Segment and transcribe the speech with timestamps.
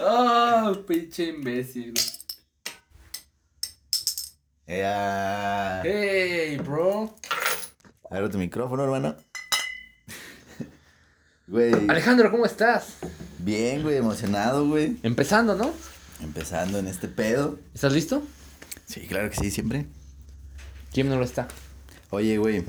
[0.00, 1.94] Ah, pinche imbécil.
[4.66, 5.82] Ea.
[5.84, 7.14] Hey, bro.
[8.10, 9.16] Abre tu micrófono, hermano.
[11.46, 11.72] Güey.
[11.88, 12.94] Alejandro, ¿cómo estás?
[13.38, 14.96] Bien, güey, emocionado, güey.
[15.02, 15.72] Empezando, ¿no?
[16.22, 17.58] Empezando en este pedo.
[17.74, 18.22] ¿Estás listo?
[18.86, 19.86] Sí, claro que sí, siempre.
[20.92, 21.48] ¿Quién no lo está?
[22.10, 22.64] Oye, güey.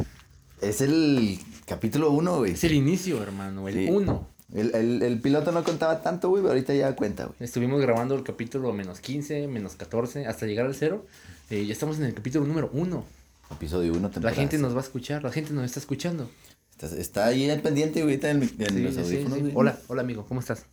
[0.61, 2.53] Es el capítulo uno, güey.
[2.53, 3.87] Es el inicio, hermano, el Sí.
[3.89, 4.34] 1.
[4.53, 7.35] El, el, el piloto no contaba tanto, güey, pero ahorita ya cuenta, güey.
[7.39, 11.05] Estuvimos grabando el capítulo menos 15, menos 14, hasta llegar al cero.
[11.49, 13.05] Eh, ya estamos en el capítulo número 1.
[13.51, 16.29] Episodio uno, La temporada gente nos va a escuchar, la gente nos está escuchando.
[16.71, 19.51] Está, está ahí al pendiente, güey, está en, en Sí, los sí, audífonos, sí.
[19.53, 20.65] Hola, hola amigo, ¿cómo estás?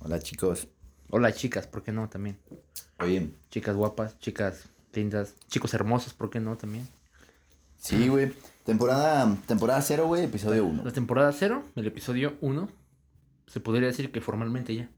[0.00, 0.68] Hola, chicos.
[1.10, 2.38] Hola chicas, ¿por qué no también?
[3.00, 6.86] Oye, Chicas guapas, chicas lindas, chicos hermosos, ¿por qué no también?
[7.78, 8.32] sí, güey.
[8.64, 10.82] Temporada, temporada cero, güey, episodio uno.
[10.84, 12.68] La temporada 0, el episodio 1,
[13.48, 14.88] se podría decir que formalmente ya.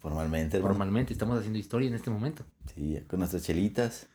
[0.00, 0.74] Formalmente, hermano.
[0.74, 2.44] Formalmente estamos haciendo historia en este momento.
[2.74, 4.08] Sí, con nuestras chelitas.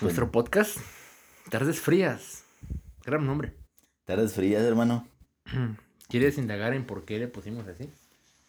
[0.00, 0.78] Nuestro podcast,
[1.50, 2.44] Tardes Frías.
[3.04, 3.54] Gran nombre.
[4.04, 5.06] Tardes frías, hermano.
[6.08, 7.90] ¿Quieres indagar en por qué le pusimos así?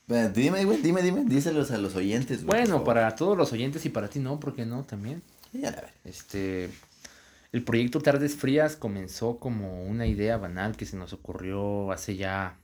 [0.07, 1.23] Bueno, dime, güey, dime, dime.
[1.25, 2.61] Díselos a los oyentes, güey.
[2.61, 4.83] Bueno, para todos los oyentes y para ti no, ¿por qué no?
[4.83, 5.21] También.
[5.51, 5.91] Sí, a ver.
[6.03, 6.69] Este,
[7.51, 12.57] el proyecto Tardes Frías comenzó como una idea banal que se nos ocurrió hace ya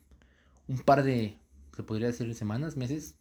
[0.67, 1.37] un par de,
[1.75, 3.15] se podría decir, semanas, meses.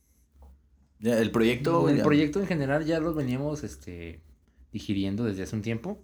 [1.00, 1.88] El proyecto.
[1.88, 4.22] el ya- proyecto en general ya lo veníamos este,
[4.72, 6.02] digiriendo desde hace un tiempo.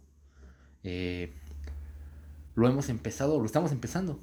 [0.82, 1.32] Eh,
[2.54, 4.20] lo hemos empezado, lo estamos empezando.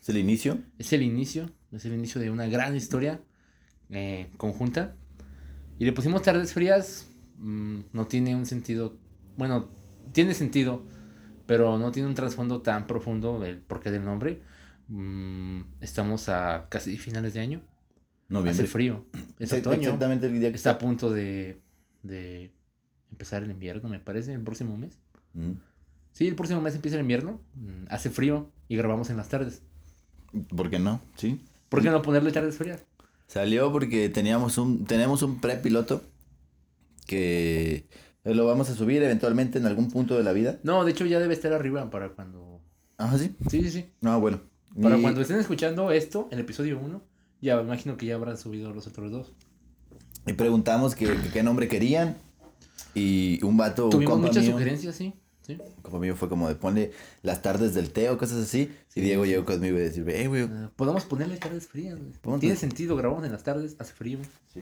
[0.00, 0.58] Es el inicio.
[0.78, 3.20] Es el inicio, es el inicio de una gran historia
[3.90, 4.96] eh, conjunta.
[5.78, 8.96] Y le pusimos tardes frías, mm, no tiene un sentido,
[9.36, 9.68] bueno,
[10.12, 10.84] tiene sentido,
[11.46, 14.42] pero no tiene un trasfondo tan profundo el porqué del nombre.
[14.88, 17.60] Mm, estamos a casi finales de año,
[18.28, 18.64] Noviembre.
[18.64, 19.06] hace frío,
[19.38, 21.60] es otoño, Exactamente el día que está a punto de,
[22.02, 22.52] de
[23.10, 24.98] empezar el invierno, me parece, el próximo mes.
[25.34, 25.52] Mm.
[26.12, 29.62] Sí, el próximo mes empieza el invierno, mm, hace frío y grabamos en las tardes.
[30.54, 31.00] ¿Por qué no?
[31.16, 31.40] Sí.
[31.68, 32.84] ¿Por qué no ponerle tardes frías?
[33.26, 36.02] Salió porque teníamos un, tenemos un prepiloto
[37.06, 37.86] que
[38.24, 40.58] lo vamos a subir eventualmente en algún punto de la vida.
[40.62, 42.60] No, de hecho ya debe estar arriba para cuando...
[42.98, 43.34] Ah, sí.
[43.48, 43.90] Sí, sí, sí.
[44.00, 44.40] No, bueno.
[44.80, 47.02] Para Y- cuando estén escuchando esto, el episodio 1,
[47.40, 49.32] ya me imagino que ya habrán subido los otros dos.
[50.26, 52.16] Y preguntamos que, que qué nombre querían.
[52.94, 55.14] Y un vato, Tuvimos muchas mío, sugerencias, sí.
[55.46, 55.58] sí.
[55.82, 58.70] compa mío fue como de ponle las tardes del té o cosas así.
[58.94, 60.42] y Diego llegó conmigo y decir, eh, güey.
[60.42, 61.98] Eh, podemos ponerle tardes frías.
[62.22, 62.40] güey.
[62.40, 64.18] Tiene sentido, grabamos en las tardes, hace frío.
[64.52, 64.60] Sí.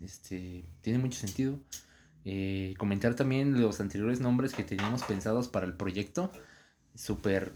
[0.00, 1.58] Este, tiene mucho sentido.
[2.24, 6.30] Eh, comentar también los anteriores nombres que teníamos pensados para el proyecto.
[6.94, 7.52] Super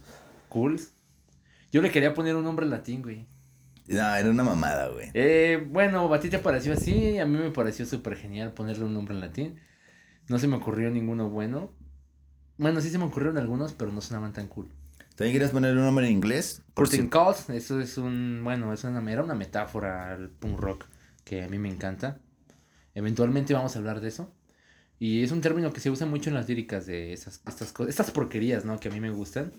[0.49, 0.81] cool.
[1.75, 3.27] Yo le quería poner un nombre latín, güey.
[3.89, 5.11] No, era una mamada, güey.
[5.13, 8.95] Eh, bueno, a ti te pareció así, a mí me pareció súper genial ponerle un
[8.95, 9.61] nombre en latín.
[10.29, 11.73] No se me ocurrió ninguno bueno.
[12.59, 14.69] Bueno, sí se me ocurrieron algunos, pero no sonaban tan cool.
[15.17, 16.63] ¿También querías poner un nombre en inglés?
[16.89, 20.85] Si- Calls, eso es un, bueno, es una, era una metáfora al punk rock
[21.25, 22.21] que a mí me encanta.
[22.95, 24.33] Eventualmente vamos a hablar de eso.
[25.01, 27.91] Y es un término que se usa mucho en las líricas de esas, estas cosas,
[27.91, 28.79] estas porquerías, ¿no?
[28.79, 29.53] Que a mí me gustan.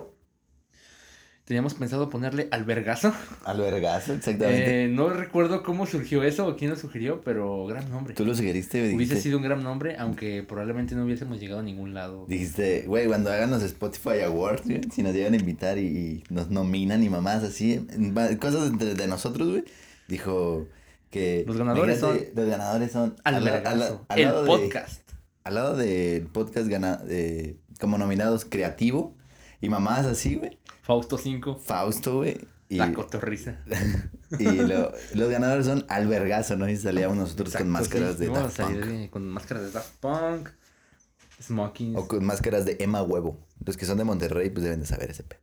[1.45, 3.13] Teníamos pensado ponerle albergazo.
[3.45, 4.85] Albergazo, exactamente.
[4.85, 8.15] Eh, no recuerdo cómo surgió eso o quién lo sugirió, pero gran nombre.
[8.15, 11.93] Tú lo sugeriste, Hubiese sido un gran nombre, aunque probablemente no hubiésemos llegado a ningún
[11.93, 12.25] lado.
[12.27, 16.23] dijiste, güey, cuando hagan los Spotify Awards, güey, si nos llegan a invitar y, y
[16.31, 17.85] nos nominan y mamás así,
[18.41, 19.63] cosas entre de nosotros, güey,
[20.07, 20.67] dijo
[21.11, 21.43] que...
[21.45, 23.15] Los ganadores imagínate, Los ganadores son...
[23.23, 24.05] al- al- Albergazo.
[24.09, 25.01] al el lado de- podcast.
[25.43, 29.15] al lado del podcast gana, de, como nominados creativo
[29.61, 31.57] y mamás así, güey, Fausto 5.
[31.59, 32.37] Fausto, güey,
[32.69, 33.59] y, La cotorriza.
[34.39, 36.69] y lo- los ganadores son Albergazo, ¿no?
[36.69, 38.19] Y salíamos nosotros Exacto, con máscaras sí.
[38.19, 38.75] de Daft Punk.
[38.85, 40.49] de- con máscaras de Daft Punk.
[41.41, 41.97] Smokings.
[41.97, 43.37] O con máscaras de Emma Huevo.
[43.65, 45.41] Los que son de Monterrey, pues deben de saber ese pedo.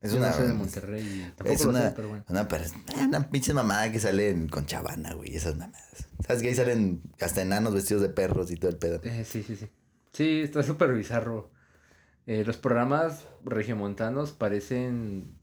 [0.00, 0.30] Es Yo una.
[0.30, 2.24] no soy de Monterrey tampoco Es lo una, sé, pero bueno.
[2.28, 2.66] una, per-
[3.08, 5.34] una pinche mamada que salen con chavana, güey.
[5.34, 6.08] Esas mamadas.
[6.26, 9.00] ¿Sabes que ahí salen hasta enanos vestidos de perros y todo el pedo?
[9.04, 9.68] Eh, sí, sí, sí.
[10.12, 11.50] Sí, está súper bizarro.
[12.26, 15.34] Eh, los programas regiomontanos parecen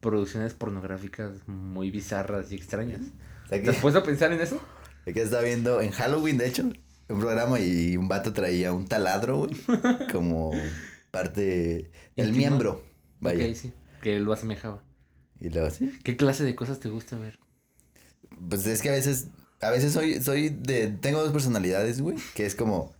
[0.00, 3.00] producciones pornográficas muy bizarras y extrañas.
[3.48, 4.60] ¿Te has puesto a pensar en eso?
[5.04, 9.38] que estaba viendo en Halloween, de hecho, un programa y un vato traía un taladro,
[9.38, 9.54] güey.
[10.12, 10.52] Como
[11.10, 12.82] parte del miembro.
[13.20, 13.46] Vaya.
[13.46, 13.72] Ok, sí.
[14.02, 14.82] Que lo asemejaba.
[15.40, 15.92] Y luego así.
[16.02, 17.38] ¿Qué clase de cosas te gusta ver?
[18.48, 19.28] Pues es que a veces,
[19.60, 22.93] a veces soy, soy de, tengo dos personalidades, güey, que es como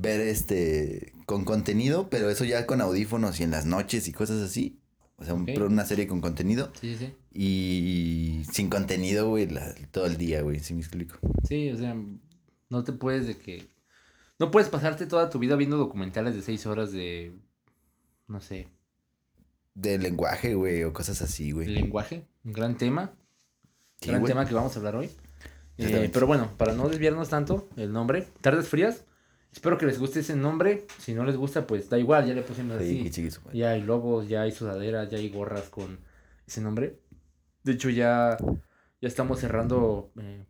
[0.00, 4.40] ver este, con contenido, pero eso ya con audífonos y en las noches y cosas
[4.40, 4.78] así.
[5.16, 5.54] O sea, un Ok.
[5.56, 6.70] pro- una serie con contenido.
[6.80, 7.12] Sí, sí.
[7.40, 11.18] y sin contenido, güey, la- todo el día, güey, si me explico.
[11.48, 11.96] Sí, o sea,
[12.70, 13.68] no te puedes de que...
[14.40, 17.32] No puedes pasarte toda tu vida viendo documentales de seis horas de...
[18.28, 18.68] No sé,
[19.74, 21.66] De lenguaje, güey, o cosas así, güey.
[21.68, 22.26] lenguaje.
[22.44, 23.12] Un gran tema.
[24.00, 25.10] Sí, gran tema que vamos a hablar hoy.
[25.78, 29.04] Eh, pero bueno, para no desviarnos tanto, el nombre, Tardes Frías.
[29.52, 30.86] Espero que les guste ese nombre.
[30.98, 33.10] Si no les gusta, pues da igual, ya le pusimos Sí, así.
[33.10, 33.40] chiquis.
[33.52, 35.98] Ya hay logos, ya hay sudaderas, ya hay gorras con
[36.46, 36.98] ese nombre.
[37.64, 38.36] De hecho, ya,
[39.00, 40.44] ya estamos cerrando eh,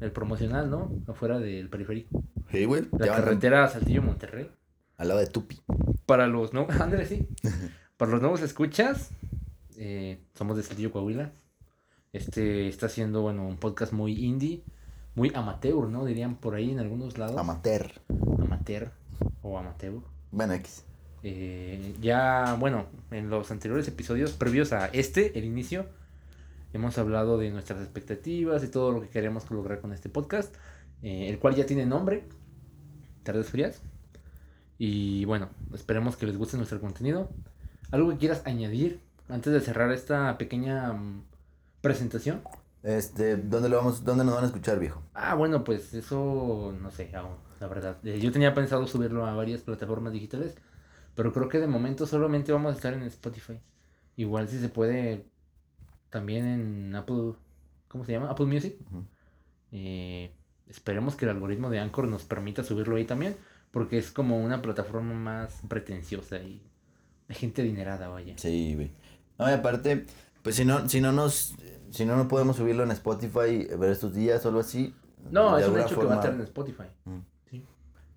[0.00, 0.92] el promocional, ¿no?
[1.06, 2.22] Afuera del periférico.
[2.50, 2.86] Sí, güey.
[2.98, 4.50] La ya carretera Saltillo-Monterrey.
[4.96, 5.60] Al lado de Tupi.
[6.06, 7.26] Para los nuevos, ándale, sí.
[7.96, 9.10] Para los nuevos escuchas,
[9.76, 11.32] eh, somos de Saltillo, Coahuila.
[12.12, 14.62] Este está haciendo, bueno, un podcast muy indie,
[15.14, 16.04] muy amateur, ¿no?
[16.04, 17.36] Dirían por ahí en algunos lados.
[17.36, 17.92] Amateur.
[18.40, 18.90] amateur
[19.42, 19.94] o amateur.
[20.30, 20.84] Bueno, X.
[21.22, 25.86] Eh, ya, bueno, en los anteriores episodios previos a este, el inicio,
[26.72, 30.54] hemos hablado de nuestras expectativas y todo lo que queremos lograr con este podcast,
[31.02, 32.24] eh, el cual ya tiene nombre,
[33.22, 33.82] Tardes Frías.
[34.78, 37.28] Y bueno, esperemos que les guste nuestro contenido.
[37.92, 41.22] ¿Algo que quieras añadir antes de cerrar esta pequeña mm,
[41.82, 42.40] presentación?
[42.82, 45.02] Este, ¿dónde lo vamos, dónde nos van a escuchar, viejo?
[45.14, 47.96] Ah, bueno, pues eso no sé aún, la verdad.
[48.04, 50.56] Eh, yo tenía pensado subirlo a varias plataformas digitales,
[51.14, 53.60] pero creo que de momento solamente vamos a estar en Spotify.
[54.16, 55.26] Igual si se puede
[56.10, 57.34] también en Apple,
[57.88, 58.30] ¿cómo se llama?
[58.30, 58.76] Apple Music.
[59.70, 60.34] Eh,
[60.68, 63.36] esperemos que el algoritmo de Anchor nos permita subirlo ahí también,
[63.70, 66.62] porque es como una plataforma más pretenciosa y
[67.28, 68.34] de gente adinerada, vaya.
[68.36, 68.90] Sí, güey.
[69.38, 70.04] No, y aparte,
[70.42, 71.54] pues si no, si no nos,
[71.92, 74.94] si no, no podemos subirlo en Spotify, ver estos días o algo así.
[75.30, 76.84] No, es un hecho que va a forma- estar en Spotify.
[77.04, 77.18] Mm.
[77.50, 77.64] Sí.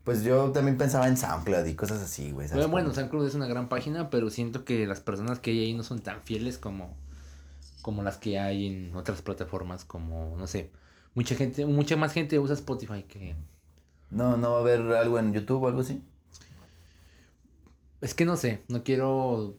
[0.04, 2.48] Pues yo también pensaba en SoundCloud y cosas así, güey.
[2.48, 2.94] ¿sabes Bueno, bueno?
[2.96, 6.00] SoundCloud es una gran página, pero siento que las personas que hay ahí no son
[6.00, 6.96] tan fieles como,
[7.82, 10.72] como las que hay en otras plataformas, como, no sé,
[11.14, 13.36] mucha gente, mucha más gente usa Spotify que...
[14.10, 16.02] No, no va a haber algo en YouTube o algo así.
[18.02, 19.58] Es que no sé, no quiero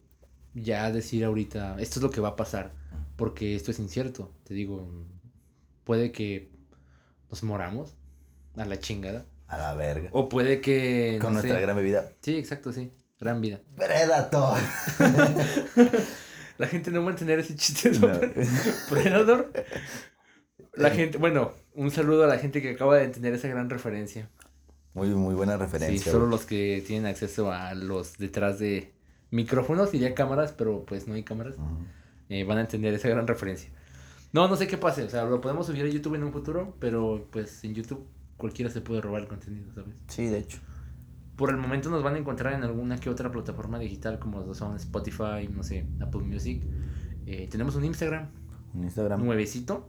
[0.53, 2.71] ya decir ahorita, esto es lo que va a pasar,
[3.17, 4.89] porque esto es incierto, te digo,
[5.83, 6.49] puede que
[7.29, 7.95] nos moramos
[8.55, 10.09] a la chingada, A la verga.
[10.13, 11.17] o puede que...
[11.21, 11.61] Con no nuestra sé.
[11.61, 12.09] gran bebida.
[12.21, 13.59] Sí, exacto, sí, gran vida.
[13.75, 14.57] Predator.
[16.57, 18.07] La gente no va a entender ese chiste No.
[18.89, 19.51] Predator.
[20.73, 24.29] La gente, bueno, un saludo a la gente que acaba de entender esa gran referencia.
[24.95, 26.11] Muy, muy buena Sí, referencia.
[26.11, 26.31] solo güey.
[26.31, 28.91] los que tienen acceso a los detrás de
[29.29, 31.55] micrófonos y ya cámaras, pero pues no hay cámaras.
[32.29, 33.69] Eh, van a entender esa gran referencia.
[34.33, 36.75] No, no sé qué pase, o sea, lo podemos subir a YouTube en un futuro,
[36.79, 39.95] pero pues en YouTube cualquiera se puede robar el contenido, ¿sabes?
[40.07, 40.59] Sí, de hecho.
[41.35, 44.75] Por el momento nos van a encontrar en alguna que otra plataforma digital como son
[44.75, 46.63] Spotify, no sé, Apple Music.
[47.25, 48.29] Eh, tenemos un Instagram
[48.73, 49.23] En Instagram.
[49.23, 49.87] nuevecito.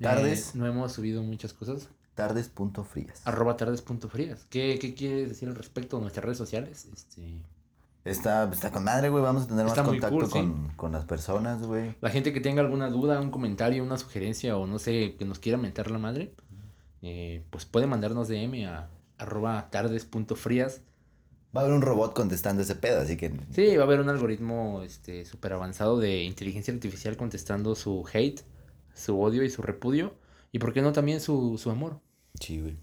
[0.00, 0.48] Tardes.
[0.54, 1.88] Eh, no hemos subido muchas cosas.
[2.14, 3.22] Tardes.frías.
[3.26, 4.46] Arroba tardes.frías.
[4.50, 6.88] ¿Qué, ¿Qué quieres decir al respecto de nuestras redes sociales?
[6.92, 7.40] Este,
[8.04, 9.22] Está, está con madre, güey.
[9.22, 10.32] Vamos a tener Está más contacto cool, sí.
[10.32, 11.94] con, con las personas, güey.
[12.00, 15.38] la gente que tenga alguna duda, un comentario, una sugerencia o no sé, que nos
[15.38, 16.34] quiera mentar la madre,
[17.02, 20.82] eh, pues puede mandarnos DM a arroba tardes.frías.
[21.56, 23.32] Va a haber un robot contestando ese pedo, así que.
[23.52, 28.42] Sí, va a haber un algoritmo este súper avanzado de inteligencia artificial contestando su hate,
[28.92, 30.14] su odio y su repudio.
[30.52, 32.00] Y por qué no también su, su amor.
[32.40, 32.76] Sí, güey.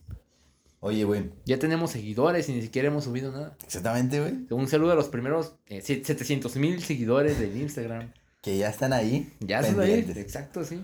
[0.83, 1.31] Oye, güey.
[1.45, 3.55] Ya tenemos seguidores y ni siquiera hemos subido nada.
[3.63, 4.47] Exactamente, güey.
[4.49, 8.11] Un saludo a los primeros eh, 700 mil seguidores del Instagram.
[8.41, 9.31] Que ya están ahí.
[9.39, 10.11] Ya están ahí.
[10.15, 10.83] Exacto, sí.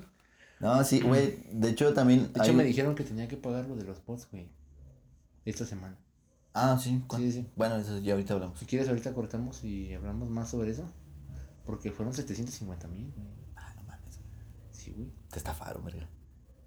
[0.60, 1.40] No, sí, güey.
[1.52, 2.32] De hecho, también.
[2.32, 4.48] De hecho, hay- me dijeron que tenía que pagar lo de los bots, güey.
[5.46, 5.98] Esta semana.
[6.54, 7.02] Ah, sí.
[7.16, 7.48] Sí, sí.
[7.56, 8.60] Bueno, eso ya ahorita hablamos.
[8.60, 10.88] Si quieres, ahorita cortamos y hablamos más sobre eso.
[11.66, 13.28] Porque fueron 750 mil, güey.
[13.56, 14.20] Ah, no mames.
[14.72, 15.12] Sí, güey.
[15.32, 16.08] Te estafaron, verga.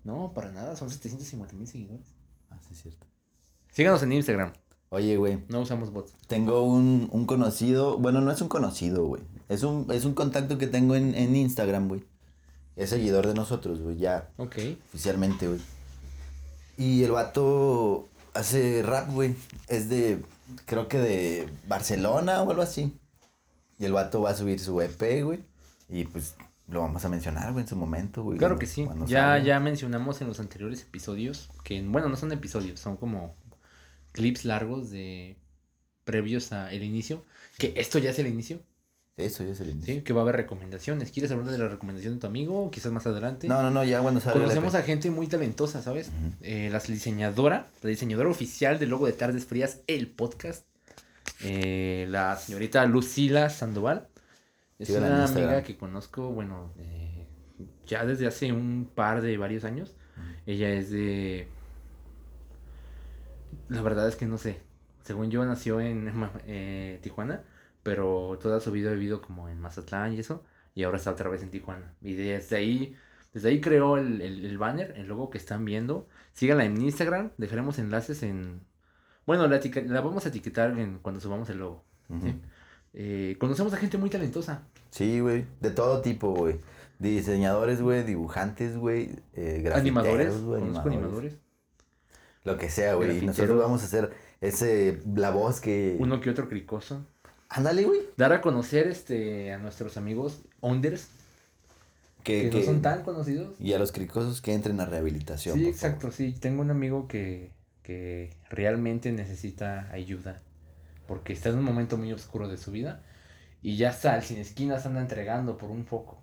[0.02, 0.74] No, para nada.
[0.76, 2.06] Son 750 mil seguidores.
[2.50, 3.06] Ah, sí, es cierto.
[3.72, 4.52] Síganos en Instagram.
[4.90, 5.38] Oye, güey.
[5.48, 6.12] No usamos bots.
[6.26, 7.98] Tengo un, un conocido.
[7.98, 9.22] Bueno, no es un conocido, güey.
[9.48, 12.04] Es un, es un contacto que tengo en, en Instagram, güey.
[12.76, 13.96] Es seguidor de nosotros, güey.
[13.98, 14.56] Ya Ok.
[14.88, 15.60] oficialmente, güey.
[16.76, 19.34] Y el vato hace rap, güey.
[19.68, 20.22] Es de,
[20.66, 22.96] creo que de Barcelona o algo así.
[23.78, 25.40] Y el vato va a subir su EP, güey.
[25.88, 26.34] Y pues
[26.68, 28.38] lo vamos a mencionar, güey, en su momento, güey.
[28.38, 28.84] Claro que sí.
[29.06, 29.38] Ya, salga.
[29.38, 33.34] ya mencionamos en los anteriores episodios que, bueno, no son episodios, son como
[34.12, 35.36] clips largos de
[36.04, 37.24] previos a el inicio.
[37.58, 38.60] Que esto ya es el inicio,
[39.16, 39.94] Eso ya es el inicio.
[39.96, 40.00] ¿sí?
[40.00, 41.10] Que va a haber recomendaciones.
[41.10, 42.70] ¿Quieres hablar de la recomendación de tu amigo?
[42.70, 43.48] Quizás más adelante.
[43.48, 44.40] No, no, no, ya cuando salga.
[44.40, 46.10] Conocemos a gente muy talentosa, ¿sabes?
[46.40, 50.64] Eh, la diseñadora, la diseñadora oficial del logo de Tardes Frías, el podcast.
[51.42, 54.08] eh, la señorita Lucila Sandoval.
[54.78, 57.26] Es una amiga que conozco, bueno, eh,
[57.86, 59.94] ya desde hace un par de varios años.
[60.46, 61.48] Ella es de...
[63.70, 64.60] La verdad es que no sé.
[65.04, 66.12] Según yo nació en
[66.46, 67.44] eh, Tijuana,
[67.82, 70.44] pero toda su vida ha vivido como en Mazatlán y eso.
[70.74, 71.94] Y ahora está otra vez en Tijuana.
[72.02, 72.96] Y desde ahí,
[73.32, 76.08] desde ahí creó el, el, banner, el logo que están viendo.
[76.32, 78.60] Síganla en Instagram, dejaremos enlaces en...
[79.24, 81.84] Bueno, la, la vamos a etiquetar en, cuando subamos el logo.
[82.92, 84.64] Eh, conocemos a gente muy talentosa.
[84.90, 85.46] Sí, güey.
[85.60, 86.56] De todo tipo, güey.
[86.98, 89.10] Diseñadores, güey, dibujantes, güey.
[89.34, 90.60] Eh, animadores, güey.
[90.60, 91.38] animadores.
[92.44, 93.20] Lo que sea, güey.
[93.20, 95.96] Nosotros vamos a hacer ese, la voz que...
[95.98, 97.06] Uno que otro cricoso.
[97.48, 98.00] Ándale, güey.
[98.16, 101.08] Dar a conocer este, a nuestros amigos unders.
[102.24, 103.58] Que, no son tan conocidos.
[103.58, 105.58] Y a los cricosos que entren a rehabilitación.
[105.58, 106.32] Sí, exacto, sí.
[106.38, 107.50] Tengo un amigo que,
[107.82, 110.42] que realmente necesita ayuda.
[111.06, 113.02] Porque está en un momento muy oscuro de su vida.
[113.62, 116.22] Y ya está, el sin esquinas anda entregando por un foco.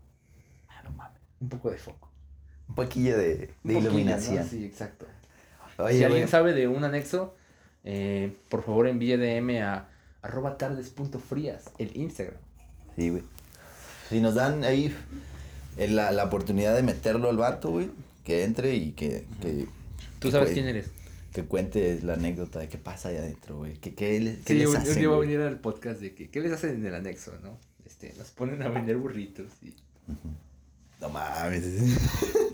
[0.70, 1.22] Ah, no mames.
[1.40, 2.10] Un poco de foco.
[2.70, 4.48] Un poquillo de, iluminación.
[4.48, 5.06] Sí, exacto.
[5.90, 7.36] Si alguien sabe de un anexo,
[7.84, 9.90] eh, por favor envíe DM a
[10.22, 12.40] arroba tardes.frías, el Instagram.
[12.96, 13.24] Sí, güey.
[14.10, 14.94] Si nos dan ahí
[15.78, 17.90] la, la oportunidad de meterlo al vato, güey,
[18.24, 19.26] que entre y que...
[19.42, 19.68] que
[20.20, 20.88] Tú sabes quién eres.
[21.32, 23.74] Que cuente la anécdota de qué pasa ahí adentro, güey.
[23.74, 26.52] ¿Qué, qué, qué les hacen, yo, voy a venir al podcast de que, qué les
[26.52, 27.60] hacen en el anexo, ¿no?
[27.86, 29.74] Este, nos ponen a vender burritos y...
[31.00, 31.64] No mames.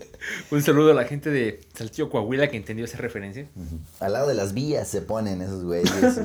[0.50, 3.48] Un saludo a la gente de Saltillo, Coahuila, que entendió esa referencia.
[4.00, 5.90] Al lado de las vías se ponen esos güeyes.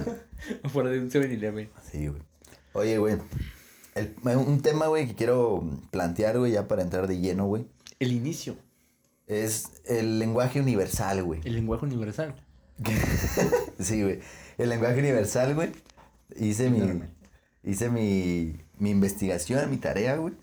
[0.72, 1.70] Fuera de un 7-Eleven.
[1.92, 2.22] Sí, güey.
[2.74, 3.16] Oye, güey.
[4.24, 7.66] un tema, güey, que quiero plantear, güey, ya para entrar de lleno, güey.
[8.00, 8.56] El inicio.
[9.28, 11.42] Es el lenguaje universal, güey.
[11.44, 12.36] El lenguaje universal.
[13.80, 14.20] sí, güey.
[14.58, 15.72] El lenguaje universal, güey.
[16.36, 17.02] Hice mi.
[17.64, 20.34] Hice mi, mi investigación, mi tarea, güey.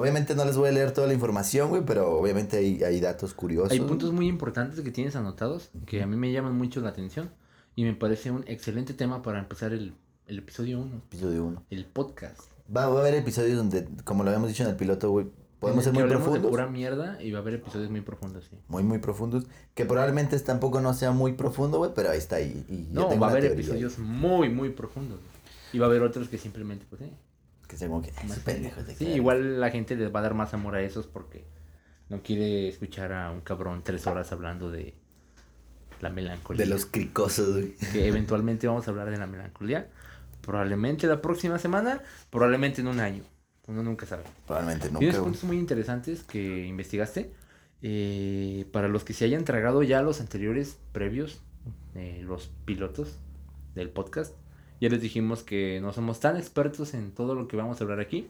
[0.00, 3.34] Obviamente no les voy a leer toda la información, güey, pero obviamente hay, hay datos
[3.34, 3.72] curiosos.
[3.72, 7.30] Hay puntos muy importantes que tienes anotados que a mí me llaman mucho la atención
[7.76, 9.94] y me parece un excelente tema para empezar el,
[10.26, 10.96] el episodio 1.
[11.08, 11.64] Episodio 1.
[11.70, 12.40] El podcast.
[12.74, 15.26] Va, a haber episodios donde, como lo habíamos dicho en el piloto, güey,
[15.58, 16.42] podemos ser muy profundos.
[16.42, 18.56] de pura mierda y va a haber episodios muy profundos, sí.
[18.68, 19.44] Muy, muy profundos.
[19.74, 22.36] Que probablemente tampoco no sea muy profundo, güey, pero ahí está.
[22.36, 22.64] ahí.
[22.68, 25.18] y no, va a haber episodios muy, muy profundos.
[25.72, 27.10] Y va a haber otros que simplemente, pues, eh,
[27.70, 28.12] que sea como que
[28.98, 31.44] Sí, igual la gente les va a dar más amor a esos porque
[32.08, 34.94] no quiere escuchar a un cabrón tres horas hablando de
[36.00, 36.64] la melancolía.
[36.64, 37.76] De los cricosos, güey.
[37.92, 39.88] Que eventualmente vamos a hablar de la melancolía.
[40.40, 43.22] Probablemente la próxima semana, probablemente en un año.
[43.68, 44.24] Uno nunca sabe.
[44.46, 44.98] Probablemente nunca.
[44.98, 47.32] Tienes puntos muy interesantes que investigaste.
[47.82, 51.40] Eh, para los que se hayan tragado ya los anteriores previos,
[51.94, 53.18] eh, los pilotos
[53.74, 54.34] del podcast,
[54.80, 58.00] ya les dijimos que no somos tan expertos en todo lo que vamos a hablar
[58.00, 58.28] aquí.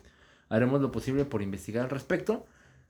[0.49, 2.47] Haremos lo posible por investigar al respecto,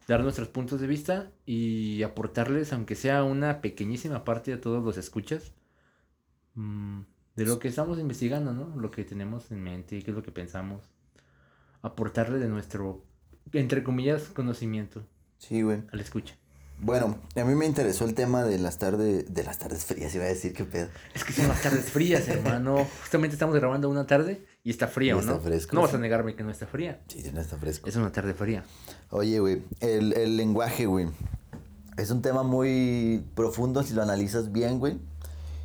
[0.08, 4.96] dar nuestros puntos de vista y aportarles, aunque sea una pequeñísima parte a todos los
[4.96, 5.52] escuchas,
[6.54, 7.00] mm,
[7.36, 8.74] de lo que estamos investigando, ¿no?
[8.80, 10.82] Lo que tenemos en mente y qué es lo que pensamos.
[11.82, 13.04] Aportarle de nuestro,
[13.52, 15.06] entre comillas, conocimiento.
[15.38, 15.82] Sí, güey.
[15.92, 16.36] Al escucha.
[16.82, 20.24] Bueno, a mí me interesó el tema de las tardes, de las tardes frías, iba
[20.24, 20.88] a decir qué pedo.
[21.14, 22.86] Es que son las tardes frías, hermano.
[23.02, 25.20] Justamente estamos grabando una tarde y está fría, ¿no?
[25.20, 25.76] Está fresco.
[25.76, 27.02] No vas a negarme que no está fría.
[27.08, 27.86] Sí, no está fresco.
[27.86, 28.64] Es una tarde fría.
[29.10, 31.08] Oye, güey, el, el lenguaje, güey.
[31.98, 34.98] Es un tema muy profundo si lo analizas bien, güey.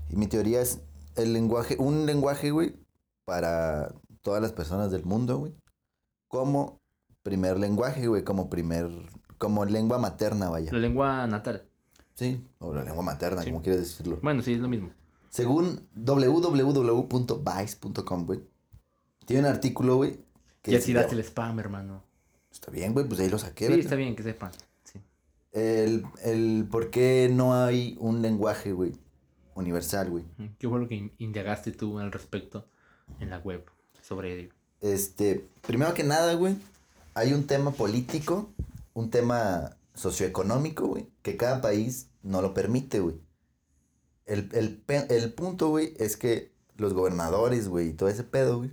[0.09, 0.79] Y mi teoría es
[1.15, 2.75] el lenguaje, un lenguaje, güey,
[3.23, 5.55] para todas las personas del mundo, güey.
[6.27, 6.81] Como
[7.23, 8.89] primer lenguaje, güey, como primer
[9.37, 10.71] como lengua materna, vaya.
[10.71, 11.63] La lengua natal.
[12.13, 14.19] Sí, o la lengua materna, como quieres decirlo.
[14.21, 14.91] Bueno, sí, es lo mismo.
[15.29, 17.35] Según www.vice.com,
[18.25, 18.39] güey.
[19.25, 20.17] Tiene un artículo, güey.
[20.63, 22.03] Ya tiraste el spam, hermano.
[22.51, 23.67] Está bien, güey, pues ahí lo saqué.
[23.67, 24.51] Sí, está bien que sepan.
[24.85, 25.01] Sí.
[25.51, 28.93] El, el por qué no hay un lenguaje, güey,
[29.55, 30.23] universal, güey.
[30.57, 32.65] ¿Qué fue lo que indagaste tú al respecto
[33.19, 33.65] en la web
[34.01, 34.53] sobre ello?
[34.79, 36.55] Este, primero que nada, güey,
[37.13, 38.49] hay un tema político
[38.95, 43.21] un tema socioeconómico, güey, que cada país no lo permite, güey.
[44.25, 44.49] El,
[45.09, 48.71] el punto, güey, es que los gobernadores, güey, y todo ese pedo, güey,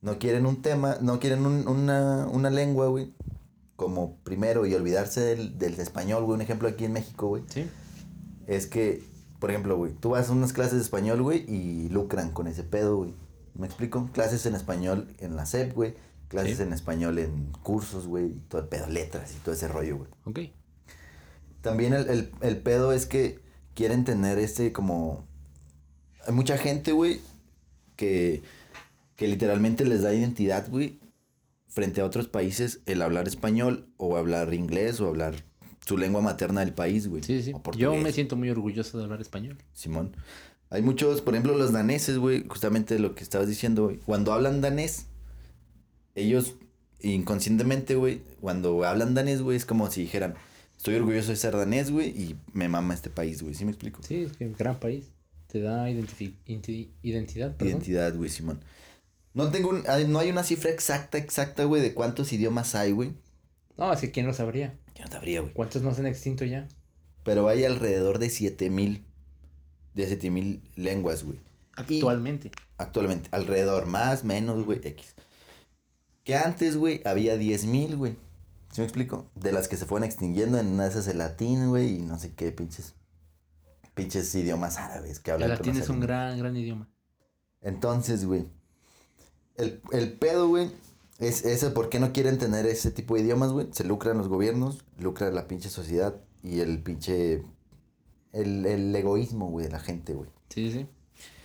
[0.00, 3.12] no quieren un tema, no quieren una, una lengua, güey,
[3.76, 6.36] como primero y olvidarse del, del español, güey.
[6.36, 7.42] Un ejemplo aquí en México, güey.
[7.48, 7.68] Sí.
[8.46, 9.04] Es que,
[9.40, 12.62] por ejemplo, güey, tú vas a unas clases de español, güey, y lucran con ese
[12.62, 13.14] pedo, güey.
[13.54, 14.08] ¿Me explico?
[14.12, 15.96] Clases en español en la SEP, güey
[16.28, 19.98] clases en español en cursos, güey, y todo el pedo, letras y todo ese rollo,
[19.98, 20.10] güey.
[20.24, 20.54] Ok.
[21.60, 23.40] También el, el pedo es que
[23.74, 25.26] quieren tener este como...
[26.26, 27.20] Hay mucha gente, güey,
[27.96, 28.42] que,
[29.16, 31.00] que literalmente les da identidad, güey,
[31.66, 35.44] frente a otros países el hablar español o hablar inglés o hablar
[35.86, 37.22] su lengua materna del país, güey.
[37.22, 37.52] Sí, sí.
[37.76, 39.56] Yo me siento muy orgulloso de hablar español.
[39.72, 40.14] Simón.
[40.70, 43.96] Hay muchos, por ejemplo, los daneses, güey, justamente lo que estabas diciendo, güey.
[43.98, 45.06] Cuando hablan danés,
[46.20, 46.54] ellos
[47.00, 50.34] inconscientemente, güey, cuando hablan danés, güey, es como si dijeran,
[50.76, 53.54] estoy orgulloso de ser danés, güey, y me mama este país, güey.
[53.54, 54.02] ¿Sí me explico?
[54.02, 55.06] Sí, es que es un gran país.
[55.46, 57.72] Te da identidad, perdón.
[57.72, 58.60] Identidad, güey, Simón.
[59.34, 62.92] No tengo un- hay- no hay una cifra exacta, exacta, güey, de cuántos idiomas hay,
[62.92, 63.12] güey.
[63.76, 64.76] No, así que quién lo sabría.
[64.96, 65.52] Yo no sabría, güey.
[65.54, 66.66] ¿Cuántos no se han extinto ya?
[67.24, 69.04] Pero hay alrededor de 7000
[69.94, 71.38] de 7000 lenguas, güey.
[71.74, 72.50] Actualmente.
[72.76, 75.14] Actualmente, alrededor, más, menos, güey, X.
[76.28, 78.12] Que antes, güey, había 10.000, güey.
[78.70, 79.30] ¿Sí me explico?
[79.34, 82.18] De las que se fueron extinguiendo en una de esas el latín, güey, y no
[82.18, 82.92] sé qué pinches.
[83.94, 85.50] Pinches idiomas árabes que El hablan.
[85.52, 86.86] latín con es un gran, gran idioma.
[87.62, 88.44] Entonces, güey.
[89.56, 90.70] El, el pedo, güey,
[91.18, 93.68] es por qué no quieren tener ese tipo de idiomas, güey.
[93.72, 97.42] Se lucran los gobiernos, lucra la pinche sociedad y el pinche.
[98.32, 100.28] El, el egoísmo, güey, de la gente, güey.
[100.50, 100.86] Sí, sí.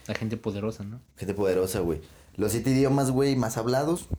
[0.07, 0.99] La gente poderosa, ¿no?
[1.15, 2.01] Gente poderosa, güey.
[2.35, 4.09] Los siete idiomas, güey, más hablados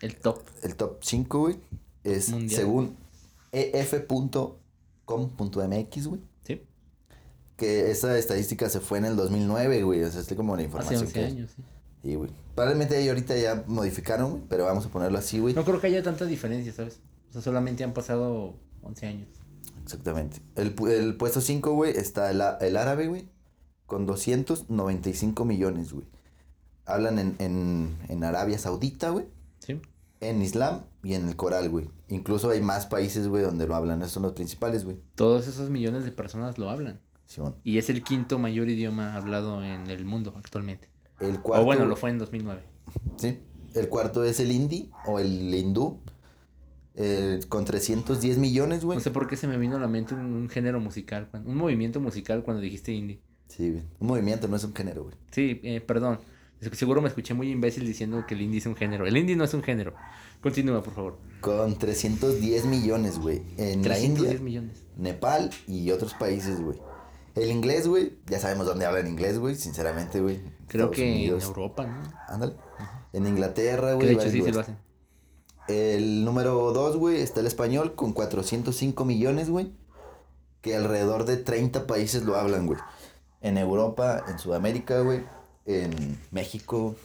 [0.00, 0.42] El top.
[0.62, 1.56] el top 5, güey,
[2.04, 2.60] es Mundial.
[2.60, 2.96] según
[3.52, 3.70] E
[5.06, 6.20] ef.com.mx, güey.
[6.44, 6.62] Sí.
[7.56, 10.02] Que esa estadística se fue en el 2009, güey.
[10.02, 11.24] O sea, es como la Hace información 11 que...
[11.24, 11.62] años, sí.
[12.02, 12.30] Sí, güey.
[12.54, 15.54] Probablemente ahí ahorita ya modificaron, güey, pero vamos a ponerlo así, güey.
[15.54, 17.00] No creo que haya tanta diferencia, ¿sabes?
[17.30, 19.28] O sea, solamente han pasado 11 años.
[19.82, 20.40] Exactamente.
[20.54, 23.28] El, el puesto 5, güey, está el, a- el árabe, güey,
[23.86, 26.06] con 295 millones, güey.
[26.84, 29.26] Hablan en, en, en Arabia Saudita, güey.
[30.30, 31.88] En Islam y en el Coral, güey.
[32.08, 34.00] Incluso hay más países, güey, donde lo hablan.
[34.02, 34.98] Esos son los principales, güey.
[35.14, 37.00] Todos esos millones de personas lo hablan.
[37.26, 37.56] Simón.
[37.64, 40.88] Y es el quinto mayor idioma hablado en el mundo actualmente.
[41.20, 41.62] El cuarto...
[41.62, 42.62] o bueno, lo fue en 2009.
[43.16, 43.38] Sí.
[43.74, 46.00] El cuarto es el hindi o el hindú.
[46.94, 48.96] eh, con 310 millones, güey.
[48.96, 51.56] No sé por qué se me vino a la mente un, un género musical, un
[51.56, 53.20] movimiento musical cuando dijiste indie.
[53.48, 53.82] Sí, güey.
[54.00, 55.14] Un movimiento, no es un género, güey.
[55.30, 56.20] Sí, eh, perdón.
[56.72, 59.06] Seguro me escuché muy imbécil diciendo que el indie es un género.
[59.06, 59.94] El indie no es un género.
[60.40, 61.18] Continúa, por favor.
[61.40, 63.42] Con 310 millones, güey.
[63.58, 64.84] En la 310 India, millones.
[64.96, 66.78] Nepal y otros países, güey.
[67.34, 68.18] El inglés, güey.
[68.26, 69.54] Ya sabemos dónde hablan inglés, güey.
[69.54, 70.40] Sinceramente, güey.
[70.66, 71.42] Creo Estados que Unidos.
[71.42, 72.02] en Europa, ¿no?
[72.28, 72.54] Ándale.
[73.12, 74.08] En Inglaterra, güey.
[74.08, 74.78] de hecho sí, lo hacen.
[75.68, 79.72] El número 2, güey, está el español con 405 millones, güey.
[80.62, 82.78] Que alrededor de 30 países lo hablan, güey.
[83.40, 85.22] En Europa, en Sudamérica, güey.
[85.66, 86.96] En México.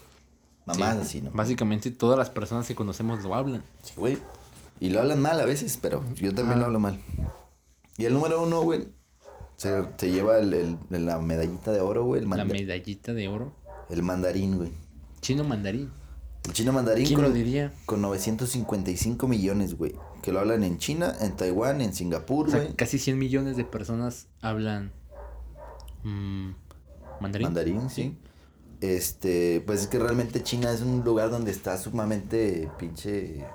[0.66, 1.32] Mamás Sí, así, ¿no?
[1.32, 3.64] Básicamente todas las personas que conocemos lo hablan.
[3.84, 4.18] Sí, güey.
[4.80, 6.62] Y lo hablan mal a veces, pero yo también Ah.
[6.62, 7.00] lo hablo mal.
[7.98, 8.88] Y el número uno, güey,
[9.58, 12.22] se, se lleva el, el- la medallita de oro, güey.
[12.24, 13.54] El, La medallita de oro.
[13.90, 14.72] el mandarín, güey.
[15.22, 15.92] Chino mandarín.
[16.46, 17.72] El chino mandarín ¿Quién con, lo diría?
[17.86, 19.94] con 955 millones, güey.
[20.24, 22.74] Que lo hablan en China, en Taiwán, en Singapur, O sea, güey.
[22.76, 24.92] casi 100 millones de personas hablan
[26.04, 26.52] mm,
[27.20, 27.46] mandarín.
[27.48, 28.18] Mandarín, sí.
[28.82, 33.46] Este, pues es que realmente China es un lugar donde está sumamente pinche.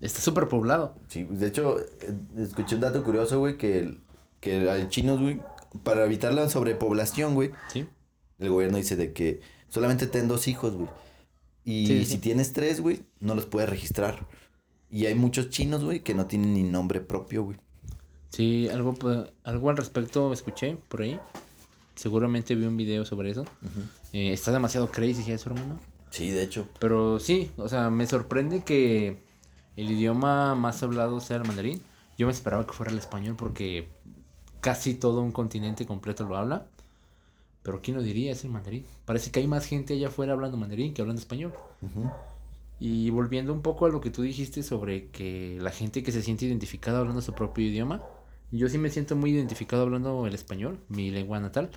[0.00, 0.94] Está súper poblado.
[1.08, 3.98] Sí, de hecho, eh, escuché un dato curioso, güey, que,
[4.40, 5.40] que hay chinos, güey,
[5.82, 7.86] para evitar la sobrepoblación, güey, Sí.
[8.38, 10.88] el gobierno dice de que solamente ten dos hijos, güey.
[11.64, 14.26] Y Sí, sí, si tienes tres, güey, no los puedes registrar.
[14.90, 17.58] Y hay muchos chinos, güey, que no tienen ni nombre propio, güey.
[18.28, 18.94] Sí, algo,
[19.42, 21.18] algo al respecto escuché por ahí.
[21.96, 23.44] Seguramente vi un video sobre eso.
[24.14, 25.80] Eh, está demasiado crazy eso, hermano.
[26.10, 26.68] Sí, de hecho.
[26.78, 29.18] Pero sí, o sea, me sorprende que
[29.76, 31.82] el idioma más hablado sea el mandarín.
[32.16, 33.88] Yo me esperaba que fuera el español porque
[34.60, 36.64] casi todo un continente completo lo habla.
[37.64, 38.30] Pero ¿quién lo diría?
[38.30, 38.86] Es el mandarín.
[39.04, 41.52] Parece que hay más gente allá afuera hablando mandarín que hablando español.
[42.78, 46.22] Y volviendo un poco a lo que tú dijiste sobre que la gente que se
[46.22, 48.00] siente identificada hablando su propio idioma,
[48.52, 51.70] yo sí me siento muy identificado hablando el español, mi lengua natal.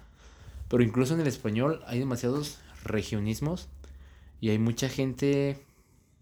[0.70, 3.70] Pero incluso en el español hay demasiados regionismos
[4.42, 5.58] y hay mucha gente,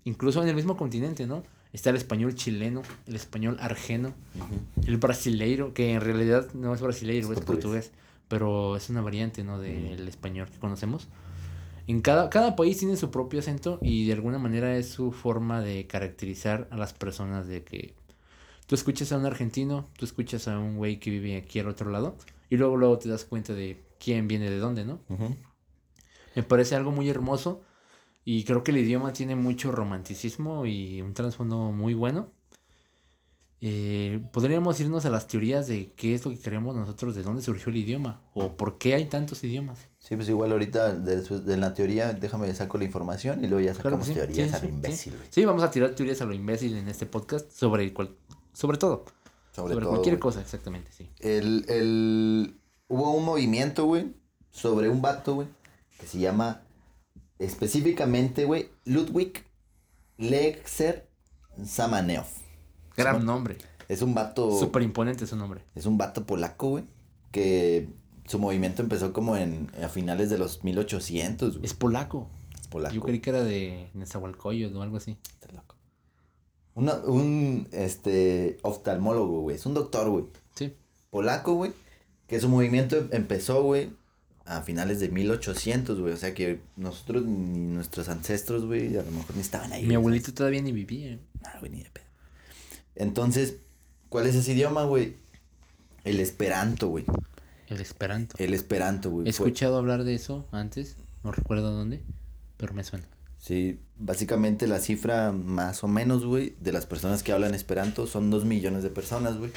[0.04, 1.44] incluso en el mismo continente, ¿no?
[1.74, 4.14] Está el español chileno, el español argeno,
[4.88, 7.90] el brasileiro, que en realidad no es brasileiro, Es es portugués.
[7.90, 7.92] portugués,
[8.30, 9.60] pero es una variante, ¿no?
[9.60, 11.08] Del español que conocemos.
[11.88, 15.62] En cada, cada país tiene su propio acento y de alguna manera es su forma
[15.62, 17.94] de caracterizar a las personas de que
[18.66, 21.92] tú escuchas a un argentino, tú escuchas a un güey que vive aquí al otro
[21.92, 22.16] lado
[22.50, 25.00] y luego luego te das cuenta de quién viene de dónde, ¿no?
[26.36, 27.62] Me parece algo muy hermoso
[28.24, 32.32] y creo que el idioma tiene mucho romanticismo y un trasfondo muy bueno.
[33.62, 37.42] Eh, podríamos irnos a las teorías de qué es lo que queremos nosotros, de dónde
[37.42, 39.80] surgió el idioma o por qué hay tantos idiomas.
[39.98, 43.72] Sí, pues igual ahorita, después de la teoría, déjame saco la información y luego ya
[43.74, 45.46] Claro sacamos sí, teorías sí, a lo sí, imbécil, sí.
[45.46, 48.16] vamos a tirar teorías a lo imbécil en este podcast sobre, cual-
[48.54, 49.06] sobre todo.
[49.52, 51.10] Sobre, Sobre, todo, cualquier cosa, exactamente, sí.
[51.20, 52.60] El, el...
[52.88, 54.13] Hubo un movimiento, güey,
[54.52, 55.48] sobre un vato, güey,
[56.00, 56.62] que se llama
[57.39, 59.43] específicamente, güey, Ludwig
[60.17, 61.10] Lexer
[61.63, 62.26] Samaneov.
[62.95, 63.58] Gran nombre.
[63.88, 64.58] Es un vato...
[64.58, 65.63] Súper imponente su nombre.
[65.76, 66.86] Es un vato polaco, güey,
[67.32, 67.89] que
[68.28, 71.65] su movimiento empezó como en a finales de los 1800, güey.
[71.65, 72.30] Es polaco.
[72.60, 72.95] Es polaco.
[72.95, 75.17] Yo creí que era de Nezahualcóyotl o algo así.
[75.34, 75.76] Está loco.
[76.74, 79.56] Una- un, este, oftalmólogo, güey.
[79.56, 80.26] Es un doctor, güey.
[80.56, 80.74] Sí.
[81.10, 81.74] Polaco, güey.
[82.28, 83.92] Que su movimiento empezó, güey,
[84.46, 86.14] a finales de 1800, güey.
[86.14, 89.86] O sea que nosotros, ni nuestros ancestros, güey, a lo mejor ni estaban ahí.
[89.86, 91.20] Mi abuelito todavía ni vivía.
[91.44, 92.06] Ah, güey, ni de pedo.
[92.96, 93.58] Entonces,
[94.10, 95.16] ¿cuál es ese idioma, güey?
[96.04, 97.06] El esperanto, güey.
[97.68, 98.36] El Esperanto.
[98.38, 99.28] El esperanto, güey.
[99.28, 100.98] He Fue- escuchado hablar de eso antes.
[101.24, 102.04] No recuerdo dónde.
[102.58, 103.06] Pero me suena.
[103.40, 108.30] Sí, básicamente la cifra más o menos, güey, de las personas que hablan esperanto son
[108.30, 109.52] dos millones de personas, güey.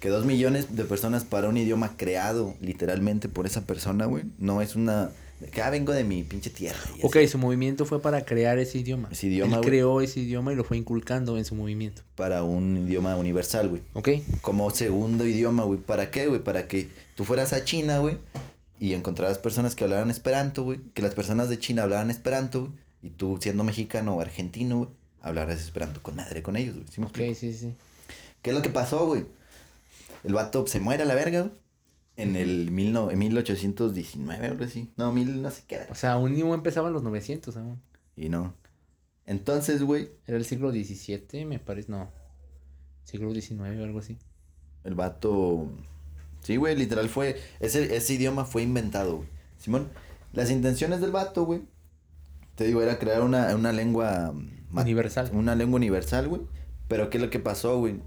[0.00, 4.24] Que dos millones de personas para un idioma creado literalmente por esa persona, güey.
[4.38, 5.10] No es una...
[5.50, 6.78] que, ah, vengo de mi pinche tierra.
[7.02, 7.28] Ok, así.
[7.28, 9.08] su movimiento fue para crear ese idioma.
[9.10, 9.68] Ese idioma, Él güey.
[9.70, 12.02] creó ese idioma y lo fue inculcando en su movimiento.
[12.16, 13.82] Para un idioma universal, güey.
[13.94, 14.08] Ok.
[14.42, 15.80] Como segundo idioma, güey.
[15.80, 16.42] ¿Para qué, güey?
[16.42, 18.18] Para que tú fueras a China, güey.
[18.78, 20.80] Y encontraras personas que hablaran esperanto, güey.
[20.92, 22.72] Que las personas de China hablaran esperanto, güey.
[23.02, 24.90] Y tú, siendo mexicano o argentino, güey,
[25.22, 26.86] hablaras esperanto con madre con ellos, güey.
[26.90, 27.74] ¿Sí me Ok, sí, sí.
[28.42, 29.24] ¿Qué es lo que pasó, güey?
[30.24, 31.52] El vato se muere a la verga, güey.
[32.16, 34.92] En el mil no, en 1819, algo así.
[34.96, 35.86] No, mil no sé qué era.
[35.90, 37.82] O sea, un idioma empezaba en los 900 aún.
[38.16, 38.54] Y no.
[39.26, 41.90] Entonces, güey, Era el siglo XVII, me parece.
[41.90, 42.10] No.
[43.02, 44.18] Siglo XIX o algo así.
[44.84, 45.68] el vato...
[46.40, 47.40] Sí, güey, literal fue...
[47.58, 49.28] Ese, ese idioma fue inventado, güey.
[49.56, 49.90] Simón,
[50.32, 51.62] las intenciones del vato, güey.
[52.54, 54.34] Te digo, era crear una, una lengua...
[54.72, 55.30] Universal.
[55.32, 56.42] Una lengua universal, güey.
[56.86, 58.00] Pero ¿qué es lo que pasó, güey?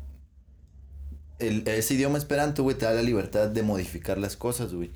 [1.40, 4.92] El, ese idioma esperanto, güey, te da la libertad de modificar las cosas, güey.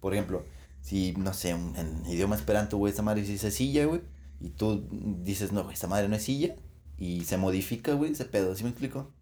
[0.00, 0.44] Por ejemplo,
[0.80, 4.02] si, no sé, un, en idioma esperanto, güey, esta madre dice silla, güey.
[4.40, 4.86] Y tú
[5.22, 6.56] dices, no, güey, esta madre no es silla.
[6.98, 9.12] Y se modifica, güey, ese pedo, ¿sí me explico?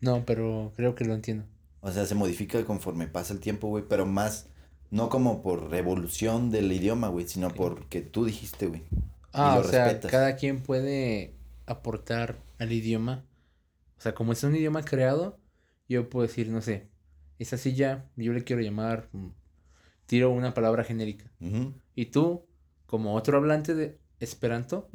[0.00, 1.46] No, pero creo que lo entiendo.
[1.80, 4.48] O sea, se modifica conforme pasa el tiempo, güey, pero más,
[4.90, 8.84] no como por revolución del idioma, güey, sino porque tú dijiste, güey.
[9.32, 10.10] Ah, lo o sea, respetas.
[10.10, 13.24] cada quien puede aportar al idioma.
[13.98, 15.39] O sea, como es un idioma creado,
[15.94, 16.86] yo puedo decir, no sé,
[17.38, 19.28] esa silla yo le quiero llamar, mm,
[20.06, 21.30] tiro una palabra genérica.
[21.94, 22.46] Y tú,
[22.86, 24.88] como otro hablante de Esperanto,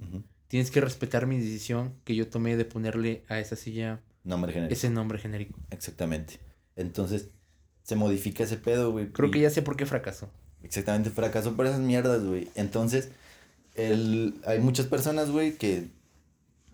[0.47, 4.73] tienes que respetar mi decisión que yo tomé de ponerle a esa silla Nombre genérico.
[4.73, 5.60] ese nombre genérico.
[5.71, 6.39] Exactamente.
[6.75, 7.29] Entonces,
[7.84, 9.08] se modifica ese pedo, güey.
[9.12, 10.29] Creo y- que ya sé por qué fracasó.
[10.63, 12.49] Exactamente, fracasó por esas mierdas, güey.
[12.55, 13.10] Entonces,
[13.75, 15.88] el, hay muchas personas, güey, que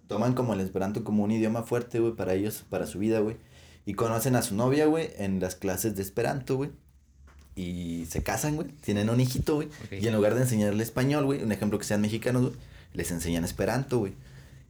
[0.07, 3.37] toman como el esperanto como un idioma fuerte, güey, para ellos, para su vida, güey.
[3.85, 6.71] Y conocen a su novia, güey, en las clases de esperanto, güey.
[7.55, 8.69] Y se casan, güey.
[8.81, 9.69] Tienen un hijito, güey.
[9.91, 12.53] Y en lugar de enseñarle español, güey, un ejemplo que sean mexicanos, güey,
[12.93, 14.13] les enseñan esperanto, güey.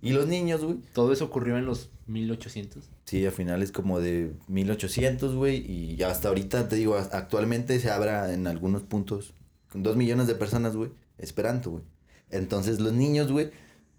[0.02, 2.84] Y los niños, güey, Todo eso ocurrió en los 1800.
[3.06, 8.34] Sí, a finales como de 1800, güey, y hasta ahorita, te digo, actualmente se abra
[8.34, 9.34] en algunos puntos
[9.72, 11.84] con dos millones de personas, güey, esperanto, güey.
[12.30, 13.52] Entonces los niños, güey,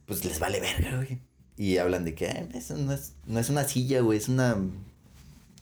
[0.07, 1.21] pues les vale verga, güey.
[1.57, 4.57] Y hablan de que "Ay, eso no es, no es una silla, güey, es una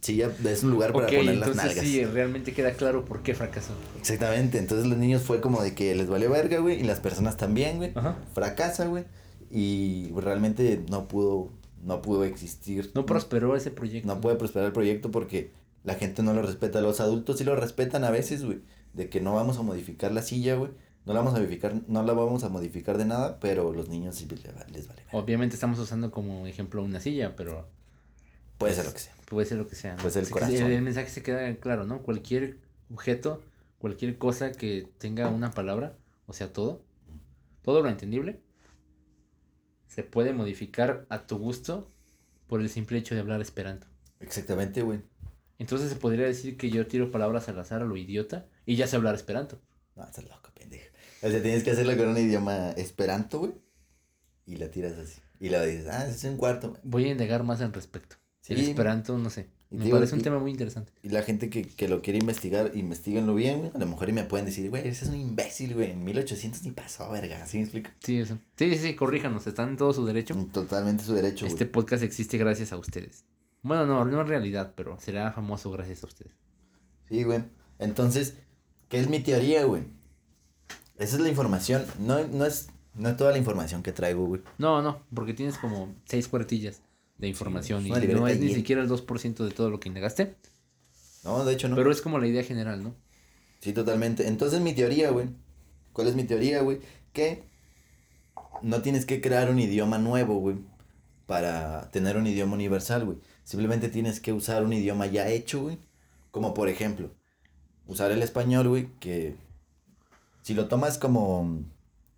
[0.00, 1.78] silla, es un lugar para poner las nalgas.
[1.84, 3.72] sí, realmente queda claro por qué fracasó.
[3.98, 7.36] Exactamente, entonces los niños fue como de que les vale verga, güey, y las personas
[7.36, 7.92] también, güey.
[7.94, 8.16] Ajá.
[8.34, 9.04] Fracasa, güey,
[9.50, 11.50] y realmente no pudo,
[11.82, 12.90] no pudo existir.
[12.94, 14.06] No prosperó ese proyecto.
[14.06, 15.50] No puede prosperar el proyecto porque
[15.84, 16.80] la gente no lo respeta.
[16.80, 18.60] Los adultos sí lo respetan a veces, güey.
[18.92, 20.70] De que no vamos a modificar la silla, güey.
[21.06, 24.16] No la vamos a modificar, no la vamos a modificar de nada, pero los niños
[24.16, 25.02] sí les va- les vale.
[25.12, 27.66] Obviamente estamos usando como ejemplo una silla, pero
[28.60, 29.14] Puede ser lo que sea.
[29.24, 29.92] puede ser lo que sea.
[29.92, 30.02] ¿no?
[30.02, 30.54] Puede ser el corazón.
[30.54, 32.02] El, el mensaje se queda claro, ¿no?
[32.02, 32.58] Cualquier
[32.92, 33.42] objeto,
[33.78, 35.96] cualquier cosa que tenga una palabra,
[36.26, 36.84] o sea, todo,
[37.62, 38.42] todo lo entendible,
[39.88, 41.90] se puede modificar a tu gusto
[42.48, 43.86] por el simple hecho de hablar esperanto.
[44.20, 45.00] Exactamente, güey.
[45.58, 48.86] Entonces se podría decir que yo tiro palabras al azar a lo idiota y ya
[48.86, 49.58] sé hablar esperanto.
[49.96, 50.90] No, estás loco, pendejo.
[51.22, 53.52] O sea, tienes que hacerlo con un idioma esperanto, güey.
[54.44, 55.18] Y la tiras así.
[55.38, 56.76] Y la dices, ah, es un cuarto.
[56.82, 58.19] Voy a indagar más al respecto.
[58.50, 58.70] El Sí.
[58.70, 59.46] esperanto, no sé.
[59.70, 60.92] Y Me digo, parece un y- tema muy interesante.
[61.02, 63.70] Y la gente que, que lo quiere investigar, investiguenlo bien, güey.
[63.74, 65.92] A lo mejor y me pueden decir, güey, ese es un imbécil, güey.
[65.92, 67.46] En 1800 ni pasó, verga.
[67.46, 67.90] ¿Sí me explico?
[68.00, 68.36] Sí, eso.
[68.56, 70.34] Sí, sí, sí, corríjanos, están en todo su derecho.
[70.52, 71.52] Totalmente su derecho, güey.
[71.52, 73.24] Este podcast existe gracias a ustedes.
[73.62, 76.32] Bueno, no, no en realidad, pero será famoso gracias a ustedes.
[77.08, 77.44] Sí, güey.
[77.78, 78.34] Entonces,
[78.88, 79.82] ¿qué es mi teoría, güey?
[80.98, 81.84] Esa es la información.
[82.00, 84.42] No, no es no es toda la información que traigo, güey.
[84.58, 86.82] No, no, porque tienes como seis cuartillas.
[87.20, 90.34] De información una y no es ni siquiera el 2% de todo lo que indagaste,
[91.22, 91.76] No, de hecho no.
[91.76, 92.94] pero es como la idea general, ¿no?
[93.60, 94.26] Sí, totalmente.
[94.26, 95.28] Entonces mi teoría, güey.
[95.92, 96.80] ¿Cuál es mi teoría, güey?
[97.12, 97.42] Que
[98.62, 100.56] no tienes que crear un idioma nuevo, güey.
[101.26, 103.18] Para tener un idioma universal, güey.
[103.44, 105.78] Simplemente tienes que usar un idioma ya hecho, güey.
[106.30, 107.10] Como por ejemplo,
[107.86, 109.34] usar el español, güey, que
[110.42, 111.62] si lo tomas como,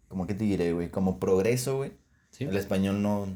[0.08, 1.92] como qué te diré, güey, como progreso, güey.
[2.30, 2.44] Sí.
[2.44, 3.26] El español no,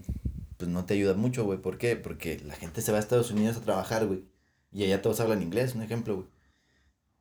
[0.57, 1.61] pues no te ayuda mucho, güey.
[1.61, 1.97] ¿Por qué?
[1.97, 4.25] Porque la gente se va a Estados Unidos a trabajar, güey.
[4.73, 6.29] Y allá todos hablan inglés, un ejemplo, güey.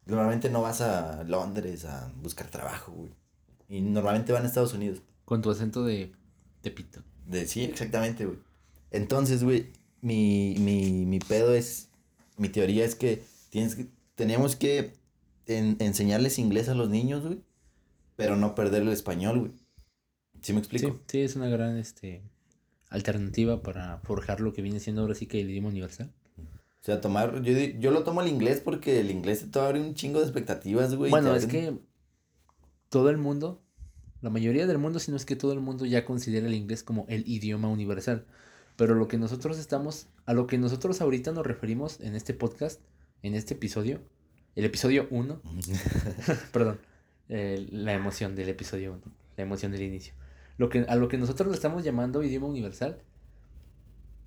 [0.06, 3.12] Normalmente no vas a Londres a buscar trabajo, güey.
[3.67, 5.02] Y normalmente van a Estados Unidos.
[5.26, 6.12] Con tu acento de
[6.62, 7.02] Tepito.
[7.26, 8.38] De, sí, exactamente, güey.
[8.91, 9.71] Entonces, güey,
[10.02, 11.89] mi, mi, mi pedo es,
[12.38, 14.93] mi teoría es que, tienes que tenemos que
[15.48, 17.41] en- enseñarles inglés a los niños, güey.
[18.15, 19.52] Pero no perder el español, güey.
[20.41, 20.88] ¿Sí me explico?
[20.89, 22.21] Sí, sí, es una gran este,
[22.95, 26.12] alternativa para forjar lo que viene siendo ahora sí que el idioma universal.
[26.38, 29.95] O sea, tomar, yo, yo lo tomo el inglés porque el inglés te abre un
[29.95, 31.10] chingo de expectativas, güey.
[31.10, 31.77] bueno, es que
[32.89, 33.62] todo el mundo,
[34.21, 36.84] la mayoría del mundo, si no es que todo el mundo ya considera el inglés
[36.84, 38.25] como el idioma universal.
[38.75, 42.81] Pero lo que nosotros estamos, a lo que nosotros ahorita nos referimos en este podcast,
[43.23, 44.01] en este episodio,
[44.55, 45.41] el episodio 1,
[46.51, 46.79] perdón,
[47.29, 49.01] eh, la emoción del episodio 1,
[49.38, 50.13] la emoción del inicio.
[50.58, 53.02] Lo que, a lo que nosotros le estamos llamando idioma universal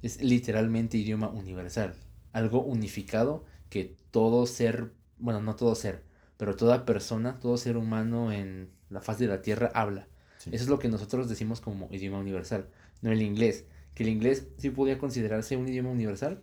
[0.03, 1.95] es literalmente idioma universal.
[2.33, 6.05] Algo unificado que todo ser, bueno, no todo ser,
[6.37, 10.09] pero toda persona, todo ser humano en la faz de la Tierra habla.
[10.39, 10.51] Sí.
[10.53, 12.69] Eso es lo que nosotros decimos como idioma universal,
[13.03, 13.67] no el inglés.
[13.95, 16.43] Que el inglés sí podría considerarse un idioma universal,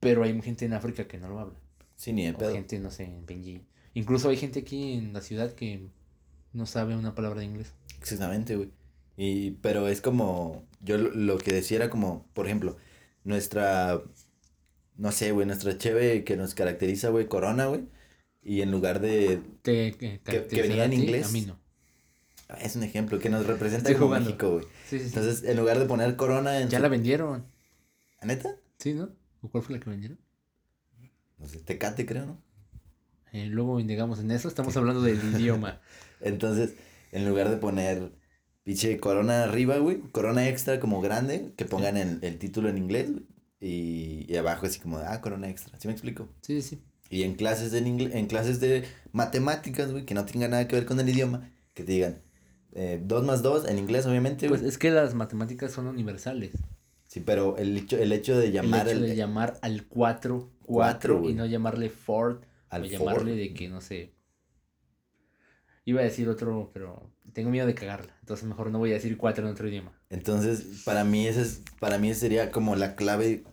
[0.00, 1.58] pero hay gente en África que no lo habla.
[1.96, 2.52] Sí, ni O pedo.
[2.52, 3.66] gente, no sé, en Benji.
[3.94, 5.90] Incluso hay gente aquí en la ciudad que
[6.52, 7.72] no sabe una palabra de inglés.
[8.00, 8.70] Exactamente, güey.
[9.16, 12.76] Y, pero es como, yo lo, lo que decía era como, por ejemplo,
[13.24, 14.02] nuestra,
[14.96, 17.84] no sé, güey, nuestra cheve que nos caracteriza, güey, Corona, güey.
[18.42, 21.28] Y en lugar de, ¿Te que, que venía en inglés.
[21.28, 21.58] A mí no.
[22.60, 24.30] es un ejemplo, que nos representa Estoy como jugando.
[24.30, 24.64] México, güey.
[24.88, 25.04] Sí, sí, sí.
[25.06, 27.46] Entonces, en lugar de poner Corona en ya su- la vendieron.
[28.22, 28.56] ¿Neta?
[28.78, 29.10] ¿Sí, no?
[29.42, 30.18] ¿O cuál fue la que vendieron?
[31.38, 32.42] No sé, Tecate, creo, ¿no?
[33.32, 34.48] Eh, luego indagamos en eso.
[34.48, 35.80] Estamos hablando del idioma.
[36.22, 36.74] Entonces,
[37.12, 38.12] en lugar de poner
[38.64, 43.10] pinche Corona arriba, güey, Corona extra como grande, que pongan el, el título en inglés,
[43.12, 43.24] güey.
[43.60, 45.78] Y, y abajo así como, ah, Corona extra.
[45.78, 46.28] ¿Sí me explico?
[46.40, 46.82] Sí, sí, sí.
[47.10, 50.86] Y en clases de en clases de matemáticas, güey, que no tengan nada que ver
[50.86, 52.22] con el idioma, que te digan
[52.74, 54.60] eh, 2 más 2 en inglés, obviamente, güey.
[54.60, 56.52] Pues es que las matemáticas son universales.
[57.06, 60.50] sí, pero el hecho, el hecho de llamar el hecho el- de llamar al 4
[60.62, 62.38] Cuatro, 4 y no llamarle Ford
[62.70, 63.36] Al o llamarle Ford.
[63.36, 64.14] de que no sé.
[65.84, 68.14] Iba a decir otro, pero tengo miedo de cagarla.
[68.20, 69.92] Entonces mejor no voy a decir 4 en otro idioma.
[70.10, 73.44] Entonces, para mí ese es, para mí sería como la clave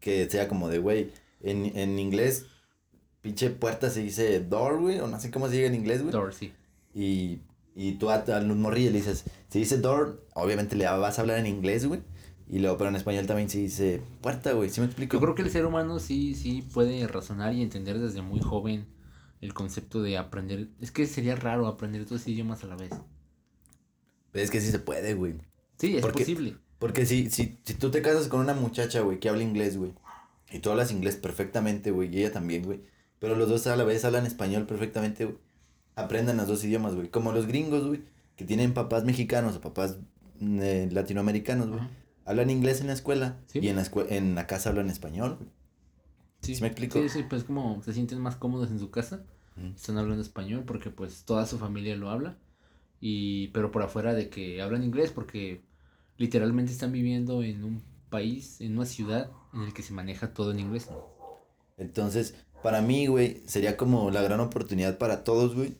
[0.00, 2.46] que sea como de, güey, en, en inglés,
[3.20, 6.12] pinche puerta se dice door, güey, o no sé cómo se diga en inglés, güey.
[6.12, 6.52] Door, sí.
[6.94, 7.40] Y,
[7.74, 11.22] y tú a, a los morrillos le dices, si dice door, obviamente le vas a
[11.22, 12.00] hablar en inglés, güey.
[12.50, 15.16] Y luego, pero en español también se dice puerta, güey, ¿sí me explico?
[15.16, 18.86] Yo creo que el ser humano sí, sí puede razonar y entender desde muy joven
[19.40, 20.68] el concepto de aprender.
[20.80, 22.90] Es que sería raro aprender dos idiomas a la vez.
[24.32, 25.34] Pero es que sí se puede, güey.
[25.78, 26.56] Sí, es Porque- posible.
[26.78, 29.94] Porque si, si, si tú te casas con una muchacha, güey, que habla inglés, güey,
[30.52, 32.82] y tú hablas inglés perfectamente, güey, y ella también, güey,
[33.18, 35.38] pero los dos a la vez hablan español perfectamente, güey,
[35.96, 38.02] aprendan los dos idiomas, güey, como los gringos, güey,
[38.36, 39.96] que tienen papás mexicanos o papás
[40.40, 41.80] eh, latinoamericanos, güey,
[42.24, 43.58] hablan inglés en la escuela Sí.
[43.60, 45.50] y en la, escue- en la casa hablan español, güey.
[46.42, 47.00] Sí, ¿Sí me explico?
[47.00, 49.22] Sí, sí, pues como se sienten más cómodos en su casa.
[49.74, 52.36] Están hablando español porque pues toda su familia lo habla.
[53.00, 55.62] Y, pero por afuera de que hablan inglés porque
[56.16, 60.52] literalmente están viviendo en un país, en una ciudad en el que se maneja todo
[60.52, 60.88] en inglés.
[61.76, 65.76] Entonces, para mí, güey, sería como la gran oportunidad para todos, güey.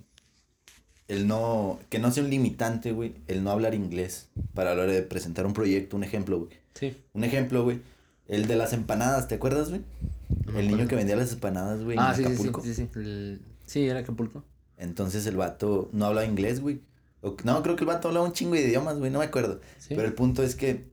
[1.09, 4.92] El no, que no sea un limitante, güey, el no hablar inglés para la hora
[4.92, 6.51] de presentar un proyecto, un ejemplo, güey.
[6.75, 6.97] Sí.
[7.14, 7.81] Un ejemplo, güey,
[8.28, 9.82] el de las empanadas, ¿te acuerdas, güey?
[10.46, 10.88] No el niño acuerdo.
[10.88, 12.62] que vendía las empanadas, güey, Ah, en sí, sí, sí, Acapulco.
[12.62, 14.44] sí, sí, el- sí, era Acapulco.
[14.76, 16.80] Entonces el vato no hablaba inglés, güey.
[17.20, 19.60] O- No, creo que el vato hablaba un chingo de idiomas, güey, no me acuerdo.
[19.78, 19.94] Sí.
[19.96, 20.86] Pero el punto es que,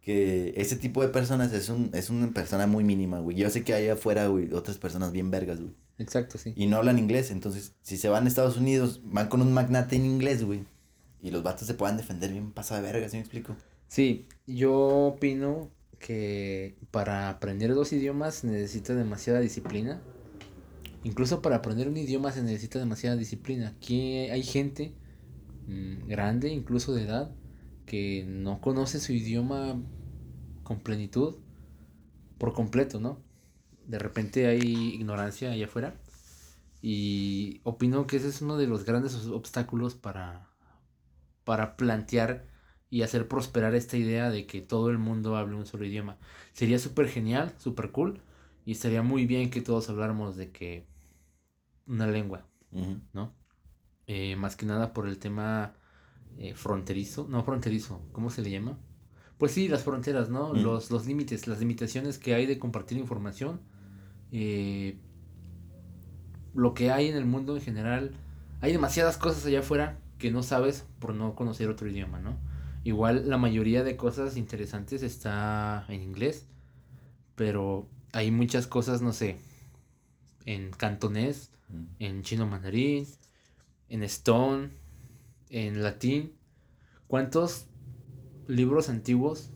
[0.00, 3.36] que ese tipo de personas es, un, es una persona muy mínima, güey.
[3.36, 5.74] Yo sé que hay afuera, güey, otras personas bien vergas, güey.
[5.98, 6.52] Exacto, sí.
[6.56, 9.96] Y no hablan inglés, entonces, si se van a Estados Unidos, van con un magnate
[9.96, 10.60] en inglés, güey.
[11.22, 13.56] Y los vatos se puedan defender bien pasada de verga, ¿sí me explico?
[13.88, 20.00] Sí, yo opino que para aprender dos idiomas se necesita demasiada disciplina.
[21.04, 23.68] Incluso para aprender un idioma se necesita demasiada disciplina.
[23.68, 24.94] Aquí hay gente
[25.66, 27.30] mm, grande, incluso de edad,
[27.86, 29.80] que no conoce su idioma
[30.64, 31.36] con plenitud
[32.38, 33.22] por completo, ¿no?
[33.86, 35.94] De repente hay ignorancia allá afuera
[36.82, 40.48] y opino que ese es uno de los grandes obstáculos para,
[41.44, 42.46] para plantear
[42.96, 46.16] y hacer prosperar esta idea de que todo el mundo hable un solo idioma.
[46.54, 48.22] Sería súper genial, súper cool
[48.64, 50.86] y estaría muy bien que todos habláramos de que
[51.86, 52.46] una lengua,
[53.12, 53.34] ¿no?
[54.06, 55.74] Eh, más que nada por el tema
[56.38, 58.78] eh, fronterizo, no fronterizo, ¿cómo se le llama?
[59.36, 60.54] Pues sí, las fronteras, ¿no?
[60.54, 63.60] Los, los límites, las limitaciones que hay de compartir información.
[64.32, 64.98] Eh,
[66.54, 68.12] lo que hay en el mundo en general.
[68.62, 72.38] Hay demasiadas cosas allá afuera que no sabes por no conocer otro idioma, ¿no?
[72.86, 76.46] Igual la mayoría de cosas interesantes está en inglés,
[77.34, 79.38] pero hay muchas cosas, no sé,
[80.44, 81.50] en cantonés,
[81.98, 83.04] en chino mandarín,
[83.88, 84.70] en stone,
[85.50, 86.34] en latín.
[87.08, 87.66] ¿Cuántos
[88.46, 89.50] libros antiguos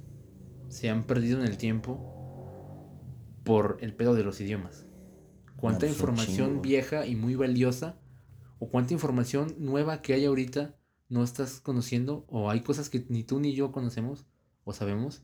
[0.67, 2.99] se han perdido en el tiempo
[3.45, 4.87] por el pedo de los idiomas?
[5.55, 7.95] ¿Cuánta pues, información vieja y muy valiosa
[8.59, 10.75] o cuánta información nueva que hay ahorita
[11.11, 14.25] no estás conociendo o hay cosas que ni tú ni yo conocemos
[14.65, 15.23] o sabemos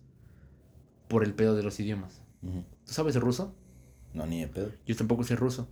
[1.09, 2.20] por el pedo de los idiomas?
[2.42, 3.55] ¿Tú sabes ruso?
[4.12, 4.72] No, ni de pedo.
[4.85, 5.68] Yo tampoco sé ruso.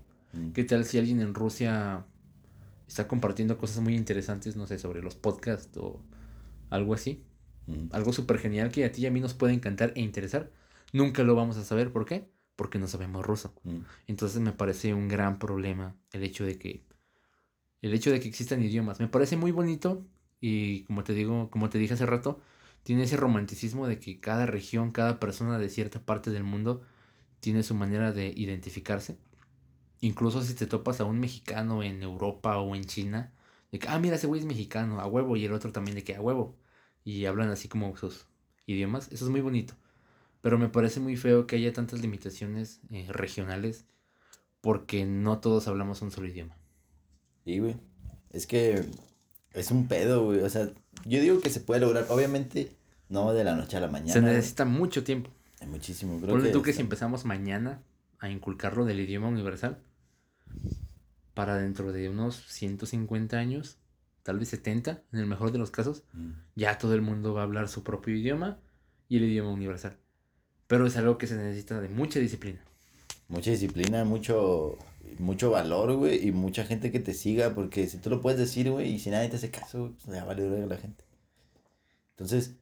[0.53, 2.07] ¿Qué tal si alguien en Rusia
[2.88, 6.00] está compartiendo cosas muy interesantes, no sé, sobre los podcasts o
[6.70, 7.24] algo así?
[7.92, 10.50] Algo súper genial que a ti y a mí nos puede encantar e interesar.
[10.92, 11.92] Nunca lo vamos a saber.
[11.92, 12.29] ¿Por qué?
[12.57, 13.55] Porque no sabemos ruso.
[14.07, 16.85] Entonces me parece un gran problema el hecho de que
[17.85, 18.99] el hecho de que existan idiomas.
[18.99, 20.07] Me parece muy bonito
[20.40, 22.40] y como te digo, como te dije hace rato,
[22.83, 26.83] tiene ese romanticismo de que cada región, cada persona de cierta parte del mundo
[27.40, 29.18] tiene su manera de identificarse.
[30.01, 33.35] Incluso si te topas a un mexicano en Europa o en China,
[33.70, 36.05] de que, ah, mira, ese güey es mexicano, a huevo, y el otro también de
[36.05, 36.57] que a huevo.
[37.05, 38.27] Y hablan así como sus
[38.66, 39.12] idiomas.
[39.12, 39.75] Eso es muy bonito.
[40.40, 43.87] Pero me parece muy feo que haya tantas limitaciones eh, regionales
[44.61, 46.57] porque no todos hablamos un solo idioma.
[47.44, 47.76] Sí, güey.
[48.30, 48.85] Es que
[49.52, 50.40] es un pedo, güey.
[50.40, 50.70] O sea,
[51.04, 52.07] yo digo que se puede lograr.
[52.09, 52.72] Obviamente,
[53.09, 54.12] no de la noche a la mañana.
[54.12, 55.30] Se necesita mucho tiempo.
[55.66, 56.20] muchísimo.
[56.20, 57.83] Creo que tú que si empezamos mañana
[58.18, 59.78] a inculcarlo del idioma universal,
[61.35, 63.78] para dentro de unos 150 años,
[64.22, 66.30] tal vez 70, en el mejor de los casos, mm.
[66.57, 68.59] ya todo el mundo va a hablar su propio idioma
[69.09, 69.96] y el idioma universal.
[70.66, 72.61] Pero es algo que se necesita de mucha disciplina.
[73.28, 74.78] Mucha disciplina, mucho
[75.19, 78.71] mucho valor, güey, y mucha gente que te siga, porque si tú lo puedes decir,
[78.71, 81.05] güey, y si nadie te hace caso, pues ya vale a la gente.
[82.11, 82.53] Entonces,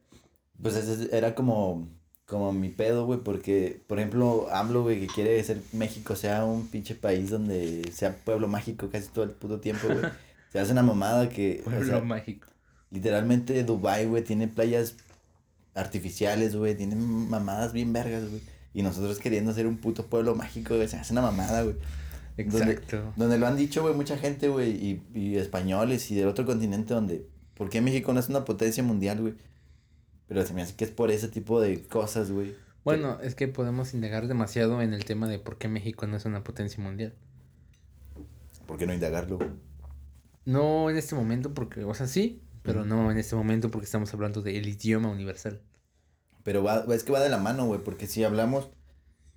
[0.61, 1.89] pues ese era como,
[2.27, 6.69] como mi pedo, güey, porque, por ejemplo, AMLO, güey, que quiere ser México sea un
[6.69, 10.01] pinche país donde sea pueblo mágico casi todo el puto tiempo, güey.
[10.53, 11.63] Se hace una mamada que...
[11.65, 12.49] Pueblo mágico.
[12.91, 14.97] Literalmente Dubai, güey, tiene playas
[15.75, 18.43] artificiales, güey, tiene mamadas bien vergas, güey.
[18.75, 21.77] Y nosotros queriendo ser un puto pueblo mágico, güey, se hace una mamada, güey.
[22.37, 23.13] Exacto.
[23.17, 26.95] Donde, lo han dicho, güey, mucha gente, güey, y, y, españoles y del otro continente
[26.95, 29.35] donde, ¿por qué México no es una potencia mundial, güey?
[30.29, 32.55] Pero se me hace que es por ese tipo de cosas, güey.
[32.85, 36.25] Bueno, es que podemos indagar demasiado en el tema de por qué México no es
[36.25, 37.15] una potencia mundial.
[38.67, 39.39] ¿Por qué no indagarlo?
[40.45, 44.13] No en este momento, porque, o sea, sí, pero no en este momento porque estamos
[44.15, 45.61] hablando del idioma universal.
[46.43, 48.71] Pero va, es que va de la mano, güey, porque si hablamos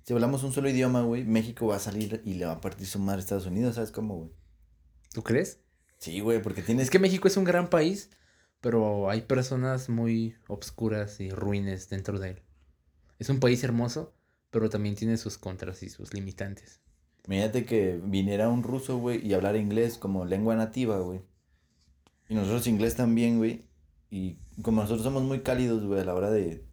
[0.06, 2.86] si hablamos un solo idioma, güey, México va a salir y le va a partir
[2.86, 4.30] su madre a Estados Unidos, ¿sabes cómo, güey?
[5.12, 5.58] ¿Tú crees?
[5.98, 6.84] Sí, güey, porque tienes...
[6.84, 8.10] Es que México es un gran país,
[8.60, 12.42] pero hay personas muy obscuras y ruines dentro de él.
[13.18, 14.14] Es un país hermoso,
[14.50, 16.78] pero también tiene sus contras y sus limitantes.
[17.24, 21.20] Imagínate que viniera un ruso, güey, y hablar inglés como lengua nativa, güey.
[22.28, 23.64] Y nosotros inglés también, güey.
[24.08, 26.64] Y como nosotros somos muy cálidos, güey, a la hora de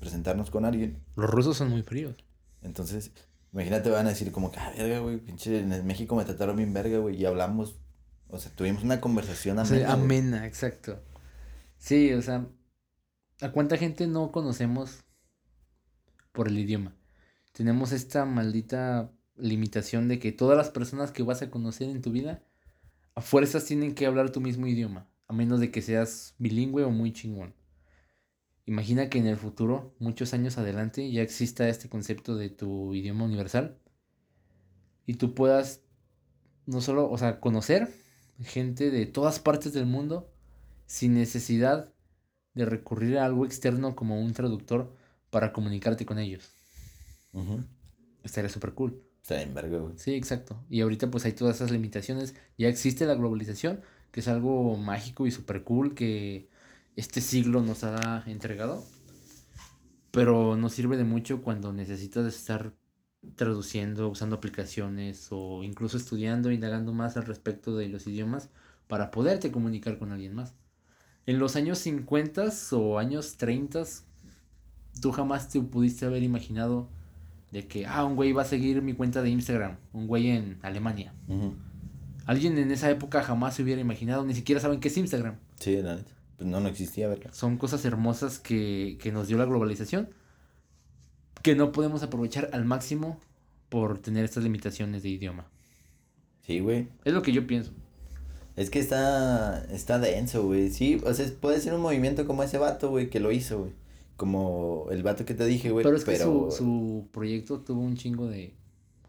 [0.00, 1.04] presentarnos con alguien.
[1.14, 2.14] Los rusos son muy fríos.
[2.62, 3.12] Entonces,
[3.52, 6.72] imagínate, van a decir como que, ah, verga, güey, pinche, en México me trataron bien
[6.72, 7.80] verga, güey, y hablamos,
[8.28, 9.92] o sea, tuvimos una conversación amena.
[9.92, 11.02] amena, exacto.
[11.78, 12.46] Sí, o sea,
[13.40, 15.04] ¿a cuánta gente no conocemos
[16.32, 16.94] por el idioma?
[17.52, 22.12] Tenemos esta maldita limitación de que todas las personas que vas a conocer en tu
[22.12, 22.42] vida,
[23.14, 26.90] a fuerzas tienen que hablar tu mismo idioma, a menos de que seas bilingüe o
[26.90, 27.54] muy chingón.
[28.66, 33.24] Imagina que en el futuro, muchos años adelante, ya exista este concepto de tu idioma
[33.24, 33.78] universal
[35.06, 35.82] y tú puedas
[36.66, 37.88] no solo, o sea, conocer
[38.42, 40.32] gente de todas partes del mundo
[40.86, 41.92] sin necesidad
[42.54, 44.94] de recurrir a algo externo como un traductor
[45.30, 46.52] para comunicarte con ellos.
[48.22, 49.02] Estaría súper cool.
[49.22, 49.94] Está en verga, güey.
[49.96, 50.64] Sí, exacto.
[50.68, 52.34] Y ahorita pues hay todas esas limitaciones.
[52.58, 53.80] Ya existe la globalización,
[54.10, 56.49] que es algo mágico y súper cool que
[57.00, 58.84] este siglo nos ha entregado.
[60.10, 62.72] pero nos sirve de mucho cuando necesitas estar
[63.36, 68.50] traduciendo, usando aplicaciones o incluso estudiando, indagando más al respecto de los idiomas
[68.88, 70.54] para poderte comunicar con alguien más.
[71.26, 73.84] En los años 50 o años 30,
[75.00, 76.88] tú jamás te pudiste haber imaginado
[77.52, 80.58] de que, ah, un güey va a seguir mi cuenta de Instagram, un güey en
[80.62, 81.14] Alemania.
[82.26, 85.36] Alguien en esa época jamás se hubiera imaginado, ni siquiera saben qué es Instagram.
[85.60, 86.19] Sí, la neta.
[86.40, 87.28] Pues no, no existía, ¿verdad?
[87.34, 90.08] Son cosas hermosas que, que nos dio la globalización,
[91.42, 93.20] que no podemos aprovechar al máximo
[93.68, 95.50] por tener estas limitaciones de idioma.
[96.46, 96.88] Sí, güey.
[97.04, 97.72] Es lo que yo pienso.
[98.56, 100.70] Es que está, está denso, güey.
[100.70, 103.72] Sí, o sea, puede ser un movimiento como ese vato, güey, que lo hizo, güey.
[104.16, 105.84] Como el vato que te dije, güey.
[105.84, 108.54] Pero es que Su, su proyecto tuvo un chingo de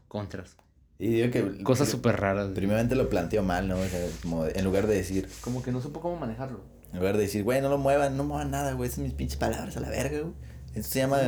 [0.09, 0.57] contras.
[0.99, 1.63] Y digo que...
[1.63, 2.49] Cosas súper raras.
[2.53, 3.77] Primeramente lo planteó mal, ¿no?
[3.77, 5.29] O sea, como en lugar de decir...
[5.39, 6.59] Como que no supo cómo manejarlo.
[6.91, 9.13] En lugar de decir, güey, no lo muevan, no muevan nada, güey, esas son mis
[9.13, 10.33] pinches palabras a la verga, güey.
[10.73, 11.19] Eso se llama...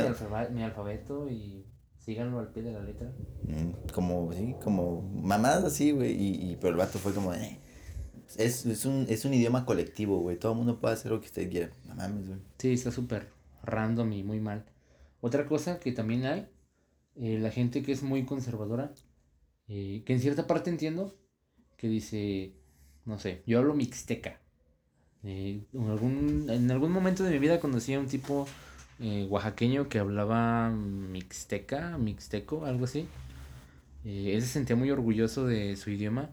[0.52, 1.66] Mi, alfabeto y
[1.98, 3.12] síganlo al pie de la letra.
[3.42, 6.12] Mm, como, sí, como mamadas así, güey.
[6.12, 7.58] Y, y, pero el vato fue como, eh.
[8.36, 10.38] Es, es, un, es un idioma colectivo, güey.
[10.38, 11.70] Todo el mundo puede hacer lo que usted quiera.
[11.86, 12.40] No mames, güey.
[12.58, 13.28] Sí, está súper
[13.62, 14.64] random y muy mal.
[15.20, 16.48] Otra cosa que también hay,
[17.16, 18.92] eh, la gente que es muy conservadora,
[19.68, 21.14] eh, que en cierta parte entiendo,
[21.76, 22.54] que dice,
[23.04, 24.40] no sé, yo hablo mixteca.
[25.24, 28.46] Eh, en, algún, en algún momento de mi vida conocí a un tipo
[29.00, 33.08] eh, oaxaqueño que hablaba mixteca, mixteco, algo así.
[34.04, 36.30] Eh, él se sentía muy orgulloso de su idioma,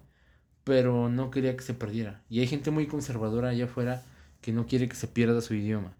[0.63, 2.21] pero no quería que se perdiera.
[2.29, 4.03] Y hay gente muy conservadora allá afuera
[4.41, 5.93] que no quiere que se pierda su idioma.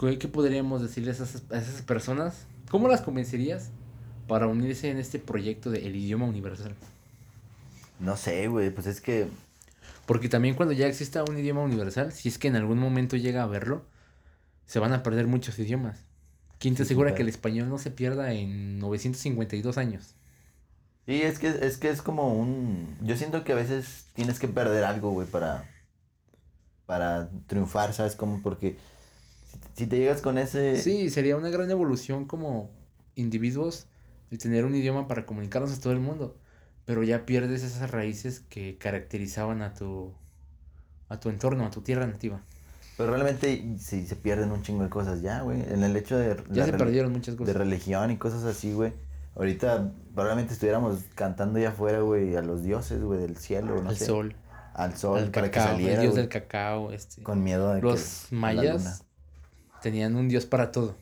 [0.00, 2.46] ¿Qué, podríamos decirle a esas, a esas personas?
[2.70, 3.70] ¿Cómo las convencerías
[4.28, 6.74] para unirse en este proyecto de idioma universal?
[8.00, 9.28] No sé, güey, pues es que
[10.06, 13.42] porque también cuando ya exista un idioma universal, si es que en algún momento llega
[13.42, 13.84] a verlo,
[14.64, 16.04] se van a perder muchos idiomas.
[16.58, 20.14] ¿Quién te asegura que el español no se pierda en 952 años?
[21.04, 22.96] Sí, es que, es que es como un...
[23.02, 25.68] Yo siento que a veces tienes que perder algo, güey, para...
[26.86, 28.16] Para triunfar, ¿sabes?
[28.16, 28.76] Como porque...
[29.74, 30.80] Si te llegas con ese...
[30.80, 32.70] Sí, sería una gran evolución como
[33.16, 33.86] individuos
[34.30, 36.36] de tener un idioma para comunicarnos a todo el mundo
[36.86, 40.14] pero ya pierdes esas raíces que caracterizaban a tu,
[41.08, 42.40] a tu entorno, a tu tierra nativa.
[42.96, 45.60] Pero realmente sí se pierden un chingo de cosas ya, güey.
[45.70, 46.42] En el hecho de...
[46.50, 47.52] Ya se perdieron muchas cosas.
[47.52, 48.94] De religión y cosas así, güey.
[49.34, 53.98] Ahorita probablemente estuviéramos cantando ya afuera, güey, a los dioses, güey, del cielo, no Al
[53.98, 54.34] sol.
[54.72, 57.22] Al sol, Al para cacao, que saliera, El dios del cacao, este.
[57.22, 59.04] Con miedo de Los mayas
[59.82, 60.94] tenían un dios para todo.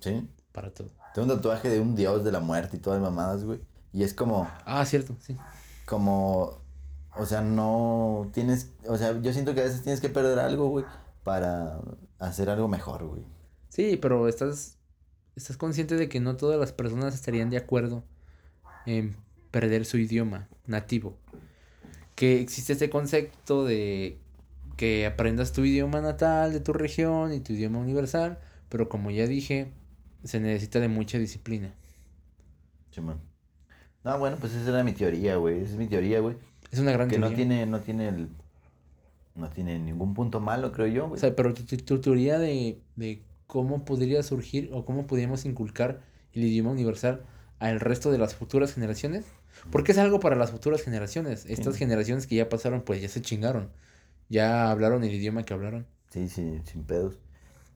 [0.00, 0.28] ¿Sí?
[0.52, 0.88] Para todo.
[1.14, 3.60] Tengo un tatuaje de un dios de la muerte y todas las mamadas, güey.
[3.92, 4.48] Y es como...
[4.64, 5.36] Ah, cierto, sí.
[5.86, 6.60] Como...
[7.16, 8.72] O sea, no tienes...
[8.86, 10.84] O sea, yo siento que a veces tienes que perder algo, güey,
[11.24, 11.80] para
[12.18, 13.24] hacer algo mejor, güey.
[13.68, 14.76] Sí, pero estás...
[15.36, 18.04] Estás consciente de que no todas las personas estarían de acuerdo
[18.84, 19.16] en
[19.50, 21.16] perder su idioma nativo.
[22.14, 24.18] Que existe este concepto de
[24.76, 28.38] que aprendas tu idioma natal de tu región y tu idioma universal,
[28.68, 29.72] pero como ya dije,
[30.24, 31.74] se necesita de mucha disciplina.
[34.04, 35.60] No, bueno, pues esa era mi teoría, güey.
[35.60, 36.36] Esa es mi teoría, güey.
[36.70, 37.36] Es una gran que teoría.
[37.36, 38.28] Que no tiene, no tiene el,
[39.34, 41.18] no tiene ningún punto malo, creo yo, güey.
[41.18, 46.00] O sea, pero tu, teoría de, de, cómo podría surgir o cómo podríamos inculcar
[46.32, 47.24] el idioma universal
[47.58, 49.26] al resto de las futuras generaciones.
[49.70, 51.44] Porque es algo para las futuras generaciones.
[51.44, 53.70] Estas generaciones que ya pasaron, pues ya se chingaron.
[54.30, 55.86] Ya hablaron el idioma que hablaron.
[56.08, 57.18] Sí, sí, sin pedos.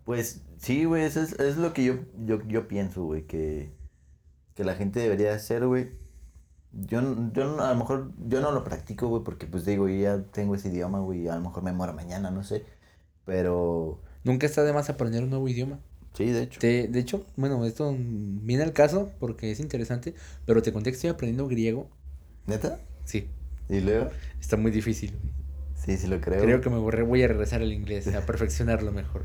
[0.04, 3.72] Pues sí, güey, eso es, es, lo que yo, yo, yo pienso, güey, que,
[4.54, 6.03] que la gente debería hacer, güey
[6.86, 7.00] yo,
[7.32, 10.68] yo a lo mejor, yo no lo practico, güey, porque pues digo, ya tengo ese
[10.68, 12.64] idioma, güey, a lo mejor me muero mañana, no sé.
[13.24, 14.00] Pero...
[14.24, 15.78] Nunca está de más aprender un nuevo idioma.
[16.14, 16.60] Sí, de hecho.
[16.60, 20.14] de hecho, bueno, esto viene al caso porque es interesante,
[20.46, 21.90] pero te conté que estoy aprendiendo griego.
[22.46, 22.78] ¿Neta?
[23.04, 23.28] Sí.
[23.68, 24.10] ¿Y luego?
[24.40, 25.12] Está muy difícil.
[25.74, 26.40] Sí, sí lo creo.
[26.40, 29.24] Creo que me voy a regresar al inglés, a perfeccionarlo mejor.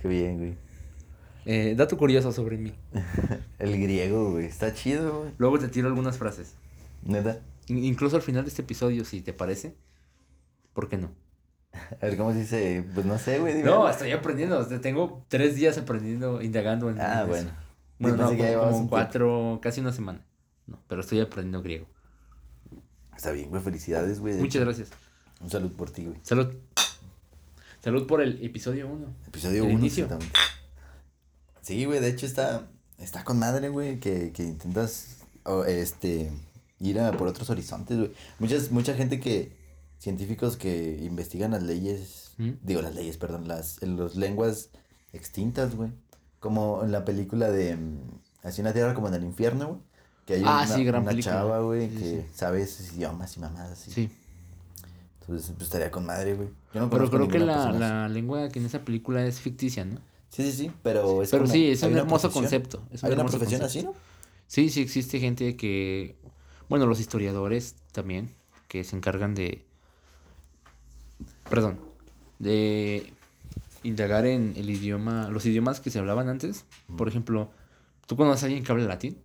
[0.00, 0.54] Qué bien, güey.
[1.44, 2.72] Eh, dato curioso sobre mí.
[3.58, 4.46] el griego, güey.
[4.46, 5.32] Está chido, güey.
[5.38, 6.54] Luego te tiro algunas frases.
[7.02, 7.40] ¿Neta?
[7.68, 9.74] Incluso al final de este episodio, si te parece.
[10.72, 11.10] ¿Por qué no?
[11.72, 12.84] A ver, ¿cómo se dice?
[12.94, 13.62] Pues no sé, güey.
[13.62, 14.66] No, estoy aprendiendo.
[14.80, 17.00] tengo tres días aprendiendo, indagando en.
[17.00, 17.50] Ah, bueno.
[17.98, 20.24] Bueno, no, como, cuatro, casi una semana.
[20.66, 21.86] No, pero estoy aprendiendo griego.
[23.16, 23.62] Está bien, güey.
[23.62, 24.34] Felicidades, güey.
[24.34, 24.90] Muchas gracias.
[25.40, 26.18] Un salud por ti, güey.
[26.22, 26.54] Salud.
[27.80, 29.14] Salud por el episodio uno.
[29.26, 29.72] Episodio uno.
[29.72, 30.08] Inicio.
[31.60, 32.00] Sí, güey.
[32.00, 32.68] De hecho, está,
[32.98, 33.98] está con madre, güey.
[33.98, 35.18] Que, que intentas.
[35.66, 36.30] este
[36.80, 38.12] ir a por otros horizontes, güey.
[38.38, 39.52] Muchas, mucha gente que,
[39.98, 42.50] científicos que investigan las leyes, ¿Mm?
[42.62, 44.70] digo las leyes, perdón, las, en las lenguas
[45.12, 45.90] extintas, güey.
[46.40, 47.76] Como en la película de
[48.44, 49.80] Así una tierra como en el infierno, güey.
[50.24, 52.26] Que hay Ah, una, sí, gran una chava, güey, Sí, que sí.
[52.34, 53.90] sabe esos idiomas y mamadas así.
[53.90, 54.10] Sí.
[55.20, 56.48] Entonces, pues estaría con madre, güey.
[56.72, 59.96] Yo no Pero creo que la, la lengua que en esa película es ficticia, ¿no?
[60.30, 62.82] Sí, sí, sí, pero es Pero como- sí, es un hermoso concepto.
[62.92, 63.66] Es un Hay una profesión concepto.
[63.66, 63.94] así, ¿no?
[64.46, 66.16] Sí, sí existe gente que,
[66.68, 68.34] bueno, los historiadores también,
[68.68, 69.64] que se encargan de,
[71.48, 71.78] perdón,
[72.38, 73.12] de
[73.82, 76.64] indagar en el idioma, los idiomas que se hablaban antes.
[76.96, 77.50] Por ejemplo,
[78.06, 79.18] ¿tú conoces a alguien que habla latín?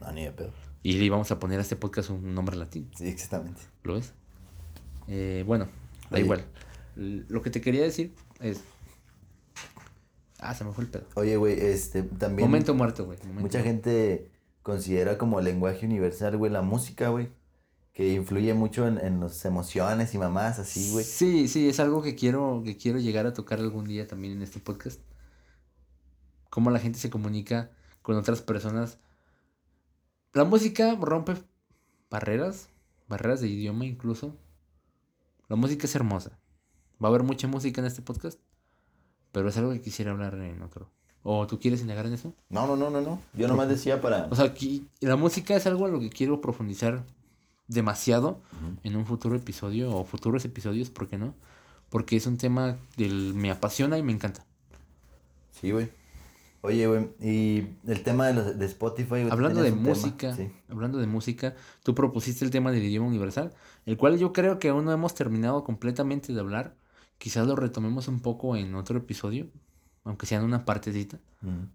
[0.00, 0.52] No, ni de pedo.
[0.82, 3.62] Y le íbamos a poner a este podcast un nombre latín, Sí, exactamente.
[3.84, 4.12] ¿lo ves?
[5.08, 5.66] Eh, bueno,
[6.10, 6.24] da Oye.
[6.24, 6.44] igual.
[6.96, 8.60] Lo que te quería decir es...
[10.40, 11.06] Ah, se me fue el pedo.
[11.14, 12.48] Oye, güey, este, también...
[12.48, 13.16] Momento muerto, güey.
[13.18, 13.64] momento Mucha muerto.
[13.64, 14.31] gente
[14.62, 17.30] considera como lenguaje universal, güey, la música, güey.
[17.92, 21.04] Que influye mucho en, en las emociones y mamás así, güey.
[21.04, 24.42] Sí, sí, es algo que quiero, que quiero llegar a tocar algún día también en
[24.42, 25.00] este podcast.
[26.48, 28.98] Cómo la gente se comunica con otras personas.
[30.32, 31.34] La música rompe
[32.10, 32.68] barreras,
[33.08, 34.36] barreras de idioma incluso.
[35.48, 36.38] La música es hermosa.
[37.02, 38.38] Va a haber mucha música en este podcast,
[39.32, 40.90] pero es algo que quisiera hablar en otro.
[41.24, 42.34] ¿O tú quieres indagar en eso?
[42.48, 43.20] No, no, no, no, no.
[43.34, 44.26] Yo nomás decía para...
[44.30, 47.04] O sea, aquí, la música es algo a lo que quiero profundizar
[47.68, 48.40] demasiado
[48.82, 51.34] en un futuro episodio o futuros episodios, ¿por qué no?
[51.90, 54.44] Porque es un tema del me apasiona y me encanta.
[55.52, 55.90] Sí, güey.
[56.62, 59.26] Oye, güey, y el tema de, los, de Spotify, güey.
[59.26, 60.50] ¿tú Hablando de música, Sí.
[60.68, 63.52] hablando de música, tú propusiste el tema del idioma universal,
[63.84, 66.76] el cual yo creo que aún no hemos terminado completamente de hablar.
[67.18, 69.48] Quizás lo retomemos un poco en otro episodio,
[70.04, 71.18] aunque sea en una partecita,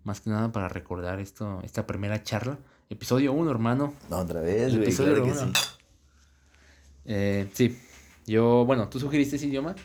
[0.04, 2.58] más que nada para recordar esto, esta primera charla.
[2.90, 3.94] Episodio 1, hermano.
[4.10, 5.54] No, otra vez, güey, episodio claro que uno.
[5.54, 5.62] sí.
[7.06, 7.78] Eh, sí,
[8.26, 9.76] yo, bueno, tú sugeriste ese idioma.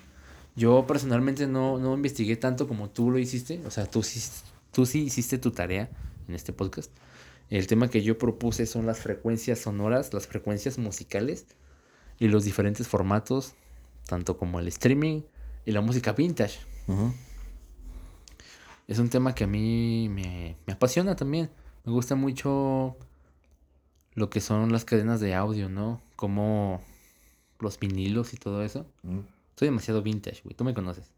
[0.55, 3.61] Yo personalmente no, no investigué tanto como tú lo hiciste.
[3.67, 4.21] O sea, tú sí,
[4.71, 5.89] tú sí hiciste tu tarea
[6.29, 6.91] en este podcast.
[7.49, 11.47] El tema que yo propuse son las frecuencias sonoras, las frecuencias musicales
[12.19, 13.55] y los diferentes formatos,
[14.07, 15.23] tanto como el streaming
[15.65, 16.61] y la música vintage.
[16.87, 17.13] Ujú.
[18.93, 21.49] Es un tema que a mí me, me apasiona también.
[21.87, 22.95] Me gusta mucho
[24.13, 26.03] lo que son las cadenas de audio, ¿no?
[26.15, 26.83] Como
[27.59, 28.85] los vinilos y todo eso.
[29.03, 29.25] Ujú.
[29.57, 30.55] Soy demasiado vintage, güey.
[30.55, 31.11] Tú me conoces.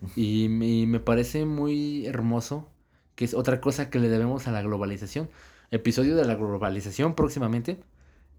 [0.16, 2.66] Y me, y me parece muy hermoso,
[3.14, 5.28] que es otra cosa que le debemos a la globalización.
[5.70, 7.78] Episodio de la globalización próximamente.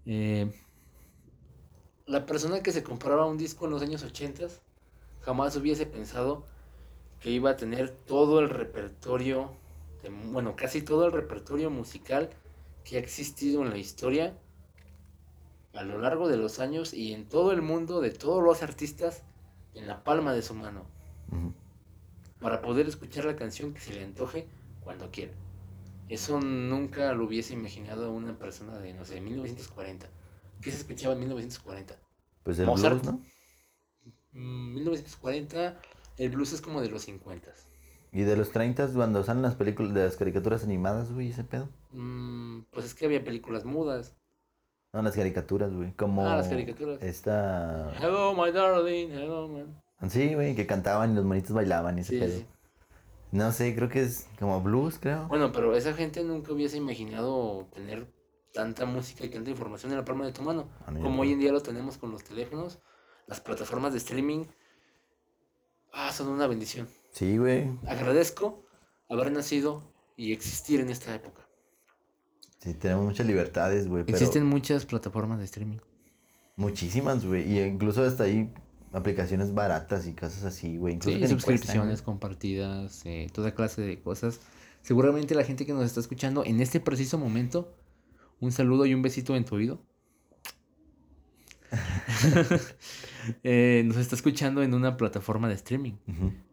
[0.04, 0.50] Eh,
[2.06, 4.48] la persona que se compraba un disco en los años 80
[5.20, 6.44] jamás hubiese pensado
[7.20, 9.52] que iba a tener todo el repertorio,
[10.02, 12.30] de- bueno, casi todo el repertorio musical
[12.84, 14.34] que ha existido en la historia
[15.74, 19.22] a lo largo de los años y en todo el mundo de todos los artistas
[19.74, 20.84] en la palma de su mano
[22.40, 24.46] para poder escuchar la canción que se le antoje
[24.82, 25.32] cuando quiera.
[26.08, 30.08] Eso nunca lo hubiese imaginado una persona de, no sé, 1940.
[30.60, 31.96] ¿Qué se escuchaba en 1940?
[32.42, 33.00] Pues el Mozart.
[33.02, 33.22] blues, ¿no?
[34.32, 35.80] Mm, 1940,
[36.24, 37.50] el blues es como de los 50.
[38.12, 41.68] Y de los 30 cuando salen las películas, de las caricaturas animadas, güey, ese pedo.
[41.92, 44.16] Mm, pues es que había películas mudas.
[44.92, 45.92] No, las caricaturas, güey.
[45.92, 46.26] Como.
[46.28, 47.00] Ah, las caricaturas.
[47.02, 47.92] Esta.
[48.00, 49.82] Hello, my darling, hello, man.
[50.10, 52.38] Sí, güey, que cantaban y los monitos bailaban y ese Sí, pedo.
[52.38, 52.46] sí.
[53.32, 55.28] No sé, creo que es como blues, creo.
[55.28, 58.12] Bueno, pero esa gente nunca hubiese imaginado tener
[58.52, 60.68] tanta música y tanta información en la palma de tu mano.
[60.84, 62.80] A mí Como hoy en día lo tenemos con los teléfonos,
[63.28, 64.46] las plataformas de streaming.
[65.92, 66.88] Ah, son una bendición.
[67.12, 67.68] Sí, güey.
[67.86, 68.64] Agradezco
[69.08, 69.82] haber nacido
[70.16, 71.46] y existir en esta época.
[72.58, 74.04] Sí, tenemos muchas libertades, güey.
[74.04, 75.78] Pero Existen muchas plataformas de streaming.
[76.56, 77.50] muchísimas, güey.
[77.50, 78.52] Y incluso hasta ahí
[78.92, 80.94] aplicaciones baratas y cosas así, güey.
[80.94, 84.40] Incluso Sí, suscripciones cuestan, compartidas, eh, toda clase de cosas.
[84.82, 87.74] Seguramente la gente que nos está escuchando en este preciso momento,
[88.40, 89.80] un saludo y un besito en tu oído.
[93.42, 95.94] Eh, nos está escuchando en una plataforma de streaming,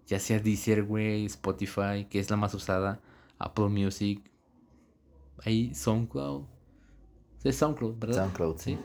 [0.05, 3.01] ya sea Deezer, güey, Spotify, que es la más usada,
[3.39, 4.21] Apple Music,
[5.43, 6.43] ahí SoundCloud,
[7.39, 8.23] sí, SoundCloud, ¿verdad?
[8.23, 8.73] SoundCloud, sí.
[8.75, 8.79] Sí.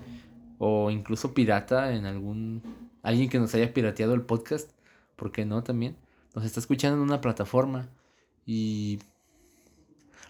[0.65, 2.63] O incluso pirata en algún...
[3.03, 4.71] Alguien que nos haya pirateado el podcast.
[5.17, 5.97] ¿Por qué no también?
[6.37, 7.89] Nos está escuchando en una plataforma.
[8.47, 9.01] Y...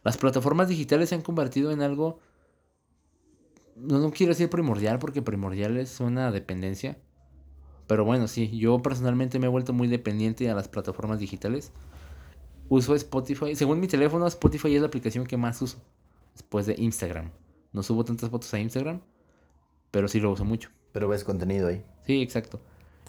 [0.04, 2.18] Las plataformas digitales se han convertido en algo...
[3.76, 6.96] No, no quiero decir primordial porque primordial es una dependencia.
[7.92, 11.72] Pero bueno, sí, yo personalmente me he vuelto muy dependiente a las plataformas digitales.
[12.70, 13.54] Uso Spotify.
[13.54, 15.76] Según mi teléfono, Spotify es la aplicación que más uso.
[16.32, 17.30] Después de Instagram.
[17.74, 19.02] No subo tantas fotos a Instagram
[19.90, 20.70] pero sí lo uso mucho.
[20.92, 21.84] Pero ves contenido ahí.
[22.06, 22.62] Sí, exacto.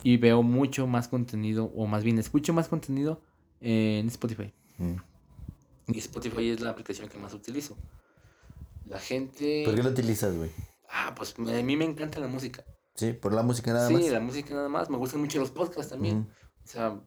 [0.03, 3.21] Y veo mucho más contenido, o más bien escucho más contenido
[3.61, 4.51] en Spotify.
[4.79, 4.95] Mm.
[5.93, 7.77] Y Spotify es la aplicación que más utilizo.
[8.85, 9.63] La gente...
[9.63, 10.51] ¿Por qué lo utilizas, güey?
[10.89, 12.65] Ah, pues a mí me encanta la música.
[12.95, 14.07] Sí, por la música nada sí, más.
[14.09, 14.89] la música nada más.
[14.89, 16.19] Me gustan mucho los podcasts también.
[16.19, 16.29] Ujú.
[16.63, 17.01] O sea,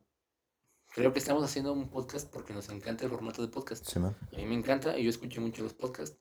[0.94, 3.84] creo que estamos haciendo un podcast porque nos encanta el formato de podcast.
[3.86, 3.98] Sí.
[3.98, 6.18] A mí me encanta y yo escucho mucho los podcasts.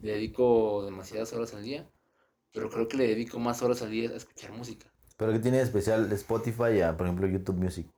[0.00, 1.90] Le dedico demasiadas horas al día,
[2.52, 4.86] pero creo que le dedico más horas al día a escuchar música.
[5.16, 7.88] Pero ¿qué tiene de especial Spotify a, por ejemplo, YouTube Music?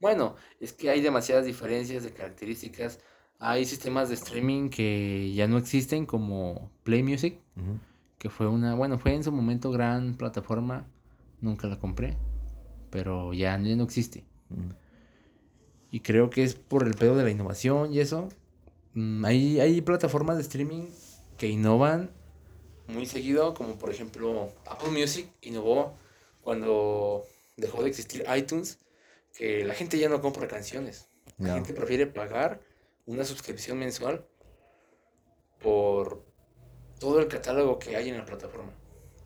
[0.00, 3.00] Bueno, es que hay demasiadas diferencias de características.
[3.38, 7.78] Hay sistemas de streaming que ya no existen como Play Music, Ujú.
[8.24, 10.86] Que fue una, bueno, fue en su momento gran plataforma.
[11.42, 12.16] Nunca la compré,
[12.88, 14.24] pero ya ya no existe.
[14.48, 14.74] Ujú.
[15.90, 18.30] Y creo que es por el pedo de la innovación y eso.
[18.94, 20.86] Mm, hay, hay plataformas de streaming
[21.36, 22.12] que innovan
[22.88, 25.92] muy seguido, como por ejemplo Apple Music innovó
[26.40, 27.26] cuando
[27.58, 28.78] dejó de existir iTunes,
[29.36, 31.10] que la gente ya no compra canciones.
[31.36, 31.54] La No.
[31.56, 32.62] gente prefiere pagar
[33.04, 34.24] una suscripción mensual
[35.60, 36.24] por
[36.98, 38.72] todo el catálogo que hay en la plataforma.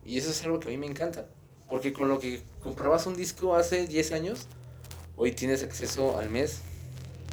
[0.05, 1.29] Y eso es algo que a mí me encanta.
[1.69, 4.47] Porque con lo que comprabas un disco hace 10 años,
[5.17, 6.63] hoy tienes acceso al mes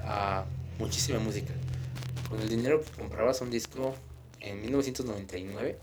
[0.04, 0.46] a
[0.78, 1.54] muchísima música.
[2.30, 3.96] Con el dinero que comprabas un disco
[4.40, 5.80] en 1999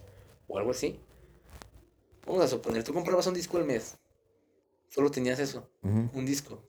[0.48, 1.00] o algo así,
[2.26, 3.96] vamos a suponer, tú comprabas un disco al mes,
[4.88, 6.62] solo tenías eso, un disco.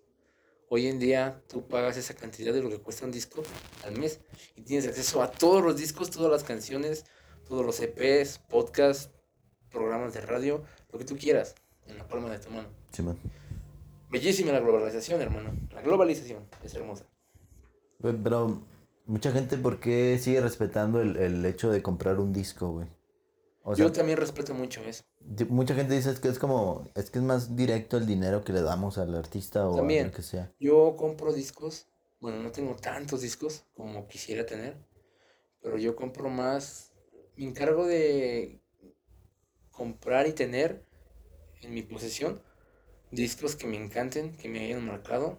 [0.69, 3.43] Hoy en día tú pagas esa cantidad de lo que cuesta un disco
[3.83, 4.19] al mes
[4.55, 7.05] y tienes acceso a todos los discos, todas las canciones,
[7.47, 9.09] todos los EPs, podcasts,
[9.71, 11.55] programas de radio, lo que tú quieras,
[11.87, 12.67] en la palma de tu mano.
[12.91, 13.17] Sí, man.
[14.09, 15.51] Bellísima la globalización, hermano.
[15.71, 17.05] La globalización es hermosa.
[18.01, 18.61] Pero
[19.05, 22.87] mucha gente, ¿por qué sigue respetando el, el hecho de comprar un disco, güey?
[23.63, 25.03] O sea, Yo también respeto mucho eso.
[25.49, 28.61] mucha gente dice que es como, es que es más directo el dinero que le
[28.61, 30.07] damos al artista o a También.
[30.07, 30.51] lo que sea.
[30.59, 31.87] Yo compro discos,
[32.19, 34.75] bueno, no tengo tantos discos como quisiera tener,
[35.61, 36.91] pero yo compro más,
[37.35, 38.61] me encargo de
[39.71, 40.85] comprar y tener
[41.61, 42.41] en mi posesión
[43.11, 45.37] discos que me encanten, que me hayan marcado,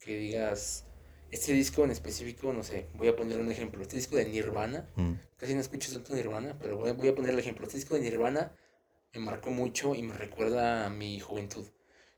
[0.00, 0.86] que digas,
[1.30, 4.88] este disco en específico, no sé, voy a poner un ejemplo, este disco de Nirvana,
[4.96, 5.12] Mm.
[5.36, 7.64] casi no escucho tanto Nirvana, pero voy, voy a poner el ejemplo.
[7.64, 8.54] Este disco de Nirvana
[9.14, 11.66] me marcó mucho y me recuerda a mi juventud.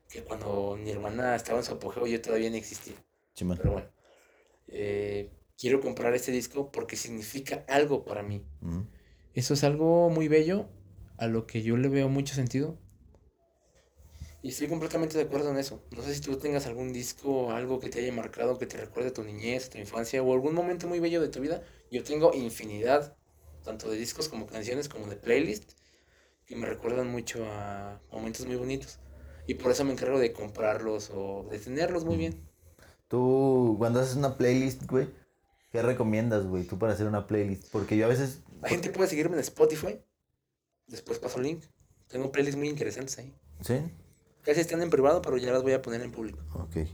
[0.09, 2.95] Que cuando Nirvana estaba en su apogeo yo todavía no existía.
[3.33, 3.45] Sí.
[3.45, 3.89] Pero bueno,
[4.67, 8.45] eh, quiero comprar este disco porque significa algo para mí.
[8.61, 8.81] Mm.
[9.35, 10.69] Eso es algo muy bello,
[11.17, 12.77] a lo que yo le veo mucho sentido.
[14.41, 15.83] Y estoy completamente de acuerdo en eso.
[15.91, 19.11] No sé si tú tengas algún disco, algo que te haya marcado, que te recuerde
[19.11, 21.61] tu niñez, tu infancia o algún momento muy bello de tu vida.
[21.91, 23.17] Yo tengo infinidad,
[23.63, 25.71] tanto de discos como canciones, como de playlist,
[26.45, 28.99] que me recuerdan mucho a momentos muy bonitos.
[29.47, 32.39] Y por eso me encargo de comprarlos o de tenerlos muy bien.
[33.09, 35.07] Tú, cuando haces una playlist, güey,
[35.71, 37.69] ¿qué recomiendas, güey, tú para hacer una playlist?
[37.71, 38.43] Porque yo a veces...
[38.65, 39.99] La gente puede seguirme en Spotify.
[40.87, 41.63] Después paso el link.
[42.07, 43.33] Tengo playlists muy interesantes ahí.
[43.61, 43.79] ¿Sí?
[44.43, 46.39] Casi están en privado, pero ya las voy a poner en público.
[46.53, 46.87] Ok.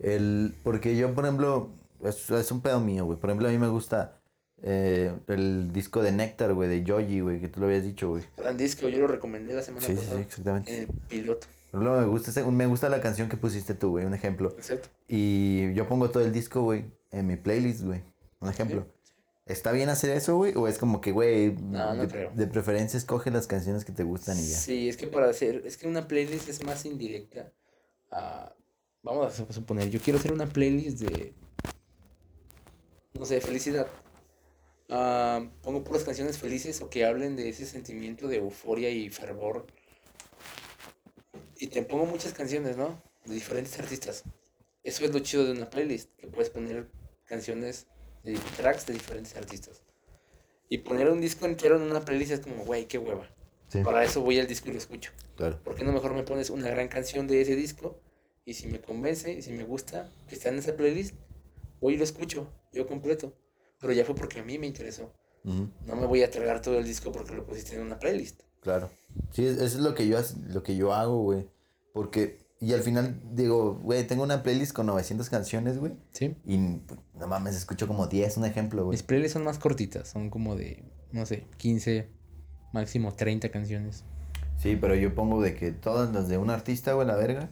[0.00, 1.70] El, porque yo, por ejemplo,
[2.02, 3.18] es, es un pedo mío, güey.
[3.18, 4.20] Por ejemplo, a mí me gusta
[4.62, 8.24] eh, el disco de Nectar, güey, de Yogi, güey, que tú lo habías dicho, güey.
[8.36, 10.16] Gran disco, yo lo recomendé la semana Sí, sí, pasada.
[10.16, 10.74] sí, exactamente.
[10.76, 11.46] En el piloto.
[11.70, 14.50] Por ejemplo, me gusta, ese- me gusta la canción que pusiste tú, güey, un ejemplo.
[14.56, 14.88] Exacto.
[15.08, 18.02] Y yo pongo todo el disco, güey, en mi playlist, güey.
[18.40, 18.86] Un ejemplo.
[19.46, 20.54] ¿Está bien hacer eso, güey?
[20.56, 22.32] ¿O es como que, güey, No, no de, creo.
[22.34, 24.56] de preferencia escoge las canciones que te gustan y ya?
[24.56, 27.52] Sí, es que para hacer, es que una playlist es más indirecta.
[28.10, 28.52] a-
[29.02, 31.32] vamos a suponer, yo quiero hacer una playlist de,
[33.14, 33.86] no sé, felicidad.
[34.88, 39.66] Ah, pongo puras canciones felices o que hablen de ese sentimiento de euforia y fervor.
[41.58, 43.00] Y te pongo muchas canciones, ¿no?
[43.24, 44.24] De diferentes artistas.
[44.82, 46.88] Eso es lo chido de una playlist, que puedes poner
[47.24, 47.86] canciones
[48.26, 49.82] de tracks de diferentes artistas.
[50.68, 53.28] Y poner un disco entero en una playlist es como, güey, qué hueva.
[53.68, 55.12] Sí, Para eso voy al disco y lo escucho.
[55.36, 55.60] claro.
[55.62, 58.00] ¿Por qué no mejor me pones una gran canción de ese disco?
[58.44, 61.14] Y si me convence, y si me gusta que está en esa playlist,
[61.80, 63.32] voy y lo escucho, yo completo.
[63.80, 65.12] Pero ya fue porque a mí me interesó.
[65.44, 68.42] Ujú, No me voy a tragar todo el disco porque lo pusiste en una playlist.
[68.60, 68.90] claro.
[69.32, 70.18] Sí, es- eso es lo que yo,
[70.48, 71.48] lo que yo hago, güey.
[71.92, 75.92] Porque, y al final digo, güey, tengo una playlist con 900 canciones, güey.
[76.12, 76.34] Sí.
[76.44, 78.94] Y pues, no mames, escucho como 10, un ejemplo, güey.
[78.94, 80.82] Mis playlists son más cortitas, son como de,
[81.12, 82.08] no sé, 15,
[82.72, 84.04] máximo 30 canciones.
[84.58, 87.48] Sí, pero yo pongo de que todas las de un artista, güey, la verga.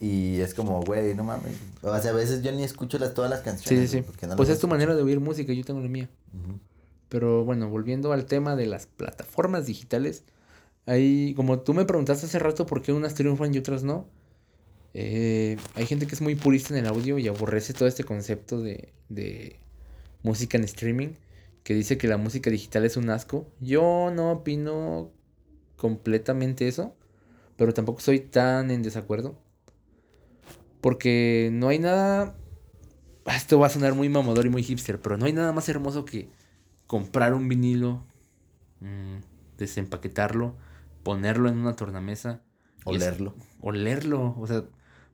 [0.00, 1.56] Y es como, güey, no mames.
[1.82, 3.90] O sea, a veces yo ni escucho las, todas las Sí, canciones.
[3.90, 4.26] sí, sí.
[4.28, 6.08] no Pues es tu manera de oír música, yo tengo la mía.
[6.32, 6.58] Ujú.
[7.08, 10.24] Pero bueno, volviendo al tema de las plataformas digitales,
[10.86, 14.06] hay, como tú me preguntaste hace rato por qué unas triunfan y otras no,
[14.94, 18.60] eh, hay gente que es muy purista en el audio y aborrece todo este concepto
[18.60, 19.60] de, de
[20.22, 21.08] música en streaming,
[21.64, 23.46] que dice que la música digital es un asco.
[23.60, 25.10] Yo no opino
[25.76, 26.96] completamente eso,
[27.56, 29.38] pero tampoco soy tan en desacuerdo.
[30.80, 32.36] Porque no hay nada...
[33.26, 36.04] Esto va a sonar muy mamador y muy hipster, pero no hay nada más hermoso
[36.04, 36.28] que
[36.86, 38.04] comprar un vinilo,
[38.80, 39.16] mm,
[39.56, 40.56] desempaquetarlo,
[41.02, 42.42] ponerlo en una tornamesa.
[42.86, 43.34] y es- Olerlo.
[43.60, 44.64] olerlo, o sea,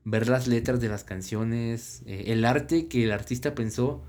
[0.03, 4.01] ver las letras de las canciones, eh, el arte que el artista pensó.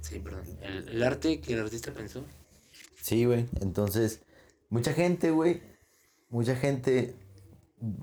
[0.00, 0.42] Sí, perdón.
[0.62, 2.24] El, el arte que el artista pensó.
[3.00, 3.46] Sí, güey.
[3.60, 4.20] Entonces,
[4.70, 5.62] mucha gente, güey.
[6.30, 7.14] Mucha gente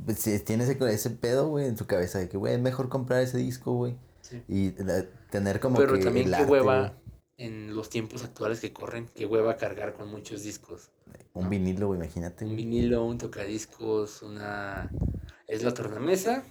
[0.05, 2.89] pues, sí, tiene ese, ese pedo, güey, en su cabeza de que, güey, es mejor
[2.89, 3.95] comprar ese disco, güey.
[4.21, 4.43] Sí.
[4.47, 6.93] Y eh, tener como Pero que también el qué arte, hueva
[7.37, 10.89] en los tiempos actuales que corren, qué hueva cargar con muchos discos.
[11.33, 12.43] Un vinilo, güey, imagínate.
[12.43, 14.91] Un vinilo, un tocadiscos, una...
[15.47, 16.43] Es la tornamesa,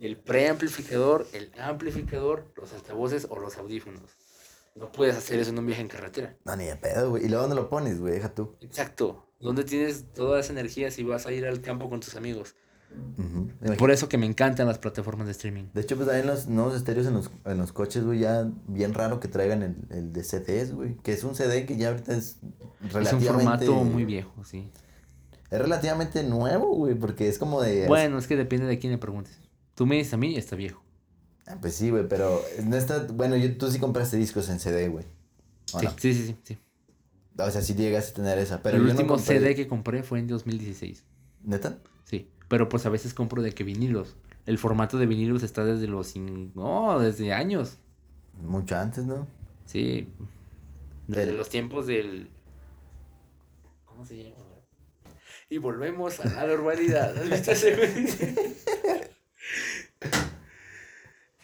[0.00, 4.02] el preamplificador, el amplificador, los altavoces o los audífonos.
[4.74, 6.36] No puedes hacer eso en un viaje en carretera.
[6.44, 7.24] No, ni de pedo, güey.
[7.24, 8.14] ¿Y luego dónde lo pones, güey?
[8.14, 8.56] Deja tú.
[8.60, 9.28] Exacto.
[9.40, 12.56] ¿Dónde tienes toda esa energía si vas a ir al campo con tus amigos?
[13.16, 13.76] Imagínate.
[13.76, 15.64] Por eso que me encantan las plataformas de streaming.
[15.74, 18.94] De hecho, pues también los nuevos estéreos en los, en los coches, güey, ya bien
[18.94, 20.96] raro que traigan el, el de CDs, güey.
[21.02, 23.66] Que es un CD que ya ahorita es Es un relativamente...
[23.66, 24.70] formato muy viejo, sí.
[25.50, 27.86] Es relativamente nuevo, güey, porque es como de...
[27.86, 29.38] Bueno, es que depende de quién le preguntes.
[29.74, 30.82] Tú me dices a mí, está viejo.
[31.46, 33.00] Ah, pues sí, güey, pero no está...
[33.12, 35.04] Bueno, yo, tú sí compraste discos en CD, güey.
[35.72, 35.90] ¿O Sí, no?
[35.98, 36.58] sí, sí, sí, sí.
[37.36, 39.66] O sea, sí llegaste a tener esa, pero el yo no último compré- CD que
[39.66, 41.04] compré fue en 2016.
[41.42, 41.78] ¿Neta?
[42.04, 42.30] Sí.
[42.48, 44.16] Pero pues a veces compro de que vinilos.
[44.46, 46.14] El formato de vinilos está desde los...
[46.14, 47.78] cin- No, desde años.
[48.40, 49.26] Mucho antes, ¿no?
[49.66, 50.08] Sí.
[51.08, 52.30] Desde los tiempos del...
[53.84, 54.36] ¿Cómo se llama?
[55.50, 57.16] Y volvemos a la normalidad.
[57.18, 58.64] ¿Has visto ese?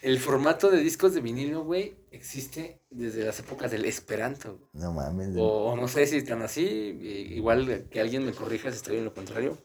[0.03, 4.59] El formato de discos de vinilo, güey, existe desde las épocas del Esperanto.
[4.73, 5.37] No mames.
[5.37, 9.05] O, o no sé si están así, igual que alguien me corrija si estoy en
[9.05, 9.59] lo contrario.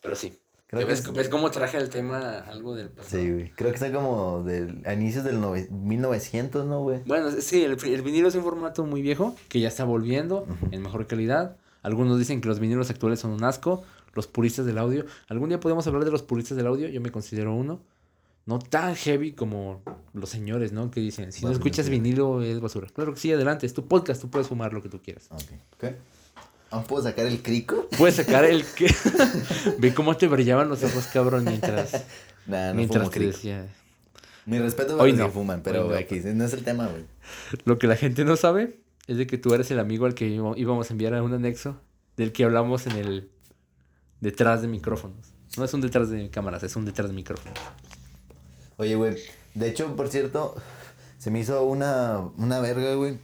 [0.00, 0.38] Pero sí.
[0.68, 3.20] Creo que ¿Ves, es- ves cómo traje al tema algo del pasado?
[3.22, 3.50] Sí, güey.
[3.50, 7.00] Creo que está como del, a inicios del nove- 1900, ¿no, güey?
[7.04, 10.68] Bueno, sí, el, el vinilo es un formato muy viejo que ya está volviendo Ujú.
[10.70, 11.56] en mejor calidad.
[11.82, 13.82] Algunos dicen que los vinilos actuales son un asco.
[14.14, 15.04] Los puristas del audio.
[15.28, 16.88] Algún día podemos hablar de los puristas del audio.
[16.88, 17.80] Yo me considero uno.
[18.44, 19.82] No tan heavy como
[20.12, 20.90] los señores, ¿no?
[20.90, 22.88] Que dicen, si no escuchas vinilo es basura.
[22.92, 23.66] Claro que sí, adelante.
[23.66, 24.20] Es tu podcast.
[24.20, 25.28] Tú puedes fumar lo que tú quieras.
[25.30, 25.42] Ok.
[25.78, 25.96] ¿Qué?
[26.70, 27.88] ¿Aún puedo sacar el crico?
[27.96, 28.92] Puedes sacar el que...
[29.78, 32.04] Ve cómo te brillaban los ojos, cabrón, mientras...
[32.44, 33.68] Nah, no mientras te decía...
[34.46, 35.26] Mi respeto para Hoy los no.
[35.26, 35.94] que fuman, pero no.
[35.94, 37.04] aquí no es el tema, güey.
[37.64, 40.26] Lo que la gente no sabe es de que tú eres el amigo al que
[40.26, 41.80] íbamos a enviar a un anexo
[42.16, 43.30] del que hablamos en el
[44.22, 45.34] detrás de micrófonos.
[45.58, 47.58] No es un detrás de cámaras, es un detrás de micrófonos.
[48.78, 49.16] Oye, güey.
[49.54, 50.54] De hecho, por cierto,
[51.18, 53.18] se me hizo una, una verga, güey.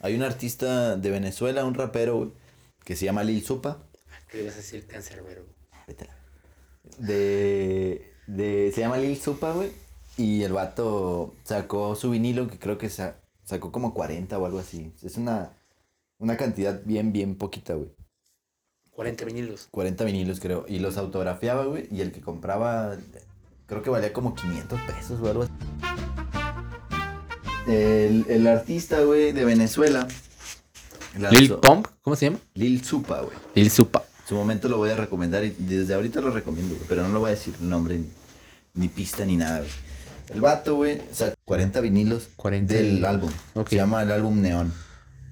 [0.00, 2.32] Hay un artista de Venezuela, un rapero, güey,
[2.84, 3.78] que se llama Lil Supa.
[4.28, 5.44] ¿Qué ibas a decir cancerbero?
[5.86, 6.16] Vete la-
[7.06, 8.72] De, de.
[8.74, 9.70] Se llama Lil Supa, güey.
[10.16, 14.58] Y el vato sacó su vinilo, que creo que sa- sacó como 40 o algo
[14.58, 14.92] así.
[15.02, 15.52] Es una,
[16.18, 17.90] una cantidad bien, bien poquita, güey.
[18.94, 19.68] 40 vinilos.
[19.70, 20.64] 40 vinilos, creo.
[20.68, 21.88] Y los autografiaba, güey.
[21.90, 22.96] Y el que compraba,
[23.66, 25.52] creo que valía como 500 pesos o algo así.
[27.66, 30.06] El, el artista, güey, de Venezuela.
[31.18, 32.38] lanzó- Lil Pump, ¿cómo se llama?
[32.54, 33.36] Lil Supa, güey.
[33.54, 34.04] Lil Supa.
[34.28, 37.20] Su momento lo voy a recomendar y desde ahorita lo recomiendo, güey, pero no lo
[37.20, 38.06] voy a decir nombre ni,
[38.74, 39.70] ni pista ni nada, güey.
[40.32, 43.30] El vato, güey, sacó 40 vinilos 40 del álbum.
[43.68, 44.72] Se llama el álbum Neón.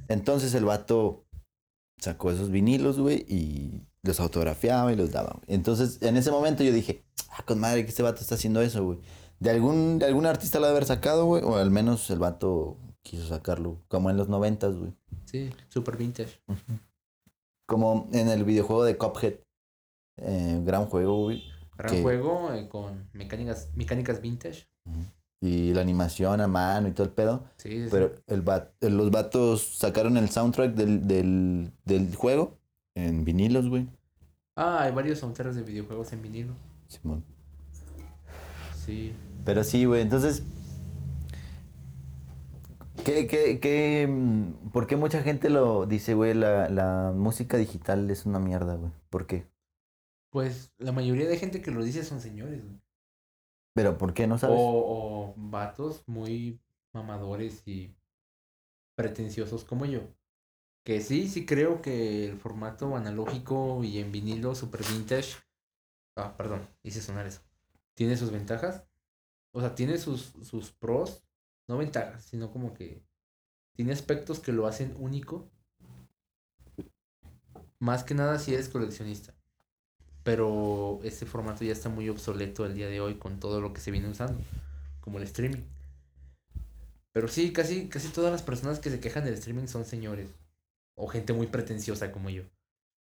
[0.09, 1.25] Entonces el vato
[2.01, 5.41] sacó esos vinilos, güey, y los autografiaba y los daba.
[5.47, 8.85] Entonces, en ese momento yo dije, ah, con madre que este vato está haciendo eso,
[8.85, 8.99] güey.
[9.39, 12.19] De algún, de algún artista lo ha de haber sacado, güey, o al menos el
[12.19, 14.93] vato quiso sacarlo, como en los noventas, güey.
[15.25, 16.41] Sí, super vintage.
[17.67, 19.35] Como en el videojuego de Cuphead.
[20.19, 21.45] Eh, gran juego, güey.
[21.79, 24.69] Gran Que- juego eh, con mecánicas, mecánicas vintage.
[25.43, 27.45] Y la animación a mano y todo el pedo.
[27.57, 27.89] Sí, sí.
[27.91, 32.59] Pero el va- los vatos sacaron el soundtrack del, del, del juego
[32.95, 33.89] en vinilos, güey.
[34.57, 36.53] Ah, hay varios soundtracks de videojuegos en vinilo.
[36.89, 37.25] Simón.
[38.85, 39.15] Sí.
[39.45, 40.43] Pero sí, güey, entonces...
[43.05, 44.07] ¿Qué, qué, qué,
[44.73, 46.35] ¿Por qué mucha gente lo dice, güey?
[46.35, 48.93] La, la música digital es una mierda, güey.
[49.09, 49.47] ¿Por qué?
[50.31, 52.79] Pues la mayoría de gente que lo dice son señores, güey.
[53.75, 54.59] Pero ¿por qué no sabes?
[54.59, 56.61] O, o vatos muy
[56.93, 57.95] mamadores y
[58.97, 60.01] pretenciosos como yo.
[60.85, 65.37] Que sí, sí creo que el formato analógico y en vinilo super vintage.
[66.17, 67.41] Ah, perdón, hice sonar eso.
[67.95, 68.85] Tiene sus ventajas.
[69.53, 71.25] O sea, tiene sus, sus pros,
[71.69, 73.03] no ventajas, sino como que
[73.75, 75.51] tiene aspectos que lo hacen único.
[77.79, 79.35] Más que nada si eres coleccionista.
[80.23, 83.81] Pero este formato ya está muy obsoleto el día de hoy con todo lo que
[83.81, 84.39] se viene usando,
[85.01, 85.63] como el streaming.
[87.13, 90.29] Pero sí, casi, casi todas las personas que se quejan del streaming son señores.
[90.95, 92.43] O gente muy pretenciosa como yo.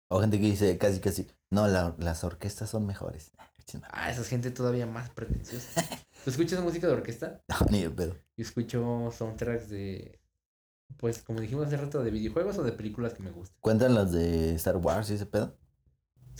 [0.09, 3.31] O gente que dice casi, casi, no, la- las orquestas son mejores.
[3.83, 5.81] Ah, esa es gente todavía más pretenciosa.
[6.25, 7.41] ¿Tú escuchas música de orquesta?
[7.47, 8.15] No, ni de pedo.
[8.35, 10.19] Yo escucho soundtracks de,
[10.97, 13.55] pues como dijimos hace rato, de videojuegos o de películas que me gustan.
[13.61, 15.55] ¿Cuentan los de Star Wars y ese pedo?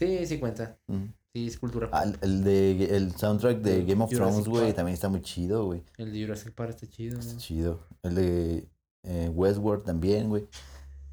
[0.02, 0.80] Sí, sí cuenta.
[0.88, 1.04] Mm.
[1.34, 1.90] Sí, es cultura.
[1.94, 5.66] Ah, el- de el soundtrack de Game of Jurassic Thrones, güey, también está muy chido,
[5.66, 5.84] güey.
[5.98, 7.20] El de Jurassic Park está chido.
[7.20, 7.40] Está ¿no?
[7.40, 7.88] chido.
[8.02, 8.68] El de
[9.04, 10.48] eh, Westworld también, güey.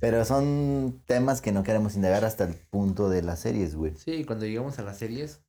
[0.00, 3.94] Pero son temas que no queremos indagar hasta el punto de las series, güey.
[3.96, 5.42] Sí, cuando llegamos a las series,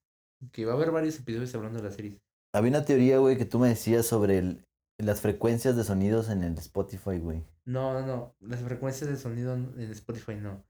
[0.52, 2.18] que va a haber varios episodios hablando de las series.
[2.54, 4.66] Había una teoría, güey, que tú me decías sobre el-
[4.98, 7.44] las frecuencias de sonidos en el Spotify, güey.
[7.66, 8.36] No, no, no.
[8.42, 10.62] Las frecuencias de sonido en Spotify no.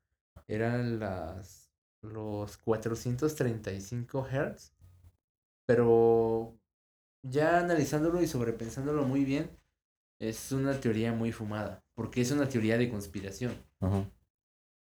[0.47, 1.58] Eran las
[2.01, 4.73] los 435 Hz.
[5.67, 6.57] Pero
[7.23, 9.51] ya analizándolo y sobrepensándolo muy bien,
[10.19, 11.83] es una teoría muy fumada.
[11.95, 13.53] Porque es una teoría de conspiración.
[13.79, 14.09] Ajá.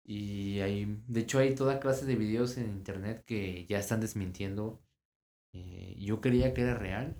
[0.09, 4.81] Y hay, de hecho, hay toda clase de videos en internet que ya están desmintiendo.
[5.53, 7.17] Eh, yo creía que era real.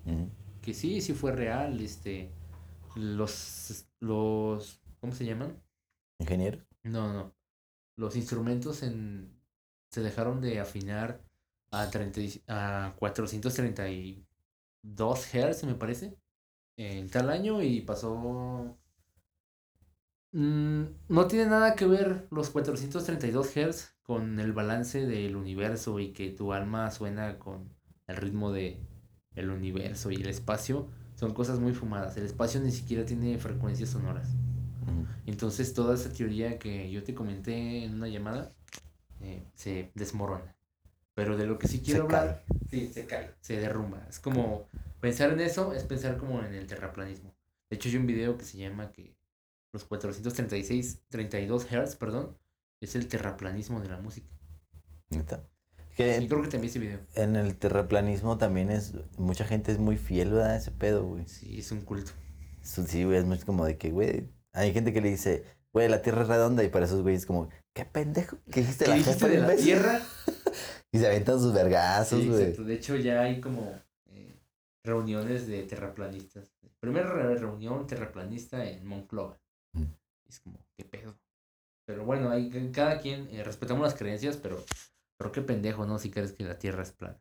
[0.61, 1.81] Que sí, sí fue real.
[1.81, 2.31] Este,
[2.95, 5.61] los, los, ¿cómo se llaman?
[6.19, 6.65] ¿Ingeniero?
[6.83, 7.35] No, no.
[7.97, 9.36] Los instrumentos en,
[9.89, 11.21] se dejaron de afinar
[11.71, 16.17] a, 30, y- a 432 Hz, me parece,
[16.77, 18.77] en tal año y pasó...
[20.31, 26.11] Mm, no tiene nada que ver los 432 Hz con el balance del universo y
[26.13, 27.73] que tu alma suena con
[28.07, 28.79] el ritmo de
[29.35, 30.89] el universo y el espacio.
[31.15, 32.17] Son cosas muy fumadas.
[32.17, 34.29] El espacio ni siquiera tiene frecuencias sonoras.
[35.25, 38.53] Entonces toda esa teoría que yo te comenté en una llamada
[39.21, 40.55] eh, se desmorona.
[41.13, 44.05] Pero de lo que sí quiero Se hablar, sí, se cae, se derrumba.
[44.09, 44.67] Es como
[44.99, 47.33] pensar en eso, es pensar como en el terraplanismo.
[47.69, 49.15] De hecho, hay un video que se llama que
[49.73, 52.37] los 436, 32 Hz, perdón,
[52.81, 54.27] es el terraplanismo de la música.
[55.09, 55.43] Neta.
[55.95, 56.99] Que Y creo que también ese video.
[57.15, 58.93] en el terraplanismo también es.
[59.17, 60.51] Mucha gente es muy fiel, ¿verdad?
[60.51, 61.27] a Ese pedo, güey.
[61.27, 62.11] Sí, es un culto.
[62.61, 64.29] Sí, güey, es muy como de que, güey.
[64.53, 65.43] Hay gente que le dice,
[65.73, 66.63] güey, la tierra es redonda.
[66.63, 68.37] Y para esos güeyes, como, ¿qué pendejo?
[68.51, 70.01] ¿Qué dijiste ¿Qué la dijiste de la imbécil?" Tierra?
[70.91, 72.53] Y se aventan sus vergazos, Sí, güey.
[72.53, 73.77] De hecho, ya hay como
[74.09, 74.39] eh,
[74.85, 76.49] reuniones de terraplanistas.
[76.79, 79.37] Primera re- reunión terraplanista en Monclova.
[79.73, 79.83] Mm.
[80.29, 81.17] Es como, ¿qué pedo?
[81.85, 84.63] Pero bueno, hay, cada quien, eh, respetamos las creencias, pero,
[85.19, 85.99] pero qué pendejo, ¿no?
[85.99, 87.19] Si crees que la Tierra es plana.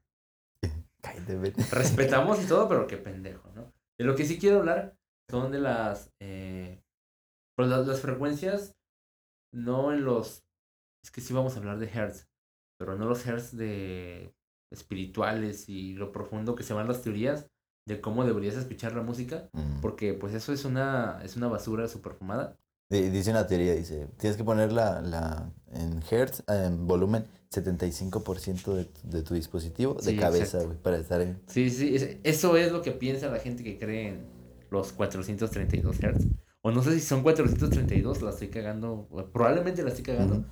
[1.72, 3.72] Respetamos y todo, pero qué pendejo, ¿no?
[3.98, 4.96] De lo que sí quiero hablar
[5.28, 6.80] son de las, eh,
[7.56, 8.76] pues las, las frecuencias,
[9.52, 10.45] no en los,
[11.06, 12.26] es que sí vamos a hablar de hertz,
[12.78, 14.34] pero no los hertz de
[14.72, 17.46] espirituales y lo profundo que se van las teorías
[17.86, 19.80] de cómo deberías escuchar la música, Mm.
[19.80, 22.56] porque pues eso es una, es una basura super fumada.
[22.90, 28.74] Di- Dice una teoría, dice, tienes que poner la, la en hertz, en volumen, 75%
[28.74, 30.66] de, tu- de tu dispositivo de Sí, cabeza, exacto.
[30.68, 31.40] güey, para estar en...
[31.46, 34.26] Sí, sí, es- eso es lo que piensa la gente que cree en
[34.70, 36.26] los 432 Hz.
[36.62, 40.44] O no sé si son 432, la estoy cagando, probablemente la estoy cagando.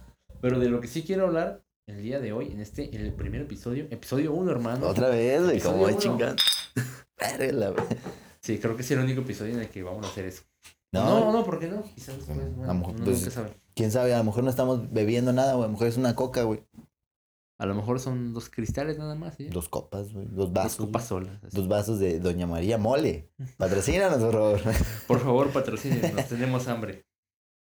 [0.45, 3.15] Pero de lo que sí quiero hablar el día de hoy, en este, en el
[3.15, 4.87] primer episodio, episodio 1, hermano.
[4.87, 5.87] Otra vez, güey, como.
[7.19, 7.87] Verga, güey.
[8.43, 10.43] Sí, creo que es el único episodio en el que vamos a hacer eso.
[10.93, 11.83] No, No, no, ¿por qué no?
[11.83, 13.55] Quizás después, A bueno, lo mejor, pues, sabe.
[13.75, 16.15] quién sabe, a lo mejor no estamos bebiendo nada, güey, a lo mejor es una
[16.15, 16.63] coca, güey.
[17.59, 19.45] A lo mejor son dos cristales nada más, ¿sí?
[19.49, 20.77] Dos copas, güey, dos Dos vasos.
[20.77, 21.25] copas güey.
[21.25, 21.43] solas.
[21.43, 21.57] así.
[21.57, 23.31] Dos vasos de Doña María Mole.
[23.57, 24.61] Patrocínanos, por favor.
[25.07, 27.07] Por favor, patrocínenos, tenemos hambre.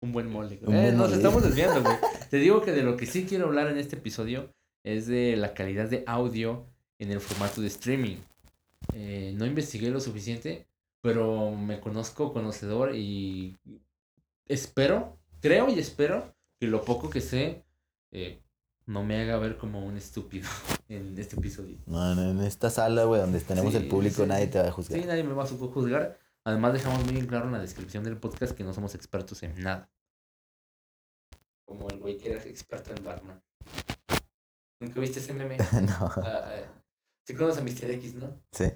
[0.03, 0.59] Un buen mole.
[0.63, 1.17] Un Eh, buen nos mole.
[1.17, 1.97] estamos desviando, güey.
[2.31, 4.53] Te digo que de lo que sí quiero hablar en este episodio
[4.85, 6.65] es de la calidad de audio
[6.99, 8.17] en el formato de streaming.
[8.95, 10.67] Eh, no investigué lo suficiente,
[11.03, 13.57] pero me conozco conocedor y
[14.47, 17.65] espero, creo y espero que lo poco que sé
[18.13, 18.41] eh,
[18.87, 20.49] no me haga ver como un estúpido
[20.89, 21.77] en este episodio.
[21.87, 24.29] No, no, en esta sala, güey, donde tenemos Sí, el público, sí.
[24.29, 25.01] nadie te va a juzgar.
[25.01, 26.19] Sí, nadie me va a juzgar.
[26.47, 29.61] Además, dejamos muy en claro en la descripción del podcast que no somos expertos en
[29.61, 29.91] nada.
[31.67, 33.43] Como el güey que era experto en Batman.
[34.81, 35.57] ¿Nunca viste ese meme?
[35.83, 36.63] no, ah,
[37.27, 37.91] sí conoces a Mr.
[37.97, 38.41] X, ¿no?
[38.53, 38.67] sí.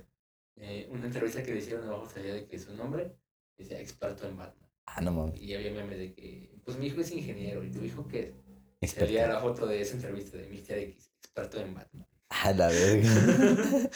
[0.57, 3.17] Eh, una entrevista que le hicieron abajo salía de que su nombre
[3.57, 4.69] decía experto en Batman.
[4.87, 5.41] Ah, no mames.
[5.41, 8.35] Y había memes de que, pues mi hijo es ingeniero y tu hijo qué es.
[8.81, 9.07] Experto.
[9.07, 10.77] Salía la foto de esa entrevista de Mr.
[10.77, 12.09] X, experto en Batman.
[12.31, 13.11] Ah, la verga.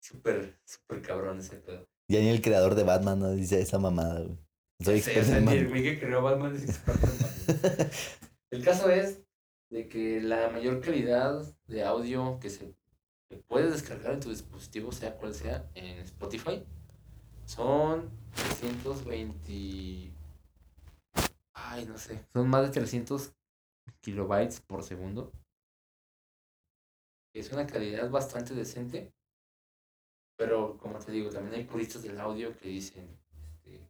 [0.00, 1.91] Súper, súper cabrón ese pedo.
[2.12, 4.38] Ya ni el creador de Batman no dice esa mamada, güey.
[4.84, 5.68] Soy Sí, experto o sea, en el Batman.
[5.70, 7.90] güey que creó Batman es experto en Batman.
[8.50, 9.22] El caso es
[9.70, 12.74] de que la mayor calidad de audio que se
[13.30, 16.66] que puedes descargar en tu dispositivo, sea cual sea, en Spotify,
[17.46, 20.12] son 320...
[21.54, 22.26] Ay, no sé.
[22.34, 23.32] Son más de 300
[24.02, 25.32] kilobytes por segundo.
[27.34, 29.14] Es una calidad bastante decente.
[30.36, 33.18] Pero, como te digo, también hay puristas del audio que dicen...
[33.64, 33.88] este,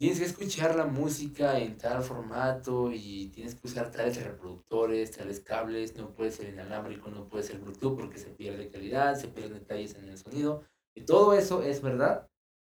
[0.00, 5.40] Tienes que escuchar la música en tal formato y tienes que usar tales reproductores, tales
[5.40, 9.54] cables, no puede ser inalámbrico, no puede ser Bluetooth porque se pierde calidad, se pierden
[9.58, 10.62] detalles en el sonido.
[10.94, 12.28] Y todo eso es verdad,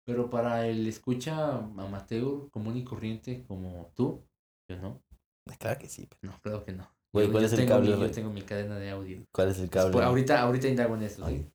[0.05, 4.25] pero para el escucha amateur común y corriente como tú,
[4.69, 5.01] yo no.
[5.61, 6.09] Claro que sí.
[6.23, 6.89] No, claro que no.
[7.13, 9.25] Güey, ¿cuál yo es el tengo cable, mi- Yo tengo mi cadena de audio.
[9.33, 9.93] ¿Cuál es el cable?
[9.93, 11.47] Pues ahorita, ahorita indago en eso, ¿sí?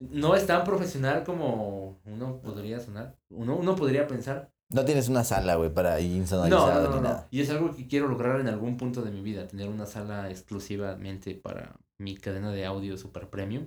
[0.00, 3.16] No es tan profesional como uno podría sonar.
[3.30, 6.96] Uno, uno podría pensar, No tienes una sala, güey, para no, insonorizado no, no, ni
[6.96, 7.02] no.
[7.02, 7.28] nada.
[7.30, 10.30] Y es algo que quiero lograr en algún punto de mi vida, tener una sala
[10.30, 13.66] exclusivamente para mi cadena de audio super premium.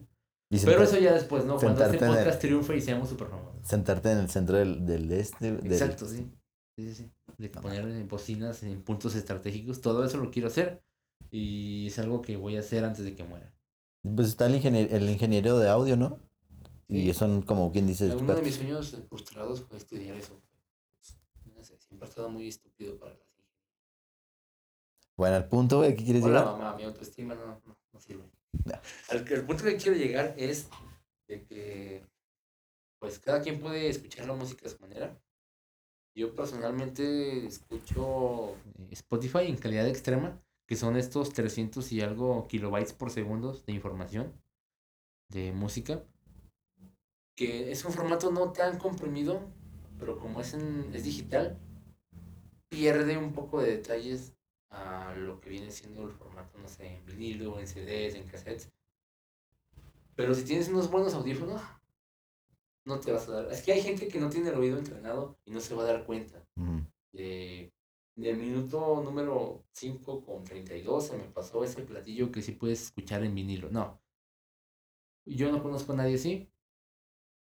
[0.51, 1.57] Y Pero eso ya después, ¿no?
[1.57, 3.59] Cuando este en el- podcast triunfe y seamos super famosos.
[3.67, 5.51] Sentarte en el centro del, del este.
[5.53, 6.31] del- Exacto, sí.
[6.77, 7.11] Sí, sí, sí.
[7.37, 10.81] De poner en bocinas en puntos estratégicos, todo eso lo quiero hacer.
[11.31, 13.51] Y es algo que voy a hacer antes de que muera.
[14.03, 16.19] Pues está el, ingenier- el ingeniero de audio, ¿no?
[16.87, 17.13] Y Sí.
[17.13, 18.43] son como quien dice Uno de expertos.
[18.45, 20.39] mis sueños frustrados fue estudiar eso.
[21.55, 23.23] No sé, siempre he estado muy estúpido para las.
[25.15, 26.57] Bueno, al punto, güey, ¿qué quieres Hola llegar?
[26.57, 28.23] mamá, mi autoestima no, no, no sirve.
[28.65, 28.73] No.
[29.09, 30.67] Al, que- el punto que quiero llegar es
[31.27, 32.05] de que
[32.99, 35.17] pues cada quien puede escuchar la música a su manera.
[36.15, 42.93] Yo personalmente escucho eh, Spotify en calidad extrema, que son estos 300 y algo kilobytes
[42.93, 44.33] por segundo de información
[45.29, 46.03] de música,
[47.35, 49.41] que es un formato no tan comprimido,
[49.99, 51.59] pero como es, en, es digital,
[52.69, 54.33] pierde un poco de detalles
[54.69, 58.71] a lo que viene siendo el formato, no sé, en vinilo, en CDs, en cassettes.
[60.15, 61.61] Pero si tienes unos buenos audífonos,
[62.85, 63.51] no te vas a dar.
[63.51, 65.87] Es que hay gente que no tiene el oído entrenado y no se va a
[65.87, 66.45] dar cuenta.
[67.11, 67.72] De,
[68.15, 73.23] del minuto número 5 con 32 se me pasó ese platillo que sí puedes escuchar
[73.23, 73.69] en vinilo.
[73.71, 74.01] No.
[75.25, 76.49] Yo no conozco a nadie así.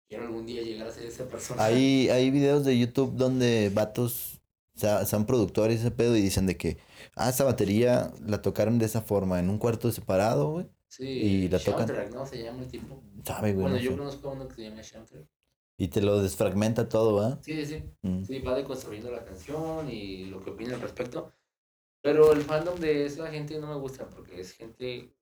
[0.08, 1.64] Quiero algún día llegar a ser esa persona.
[1.64, 4.42] Hay, hay videos de YouTube donde vatos
[4.76, 6.78] o sea, son productores ese pedo y dicen de que,
[7.16, 10.68] ah, esa batería la tocaron de esa forma, en un cuarto separado, güey.
[10.88, 11.90] Sí, y la tocan.
[12.12, 12.26] ¿no?
[12.26, 13.02] Se llama el tipo.
[13.24, 13.64] Sabe, güey.
[13.64, 13.98] Bueno, no yo sé.
[13.98, 15.26] conozco a uno que se llama Soundtrack.
[15.84, 17.44] Y te lo desfragmenta todo, ¿va?
[17.44, 17.84] Sí, sí, sí.
[18.04, 18.24] Mm.
[18.24, 21.34] Sí, va deconstruyendo la canción y lo que opina al respecto.
[22.02, 25.14] Pero el fandom de esa gente no me gusta porque es gente.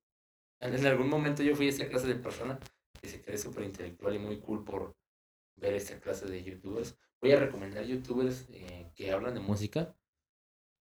[0.60, 2.60] En algún momento yo fui esa clase de persona
[3.00, 4.94] que se cree súper intelectual y muy cool por
[5.56, 6.96] ver esta clase de youtubers.
[7.20, 9.96] Voy a recomendar youtubers eh, que hablan de música.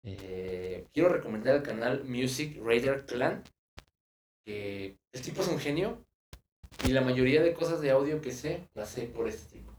[0.04, 3.42] Eh, quiero recomendar el canal Music Raider Clan.
[4.44, 6.06] Que el tipo es un genio
[6.88, 9.72] y la mayoría de cosas de audio que sé las sé por este tipo.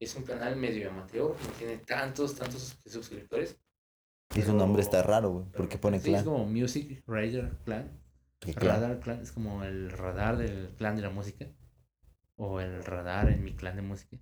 [0.00, 3.58] Es un canal medio amateur, no tiene tantos, tantos suscriptores.
[4.34, 5.46] Y su nombre está raro, güey.
[5.56, 6.24] Porque pone sí, Es clan.
[6.24, 8.00] como Music Raider Clan.
[8.38, 8.80] ¿Qué clan?
[8.80, 11.46] Radar Clan es como el radar del clan de la música.
[12.36, 14.16] O el radar en mi clan de música.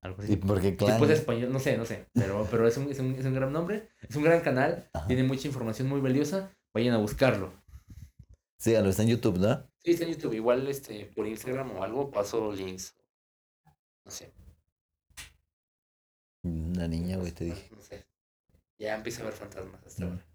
[0.00, 0.32] Algo así.
[0.32, 0.94] ¿Y por qué clan?
[0.94, 2.06] Tipo de español, no sé, no sé.
[2.14, 3.90] Pero, pero es, un, es, un, es un gran nombre.
[4.08, 4.88] Es un gran canal.
[4.94, 5.06] Ajá.
[5.06, 6.50] Tiene mucha información muy valiosa.
[6.72, 7.52] Vayan a buscarlo.
[8.64, 9.68] Síganlo, está en YouTube, ¿no?
[9.84, 10.32] Sí, está en YouTube.
[10.32, 12.96] Igual este, por Instagram o algo paso links.
[14.06, 14.32] No sé.
[16.42, 17.68] Una niña, güey, te dije.
[17.70, 18.06] No sé.
[18.78, 20.08] Ya empieza a ver fantasmas hasta Mm.
[20.08, 20.26] ahora.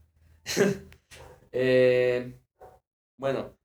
[1.51, 2.39] Eh,
[3.17, 3.57] bueno,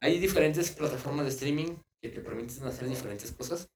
[0.00, 3.68] hay diferentes plataformas de streaming que te permiten hacer diferentes cosas.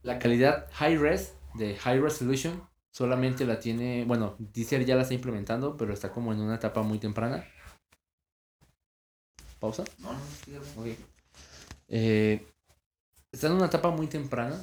[0.00, 5.14] La calidad high res de high resolution solamente la tiene, bueno, Deezer ya la está
[5.14, 7.44] implementando, pero está como en una etapa muy temprana.
[9.58, 9.84] ¿Pausa?
[9.98, 10.68] No, no, síganlo.
[10.76, 10.86] Ok.
[11.88, 12.46] Eh,
[13.32, 14.62] está en una etapa muy temprana.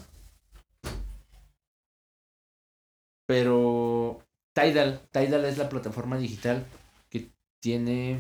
[3.26, 4.24] Pero
[4.54, 6.66] Tidal, Tidal es la plataforma digital
[7.10, 8.20] que tiene,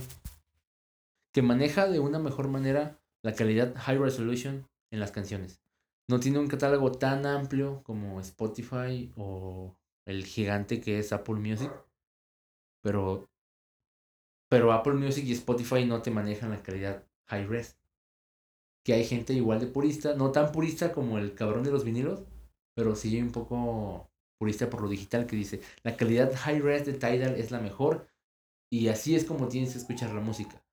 [1.31, 5.59] que maneja de una mejor manera la calidad high resolution en las canciones.
[6.07, 9.75] No tiene un catálogo tan amplio como Spotify o
[10.09, 11.71] el gigante que es Apple Music.
[12.81, 13.29] Pero,
[14.49, 17.77] pero Apple Music y Spotify no te manejan la calidad high res.
[18.83, 22.23] Que hay gente igual de purista, no tan purista como el cabrón de los vinilos,
[22.75, 26.93] pero sí un poco purista por lo digital que dice, la calidad high res de
[26.93, 28.07] Tidal es la mejor
[28.71, 30.63] y así es como tienes que escuchar la música.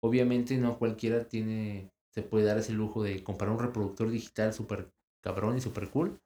[0.00, 4.90] Obviamente no cualquiera tiene se puede dar ese lujo de comprar un reproductor digital súper
[5.22, 6.18] cabrón y súper cool.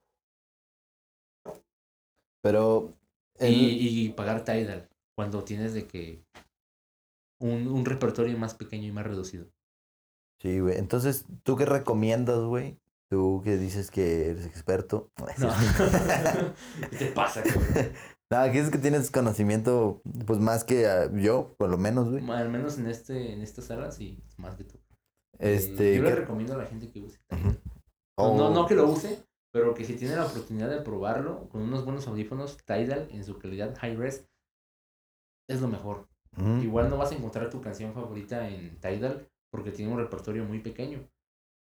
[2.41, 2.97] Pero.
[3.39, 6.23] Y, y, pagar Tidal cuando tienes de que
[7.39, 9.47] un, un repertorio más pequeño y más reducido.
[10.41, 10.77] Sí, güey.
[10.77, 12.77] Entonces, ¿tú qué recomiendas, güey?
[13.09, 15.11] Tú que dices que eres experto.
[15.37, 15.49] No.
[16.89, 17.91] ¿Qué te pasa, cabrón?
[18.31, 22.27] Nada, que es que tienes conocimiento, pues más que uh, yo, por lo menos, güey.
[22.31, 24.79] Al menos en este, en esta sala, sí, más que tú.
[25.37, 25.95] Este.
[25.95, 27.19] Eh, yo le recomiendo a la gente que use.
[27.29, 27.59] Uh -huh.
[28.15, 28.37] oh.
[28.37, 29.21] no, no que lo use,
[29.51, 33.37] pero que si tiene la oportunidad de probarlo con unos buenos audífonos Tidal en su
[33.37, 34.27] calidad high res,
[35.49, 36.07] es lo mejor.
[36.37, 36.63] Uh -huh.
[36.63, 40.59] Igual no vas a encontrar tu canción favorita en Tidal porque tiene un repertorio muy
[40.59, 41.07] pequeño.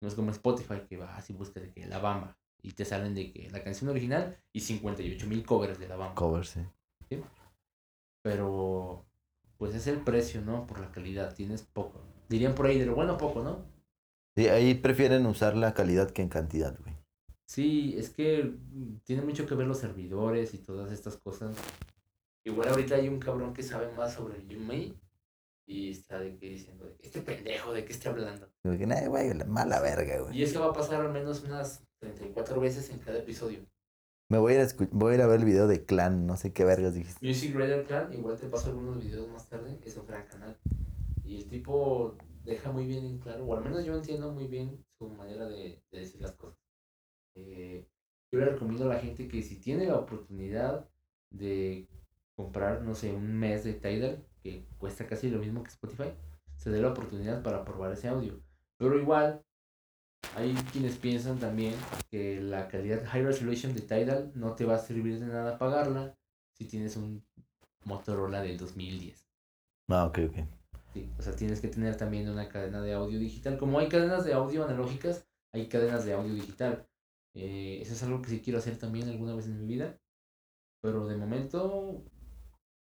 [0.00, 3.14] No es como Spotify que vas y buscas de que la bamba y te salen
[3.14, 6.14] de que la canción original y 58 mil covers de la bamba.
[6.14, 6.60] Covers, sí.
[7.08, 7.22] sí.
[8.22, 9.06] Pero
[9.58, 10.66] pues es el precio, ¿no?
[10.66, 12.00] Por la calidad, tienes poco.
[12.28, 13.64] Dirían por ahí de lo bueno poco, ¿no?
[14.36, 16.95] Sí, ahí prefieren usar la calidad que en cantidad, güey.
[17.46, 18.54] Sí, es que
[19.04, 21.56] tiene mucho que ver los servidores y todas estas cosas.
[22.44, 24.98] Igual ahorita hay un cabrón que sabe más sobre Yumei
[25.64, 28.48] y está de que diciendo, este pendejo, ¿de qué está hablando?
[28.62, 30.38] Que nada, güey, la mala verga, güey.
[30.38, 33.60] Y es que va a pasar al menos unas 34 veces en cada episodio.
[34.28, 36.36] Me voy a, ir a, voy a ir a ver el video de Clan, no
[36.36, 37.24] sé qué vergas dijiste.
[37.24, 40.56] Music Radar Clan, igual te paso algunos videos más tarde, es un gran canal.
[41.24, 44.84] Y el tipo deja muy bien en claro, o al menos yo entiendo muy bien
[44.98, 46.65] su manera de, de decir las cosas.
[47.36, 47.86] Eh,
[48.32, 50.88] yo le recomiendo a la gente que si tiene la oportunidad
[51.30, 51.88] de
[52.34, 56.10] comprar, no sé, un mes de Tidal, que cuesta casi lo mismo que Spotify,
[56.56, 58.40] se dé la oportunidad para probar ese audio.
[58.78, 59.42] Pero igual,
[60.34, 61.74] hay quienes piensan también
[62.10, 66.16] que la calidad high resolution de Tidal no te va a servir de nada pagarla
[66.52, 67.24] si tienes un
[67.84, 69.24] Motorola del 2010.
[69.88, 70.36] Ah, ok, ok.
[70.92, 73.58] Sí, o sea, tienes que tener también una cadena de audio digital.
[73.58, 76.86] Como hay cadenas de audio analógicas, hay cadenas de audio digital.
[77.36, 79.98] Eh, eso es algo que sí quiero hacer también alguna vez en mi vida.
[80.82, 82.02] Pero de momento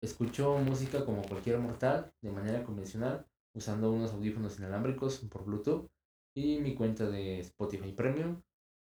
[0.01, 5.89] escucho música como cualquier mortal, de manera convencional, usando unos audífonos inalámbricos por Bluetooth
[6.35, 8.41] y mi cuenta de Spotify Premium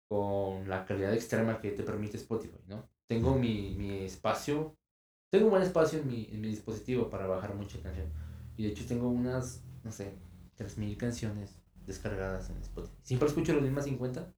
[0.09, 2.89] con la calidad extrema que te permite Spotify, ¿no?
[3.09, 4.77] Tengo mi, mi espacio,
[5.33, 8.13] tengo un buen espacio en mi, en mi dispositivo para bajar mucha canción.
[8.57, 10.15] Y de hecho tengo unas, no sé,
[10.57, 12.97] 3.000 canciones descargadas en Spotify.
[13.03, 14.35] Siempre escucho las mismas 50,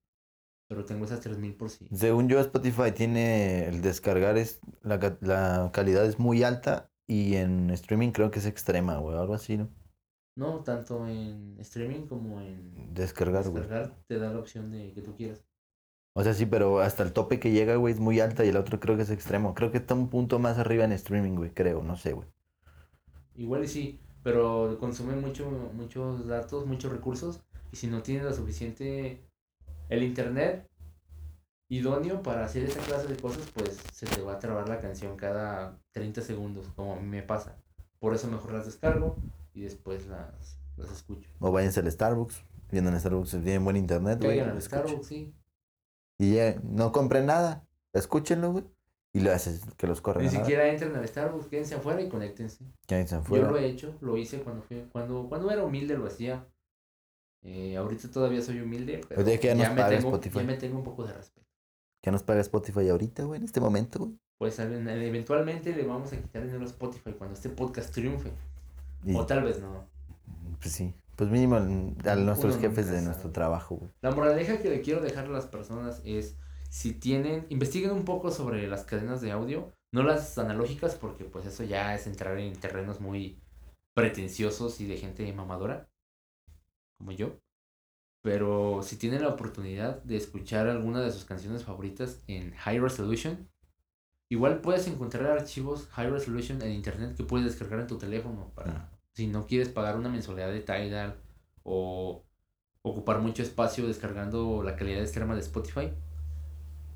[0.68, 1.88] pero tengo esas 3000 por sí.
[1.92, 7.70] Según yo, Spotify tiene el descargar, es la, la calidad es muy alta y en
[7.70, 9.70] streaming creo que es extrema, güey, algo así, ¿no?
[10.36, 13.62] No, tanto en streaming como en descargar, güey.
[13.62, 15.42] Descargar te da la opción de que tú quieras.
[16.14, 18.56] O sea, sí, pero hasta el tope que llega, güey, es muy alta y el
[18.56, 19.54] otro creo que es extremo.
[19.54, 22.28] Creo que está un punto más arriba en streaming, güey, creo, no sé, güey.
[23.36, 27.40] Igual y sí, pero consume mucho, muchos datos, muchos recursos
[27.72, 29.27] y si no tienes la suficiente
[29.88, 30.68] el internet
[31.68, 35.16] idóneo para hacer esa clase de cosas, pues se te va a trabar la canción
[35.16, 37.56] cada 30 segundos, como a mí me pasa.
[37.98, 39.16] Por eso mejor las descargo
[39.52, 41.28] y después las, las escucho.
[41.40, 44.40] O váyanse al Starbucks, viendo en Starbucks, tienen buen internet, güey.
[44.40, 45.34] al Starbucks, sí.
[46.18, 48.64] Y ya, no compren nada, escúchenlo, güey.
[49.12, 50.24] Y lo haces que los corren.
[50.24, 52.64] Ni siquiera entren al Starbucks, quédense afuera y conéctense.
[52.86, 53.46] Quédense afuera.
[53.46, 56.46] Yo lo he hecho, lo hice cuando fui, cuando, cuando era humilde lo hacía.
[57.42, 60.38] Eh, ahorita todavía soy humilde, pero ya, que ya, ya, nos me paga tengo, Spotify.
[60.38, 61.46] ya me tengo un poco de respeto.
[62.02, 63.38] ¿Qué nos paga Spotify ahorita, güey?
[63.38, 64.12] En este momento, güey.
[64.38, 68.32] Pues eventualmente le vamos a quitar dinero a Spotify cuando este podcast triunfe.
[69.04, 69.86] Y, o tal vez no.
[70.60, 70.94] Pues sí.
[71.16, 73.90] Pues mínimo a nuestros Uno jefes de nuestro trabajo, güey.
[74.02, 76.36] La moraleja que le quiero dejar a las personas es,
[76.70, 81.44] si tienen, investiguen un poco sobre las cadenas de audio, no las analógicas porque pues
[81.44, 83.40] eso ya es entrar en terrenos muy
[83.94, 85.88] pretenciosos y de gente mamadora,
[86.98, 87.38] como yo.
[88.22, 93.48] Pero si tienen la oportunidad de escuchar alguna de sus canciones favoritas en High Resolution,
[94.28, 98.72] igual puedes encontrar archivos High Resolution en internet que puedes descargar en tu teléfono para
[98.72, 98.90] Ah.
[99.14, 101.16] si no quieres pagar una mensualidad de Tidal
[101.62, 102.24] o
[102.82, 105.92] ocupar mucho espacio descargando la calidad extrema de Spotify,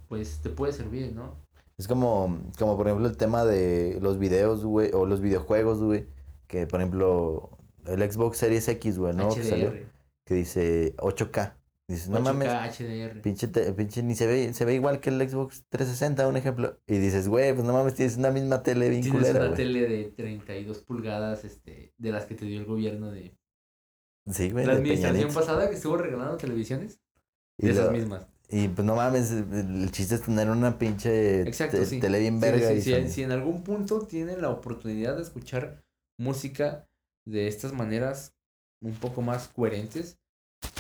[0.09, 1.37] pues te puede servir, ¿no?
[1.79, 6.07] Es como, como por ejemplo el tema de los videos, güey, o los videojuegos, güey,
[6.47, 9.29] que por ejemplo el Xbox Series X, güey, ¿no?
[9.35, 9.87] Que, salió, HDR.
[10.25, 11.55] Que dice 8K.
[11.89, 13.21] Dices, no 8K mames, HDR.
[13.23, 16.79] pinche, te- pinche ni se ve, se ve igual que el Xbox 360, un ejemplo.
[16.87, 19.89] Y dices, güey, pues no mames, tienes una misma tele bien Tienes culera, una tele
[19.89, 23.37] de 32 pulgadas, este, de las que te dio el gobierno de
[24.31, 27.01] Sí, güey, la administración pasada que estuvo regalando televisiones.
[27.59, 28.27] Y, de esas mismas.
[28.49, 32.01] y pues no mames, el, chiste es tener una pinche Exacto, te- sí.
[32.01, 32.69] tele bien verga.
[32.69, 35.83] sí, y sí, son- si en algún punto tienen la oportunidad de escuchar
[36.19, 36.89] música
[37.27, 38.35] de estas maneras
[38.83, 40.19] un poco más coherentes,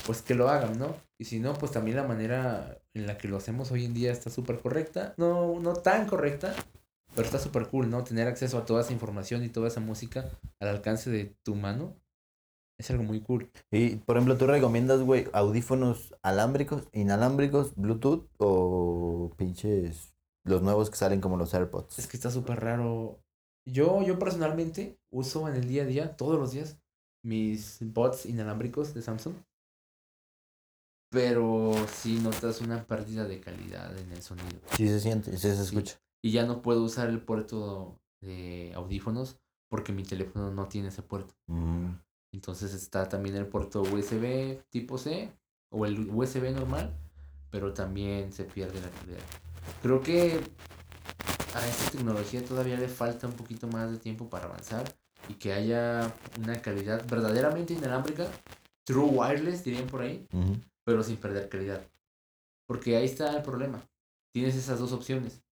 [0.06, 0.96] pues que lo hagan, ¿no?
[1.18, 4.12] Y si no, pues también la manera en la que lo hacemos hoy en día
[4.12, 5.14] está súper correcta.
[5.16, 6.54] No, no tan correcta,
[7.14, 8.04] pero está súper cool, ¿no?
[8.04, 10.28] Tener acceso a toda esa información y toda esa música
[10.60, 11.96] al alcance de tu mano
[12.78, 13.50] es algo muy cool.
[13.70, 20.14] Y, por ejemplo, ¿tú recomiendas, güey, audífonos alámbricos, inalámbricos, Bluetooth o pinches
[20.44, 21.98] los nuevos que salen como los AirPods?
[21.98, 23.20] Es que está súper raro.
[23.64, 26.81] Yo, yo personalmente uso en el día a día, todos los días,
[27.22, 29.34] mis bots inalámbricos de Samsung.
[31.10, 34.60] Pero sí notas una pérdida de calidad en el sonido.
[34.76, 36.00] Sí se siente, sí se escucha.
[36.22, 39.38] Y ya no puedo usar el puerto de audífonos
[39.68, 41.34] porque mi teléfono no tiene ese puerto.
[41.48, 41.90] Mm.
[42.32, 45.30] Entonces está también el puerto USB tipo C
[45.70, 46.96] o el USB normal,
[47.50, 49.20] pero también se pierde la calidad.
[49.82, 50.40] Creo que
[51.54, 54.84] a esta tecnología todavía le falta un poquito más de tiempo para avanzar
[55.28, 58.28] y que haya una calidad verdaderamente inalámbrica,
[58.84, 60.26] true wireless dirían por ahí,
[60.84, 61.86] pero sin perder calidad.
[62.66, 63.82] Porque ahí está el problema.
[64.32, 65.42] Tienes esas dos opciones.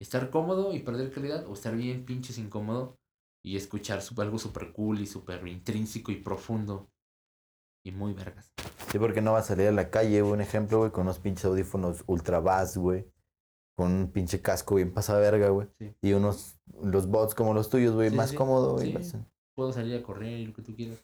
[0.00, 2.96] Estar cómodo y perder calidad o estar bien pinches incómodo
[3.44, 6.90] y escuchar algo súper cool y súper intrínseco y profundo
[7.84, 8.52] y muy vergas.
[8.90, 11.44] Sí, porque no va a salir a la calle, un ejemplo, güey, con unos pinches
[11.44, 13.06] audífonos ultra bass, güey.
[13.80, 15.68] Con un pinche casco bien pasada verga, güey.
[15.78, 15.94] Sí.
[16.02, 18.36] Y unos, los bots como los tuyos, güey, Sí, más sí.
[18.36, 18.94] cómodo, güey.
[19.56, 21.02] Puedo salir a correr y lo que tú quieras.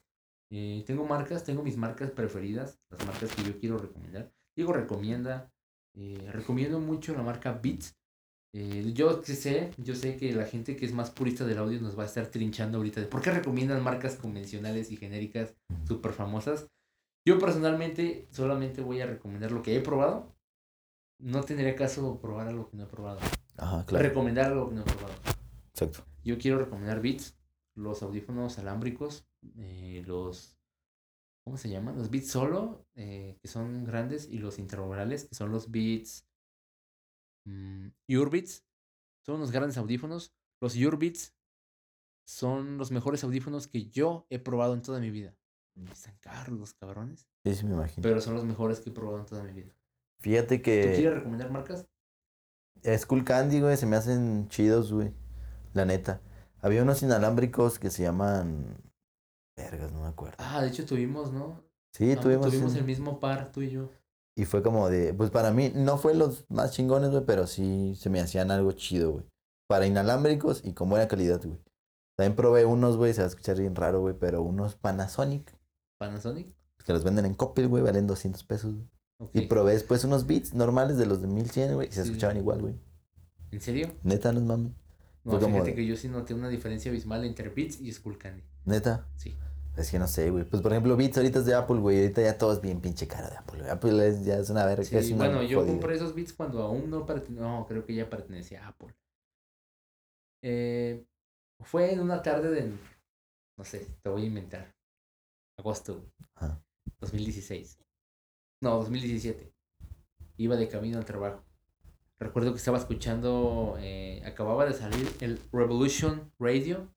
[0.53, 4.31] Eh, tengo marcas, tengo mis marcas preferidas, las marcas que yo quiero recomendar.
[4.55, 5.51] Digo, recomienda.
[5.99, 7.97] eh, recomiendo mucho la marca Beats.
[8.55, 11.99] Eh, yo sé, yo sé que la gente que es más purista del audio nos
[11.99, 15.55] va a estar trinchando ahorita de por qué recomiendan marcas convencionales y genéricas
[15.89, 16.69] súper famosas.
[17.27, 20.36] Yo personalmente solamente voy a recomendar lo que he probado.
[21.19, 23.21] No tendría caso probar algo que no he probado.
[23.57, 24.07] Ajá, claro.
[24.09, 25.15] Recomendar algo que no he probado.
[25.73, 26.05] Exacto.
[26.25, 27.37] Yo quiero recomendar Beats,
[27.75, 29.27] los audífonos alámbricos,
[29.57, 30.59] eh, los.
[31.45, 31.97] ¿Cómo se llaman?
[31.97, 36.27] Los Beats solo, eh, que son grandes, y los intraorales, que son los Beats.
[38.09, 38.65] Urbeats.
[39.25, 40.35] Son unos grandes audífonos.
[40.61, 41.35] Los Urbeats
[42.27, 45.37] son los mejores audífonos que yo he probado en toda mi vida.
[45.93, 48.03] Están caros los cabrones, Sí, sí, me imagino.
[48.03, 49.73] pero son los mejores que he probado en toda mi vida.
[50.21, 51.87] Fíjate ¿Tú que quieres recomendar marcas?
[52.83, 55.13] es Cool Candy, güey, se me hacen chidos, güey.
[55.75, 56.21] La neta.
[56.61, 58.77] Había unos inalámbricos que se llaman...
[59.57, 60.37] Vergas, no me acuerdo.
[60.39, 61.63] Ah, de hecho tuvimos, ¿no?
[61.95, 62.47] Sí, Ah, tuvimos...
[62.49, 63.91] tuvimos el mismo par, tú y yo.
[64.37, 65.15] Y fue como de...
[65.15, 68.73] Pues para mí no fue los más chingones, güey, pero sí se me hacían algo
[68.73, 69.25] chido, güey.
[69.69, 71.59] Para inalámbricos y con buena calidad, güey.
[72.17, 75.55] También probé unos, güey, se va a escuchar bien raro, güey, pero unos Panasonic.
[75.99, 76.55] Panasonic.
[76.85, 78.73] Que los venden en Coppel, güey, valen 200 pesos.
[78.75, 78.87] güey.
[79.33, 82.61] Y probé después unos beats normales de los de 1100, güey, y se escuchaban igual,
[82.61, 82.75] güey.
[83.51, 83.93] ¿En serio?
[84.03, 84.75] Neta, no es mami.
[85.25, 88.45] No, como fíjate de- que yo sí noté una diferencia abismal entre Beats y Skullcandy.
[88.67, 89.09] Neta.
[89.17, 89.35] Sí.
[89.77, 90.45] Es que no sé, güey.
[90.45, 92.01] Pues por ejemplo, Beats ahorita es de Apple, güey.
[92.01, 93.59] Ahorita ya todo es bien pinche caro de Apple.
[93.61, 93.71] güey.
[93.71, 94.85] Apple es, ya es una verga.
[94.85, 95.73] Sí, es una bueno, yo jodida.
[95.73, 97.43] compré esos Beats cuando aún no pertenecía.
[97.43, 98.95] No, creo que ya pertenecía a Apple.
[100.43, 101.05] Eh,
[101.61, 102.73] fue en una tarde de.
[103.59, 104.75] No sé, te voy a inventar.
[105.59, 106.63] Agosto Ajá.
[107.01, 107.79] 2016.
[108.61, 109.53] No, 2017.
[110.39, 111.45] Iba de camino al trabajo.
[112.19, 113.77] Recuerdo que estaba escuchando.
[113.79, 116.93] eh, acababa de salir el Revolution Radio.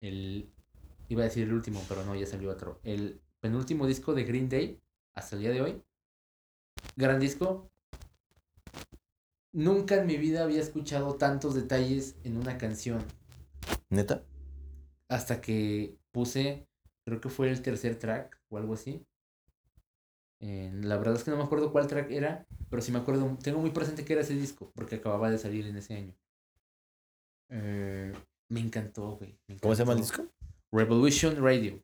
[0.00, 0.50] El.
[1.08, 2.80] Iba a decir el último, pero no, ya salió otro.
[2.82, 4.80] El penúltimo disco de Green Day.
[5.14, 5.82] Hasta el día de hoy.
[6.96, 7.70] Gran disco.
[9.52, 13.04] Nunca en mi vida había escuchado tantos detalles en una canción.
[13.90, 14.24] Neta.
[15.08, 16.66] Hasta que puse,
[17.04, 19.06] creo que fue el tercer track o algo así.
[20.46, 23.38] Eh, la verdad es que no me acuerdo cuál track era, pero sí me acuerdo,
[23.42, 26.14] tengo muy presente que era ese disco, porque acababa de salir en ese año.
[27.48, 28.12] Eh,
[28.50, 29.38] me encantó, güey.
[29.48, 30.26] me ¿Cómo se llama el disco?
[30.70, 31.82] Revolution Radio.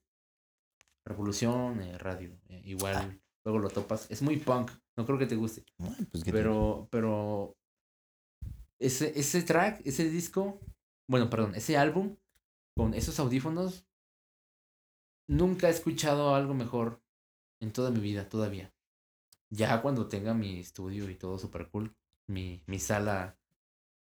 [1.07, 2.39] Revolución eh, Radio.
[2.65, 4.11] igual, luego lo topas.
[4.11, 5.65] Es muy punk, no creo que te guste.
[6.11, 7.57] Pues, ¿qué Pero, pero
[8.79, 10.61] ese, ese track, ese disco,
[11.09, 12.15] bueno, perdón, ese álbum
[12.77, 13.87] con esos audífonos,
[15.27, 17.01] nunca he escuchado algo mejor
[17.61, 18.73] en toda mi vida, todavía.
[19.51, 21.95] Ya cuando tenga mi estudio y todo super cool,
[22.29, 23.37] mi, mi sala,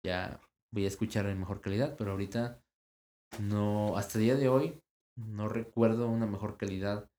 [0.03, 0.39] ya
[0.71, 2.61] voy a escuchar en mejor calidad, pero ahorita
[3.39, 4.79] no, hasta el día de hoy,
[5.15, 7.09] no recuerdo una mejor calidad.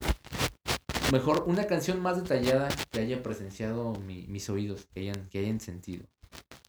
[1.13, 5.61] Mejor, una canción más detallada que haya presenciado mi- mis oídos, que hayan, que hayan
[5.61, 6.07] sentido.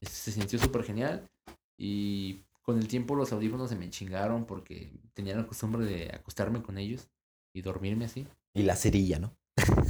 [0.02, 1.30] Se sintió súper genial
[1.78, 6.64] y con el tiempo los audífonos se me chingaron porque tenía la costumbre de acostarme
[6.64, 7.08] con ellos
[7.54, 8.28] y dormirme así.
[8.54, 9.36] Y la cerilla, ¿no?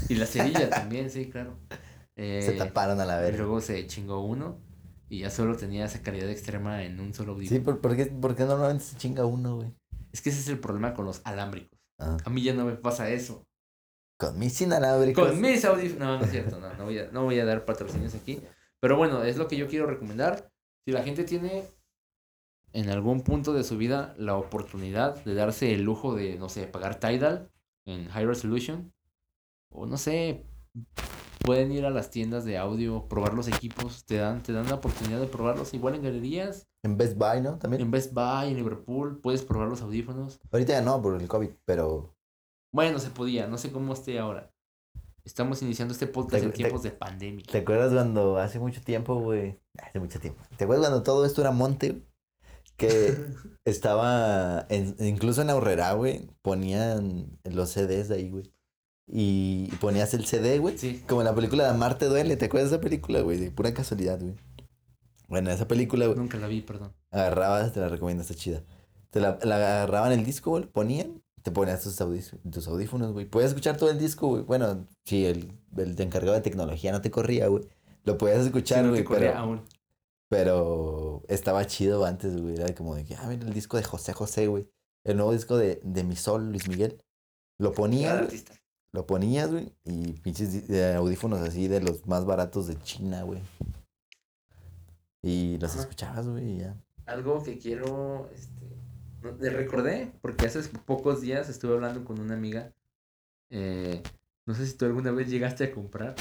[0.10, 1.58] Y la cerilla también, sí, claro.
[2.40, 3.38] Se Eh, taparon a la y verga.
[3.40, 4.58] luego se chingó uno
[5.10, 7.58] y ya solo tenía esa calidad extrema en un solo audífono.
[7.60, 9.74] Sí, ¿por, por qué, por qué normalmente se chinga uno, güey?
[10.12, 11.80] Es que ese es el problema con los alámbricos.
[12.00, 13.44] Ah, A mí ya no me pasa eso.
[14.18, 15.28] Con mis inalámbricos.
[15.30, 16.00] Con mis audífonos.
[16.00, 18.42] No, no es cierto, no, no voy, a, no voy a dar patrocinios aquí.
[18.80, 20.52] Pero bueno, es lo que yo quiero recomendar.
[20.86, 21.64] Si la gente tiene
[22.74, 26.68] en algún punto de su vida la oportunidad de darse el lujo de, no sé,
[26.68, 27.50] pagar Tidal
[27.86, 28.94] en High Resolution,
[29.72, 30.46] o no sé,
[31.44, 34.76] pueden ir a las tiendas de audio, probar los equipos, te dan, te dan la
[34.76, 37.58] oportunidad de probarlos igual en galerías, En Best Buy, ¿no?
[37.58, 37.82] También.
[37.82, 40.40] en Best Buy, en Liverpool, puedes probar los audífonos.
[40.52, 42.16] Ahorita ya no, por el COVID, pero.
[42.74, 44.52] Bueno, se podía, no sé cómo esté ahora.
[45.24, 47.46] Estamos iniciando este podcast en te- tiempos de pandemia.
[47.52, 49.60] ¿Te acuerdas cuando hace mucho tiempo, güey?
[49.78, 50.42] Hace mucho tiempo.
[50.58, 52.02] ¿Te acuerdas cuando todo esto era monte?
[52.78, 53.14] Que
[53.66, 58.52] estaba, en- incluso en Aurrera, güey, ponían los CDs de ahí, güey.
[59.08, 60.78] Y ponías el CD, güey.
[60.78, 61.04] Sí.
[61.08, 62.38] Como en la película de Amarte Duele.
[62.38, 63.38] ¿Te acuerdas de esa película, güey?
[63.38, 64.36] De pura casualidad, güey.
[65.28, 66.94] Bueno, esa película, güey, Nunca la vi, perdón.
[67.10, 68.64] agarrabas, te la recomiendo, está chida.
[69.12, 73.26] Te la, la agarraban el disco, güey, ponían, te ponías tus, audí- tus audífonos, güey.
[73.26, 74.44] Podías escuchar todo el disco, güey.
[74.44, 77.64] Bueno, si el, el encargado de tecnología no te corría, güey.
[78.04, 79.62] Lo podías Sí, escuchar, no güey, te pero, aún.
[80.30, 82.56] pero estaba chido antes, güey.
[82.56, 84.68] Era como de que, ah, mira el disco de José José, güey.
[85.04, 87.02] El nuevo disco de, de Mi Sol, Luis Miguel.
[87.58, 88.54] Lo ponías, Gran güey, artista.
[88.94, 93.42] Lo ponías, güey, y pinches de audífonos así de los más baratos de China, güey.
[95.22, 95.82] Y los Ajá.
[95.82, 96.76] escuchabas, güey, y ya.
[97.06, 98.66] Algo que quiero, este,
[99.22, 102.74] no- le recordé, porque hace pocos días estuve hablando con una amiga.
[103.54, 104.02] eh,
[104.46, 106.16] no sé si tú alguna vez llegaste a comprar.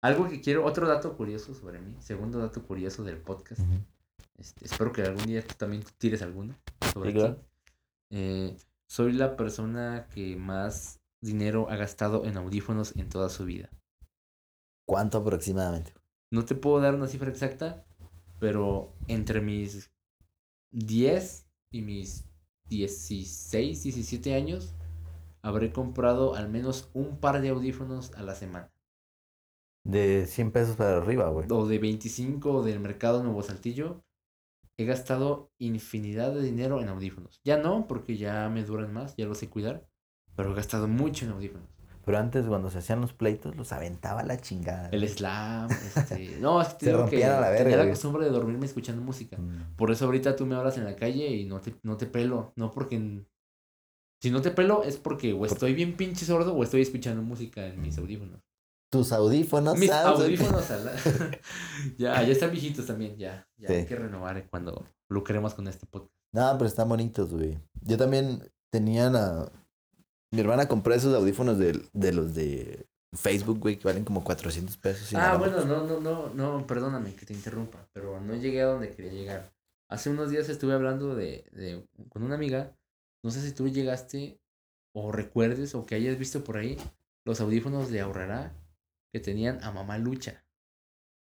[0.00, 3.60] Algo que quiero, otro dato curioso sobre mí, segundo dato curioso del podcast.
[4.38, 6.56] Este, espero que algún día tú también tires alguno
[6.94, 7.38] sobre Sí, claro.
[8.08, 8.56] Eh,
[8.86, 13.70] soy la persona que más dinero ha gastado en audífonos en toda su vida.
[14.86, 15.94] ¿Cuánto aproximadamente?
[16.30, 17.86] No te puedo dar una cifra exacta,
[18.40, 19.90] pero entre mis
[20.72, 22.24] 10 y mis
[22.68, 24.74] 16, 17 años,
[25.42, 28.72] habré comprado al menos un par de audífonos a la semana.
[29.84, 31.46] De 100 pesos para arriba, güey.
[31.50, 34.04] O de 25 del mercado Nuevo Saltillo,
[34.78, 37.40] he gastado infinidad de dinero en audífonos.
[37.44, 39.86] Ya no, porque ya me duran más, ya los sé cuidar,
[40.36, 41.68] pero he gastado mucho en audífonos.
[42.04, 44.88] Pero antes, cuando se hacían los pleitos, los aventaba la chingada.
[44.88, 46.36] El slam, este...
[46.40, 48.66] No, es que te Se digo que a la verga, tenía la costumbre de dormirme
[48.66, 49.36] escuchando música.
[49.38, 49.76] Mm.
[49.76, 52.52] Por eso ahorita tú me hablas en la calle y no te, no te pelo.
[52.56, 53.24] No porque...
[54.20, 57.66] Si no te pelo es porque o estoy bien pinche sordo o estoy escuchando música
[57.66, 58.40] en mis audífonos.
[58.90, 60.20] Tus audífonos, mis ¿sabes?
[60.20, 60.92] audífonos a la-
[61.98, 63.48] ya, ya están viejitos también, ya.
[63.56, 63.74] Ya Sí.
[63.74, 66.12] hay que renovar cuando lucremos con este podcast.
[66.32, 67.58] No, pero están bonitos, güey.
[67.80, 69.50] Yo también tenía la...
[70.32, 74.76] Mi hermana compró esos audífonos de, de los de Facebook, güey, que valen como 400
[74.78, 75.12] pesos.
[75.12, 78.66] y Ah, bueno, no, no, no, no, perdóname que te interrumpa, pero no llegué a
[78.66, 79.52] donde quería llegar.
[79.88, 82.74] Hace unos días estuve hablando de, de con una amiga,
[83.22, 84.40] no sé si tú llegaste
[84.94, 86.78] o recuerdes o que hayas visto por ahí
[87.24, 88.54] los audífonos de Ahorrará
[89.12, 90.42] que tenían a mamá lucha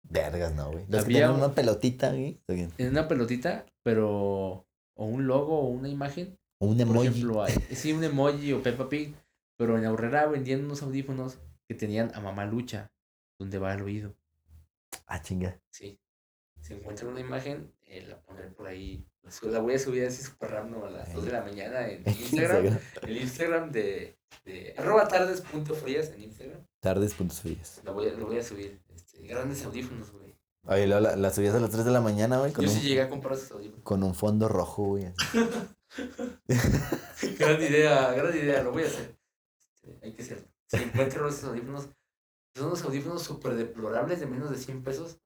[0.03, 0.85] Vergas, no, güey.
[0.89, 2.39] Los que una pelotita, güey.
[2.47, 7.07] En una pelotita, pero o un logo o una imagen, O un por emoji.
[7.07, 9.13] ejemplo, hay- sí, un emoji o Peppa Pig,
[9.57, 11.37] pero en Ahorrará vendían unos audífonos
[11.67, 12.91] que tenían a mamá lucha,
[13.39, 14.15] donde va el oído.
[15.07, 15.59] Ah, chinga.
[15.69, 15.99] Sí.
[16.61, 19.05] Si encuentran una imagen, eh, la poner por ahí.
[19.43, 22.77] La voy a subir así super random a las 2 de la mañana en Instagram.
[23.03, 26.59] el Instagram de, de arroba tardes.frías en Instagram.
[26.81, 27.81] Tardes puntos frías.
[27.85, 28.81] Lo voy a, lo voy a subir.
[28.93, 30.35] Este, grandes audífonos, güey.
[30.65, 33.01] Oye, la, la subías a las 3 de la mañana, güey, Yo un, sí llegué
[33.01, 33.83] a comprar esos audífonos.
[33.83, 35.05] con un fondo rojo, güey.
[37.39, 39.15] gran idea, gran idea, lo voy a hacer.
[39.75, 40.47] Este, hay que hacerlo.
[40.67, 41.89] Si encuentro esos audífonos,
[42.55, 45.17] son unos audífonos súper deplorables de menos de 100 pesos.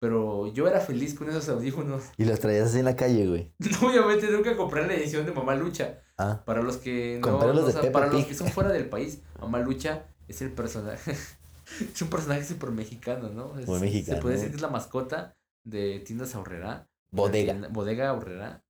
[0.00, 2.04] Pero yo era feliz con esos audífonos.
[2.16, 3.52] Y los traías así en la calle, güey.
[3.86, 6.00] Obviamente nunca compré la edición de Mamá Lucha.
[6.16, 8.28] Ah, Para los que no, los no de saben, Peppa para los Pig.
[8.28, 11.12] que son fuera del país, Mamá Lucha es el personaje.
[11.12, 13.58] es un personaje súper mexicano, ¿no?
[13.58, 14.16] Es- Muy mexicano.
[14.16, 16.88] Se puede decir que es la mascota de Tiendas Ahorrera.
[17.10, 17.52] bodega.
[17.52, 18.64] Tienda- bodega Ahorrera.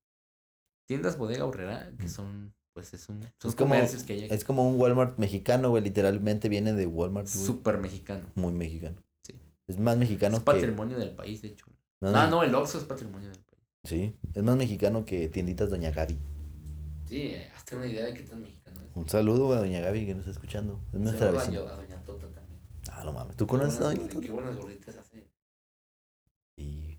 [0.90, 4.34] Tiendas Bodega Ahorrera, que son, pues es un, son Es como- comercios que hay aquí.
[4.34, 5.84] Es como un Walmart mexicano, güey.
[5.84, 7.44] Literalmente viene de Walmart, güey.
[7.46, 8.26] Súper mexicano.
[8.34, 8.96] Muy mexicano.
[9.22, 9.34] Sí.
[9.68, 10.46] Es más mexicano Es que...
[10.46, 11.66] patrimonio del país, de hecho.
[12.00, 12.30] No, Ah, no.
[12.38, 13.62] no, el Oxxo es patrimonio del país.
[13.84, 14.16] Sí.
[14.34, 16.18] Es más mexicano que tienditas Doña Gaby.
[17.06, 18.96] Sí, eh, hazte una idea de qué tan mexicano es.
[18.96, 20.80] Un saludo a Doña Gaby que nos está escuchando.
[20.92, 21.60] Es nuestra vecina.
[21.60, 22.60] Doña- a Doña Tota también.
[22.90, 23.36] Ah, no mames.
[23.36, 24.20] ¿Tú conoces a Doña Tota?
[24.26, 25.24] Qué buenas gorditas hace.
[26.56, 26.98] Y...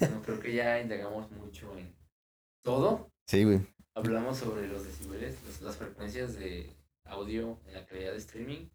[0.00, 1.94] Bueno, creo que ya indagamos mucho en
[2.62, 3.10] todo.
[3.26, 3.60] Sí, güey.
[3.94, 6.70] Hablamos sobre los decibeles, los- las frecuencias de
[7.04, 8.68] audio en la calidad de streaming.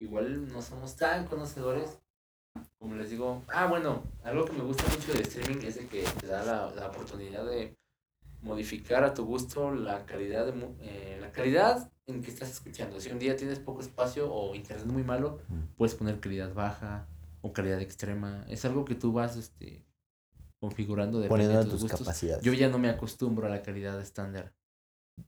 [0.00, 1.98] Igual no somos tan conocedores.
[2.78, 6.02] Como les digo, ah, bueno, algo que me gusta mucho de streaming es de que
[6.20, 7.76] te da la, la oportunidad de
[8.42, 12.98] modificar a tu gusto la calidad de mu- eh, la calidad en qué estás escuchando.
[13.00, 15.40] Si un día tienes poco espacio o internet muy malo,
[15.76, 17.06] puedes poner calidad baja
[17.42, 18.44] o calidad extrema.
[18.48, 19.84] Es algo que tú vas este,
[20.60, 22.44] configurando de Poniendo tus capacidades.
[22.44, 24.52] Yo ya no me acostumbro a la calidad estándar.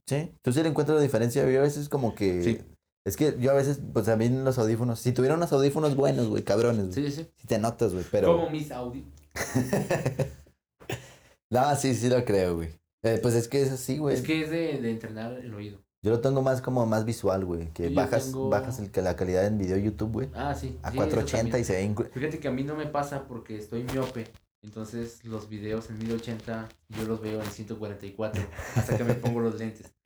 [0.07, 1.49] Sí, tú sí le encuentras la diferencia.
[1.49, 2.43] Yo a veces como que...
[2.43, 2.61] Sí.
[3.05, 4.99] Es que yo a veces, pues también los audífonos...
[4.99, 6.93] Si tuviera unos audífonos buenos, güey, cabrones, güey.
[6.93, 7.31] Sí, sí, sí.
[7.35, 8.37] Sí te notas, güey, pero...
[8.37, 9.05] Como mis Audi.
[11.49, 12.69] no, sí, sí lo creo, güey.
[13.03, 14.15] Eh, pues es que es así, güey.
[14.15, 15.79] Es que es de, de entrenar el oído.
[16.01, 17.67] Yo lo tengo más como más visual, güey.
[17.73, 20.29] Que Yo bajas, tengo- bajas el, la calidad en video YouTube, güey.
[20.33, 20.77] Ah, sí.
[20.83, 22.09] A sí, 480 eso y se ve...
[22.13, 24.27] Fíjate que a mí no me pasa porque estoy miope.
[24.63, 28.41] Entonces los videos en 1080 yo los veo en 144
[28.75, 29.93] hasta que me pongo los lentes.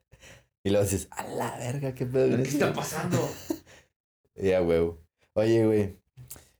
[0.63, 2.35] Y luego dices, a la verga, qué pedo.
[2.35, 3.17] ¿Qué esto?" está pasando?
[4.35, 5.01] Ya, huevo.
[5.33, 5.99] Oye, güey.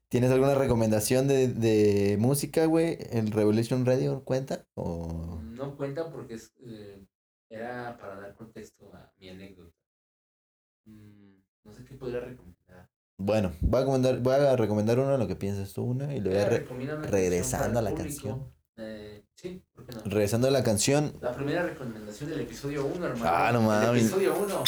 [0.09, 2.97] ¿Tienes alguna recomendación de, de música, güey?
[3.11, 4.65] ¿El Revolution Radio cuenta?
[4.75, 5.39] O...
[5.41, 7.05] No cuenta porque es, eh,
[7.49, 9.75] era para dar contexto a mi anécdota.
[10.85, 12.56] Mm, no sé qué podría recomendar.
[13.19, 16.29] Bueno, voy a, recomendar, voy a recomendar uno, lo que piensas tú, una, y le
[16.29, 16.41] voy a...
[16.43, 18.53] Eh, re- regresando a la canción.
[18.77, 20.01] Eh, sí, ¿por qué no?
[20.05, 23.25] Regresando a la canción, La primera recomendación del episodio 1, hermano.
[23.25, 24.03] Ah, no El mames.
[24.03, 24.63] episodio 1.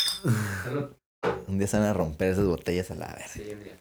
[0.63, 0.95] Salud.
[1.47, 3.27] un día se van a romper esas botellas a la verga.
[3.27, 3.79] Sí, mira.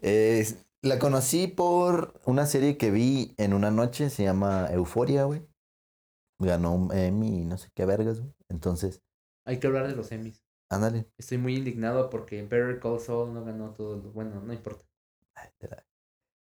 [0.00, 5.46] Es- la conocí por una serie que vi en una noche, se llama Euforia, güey.
[6.40, 8.32] Ganó un Emmy y no sé qué vergas, güey.
[8.48, 9.02] Entonces,
[9.46, 10.42] Hay que hablar de los Emmys.
[10.70, 11.06] Ándale.
[11.18, 13.96] Estoy muy indignado porque Better Call Saul no ganó todo.
[13.96, 14.84] lo- Bueno, no importa.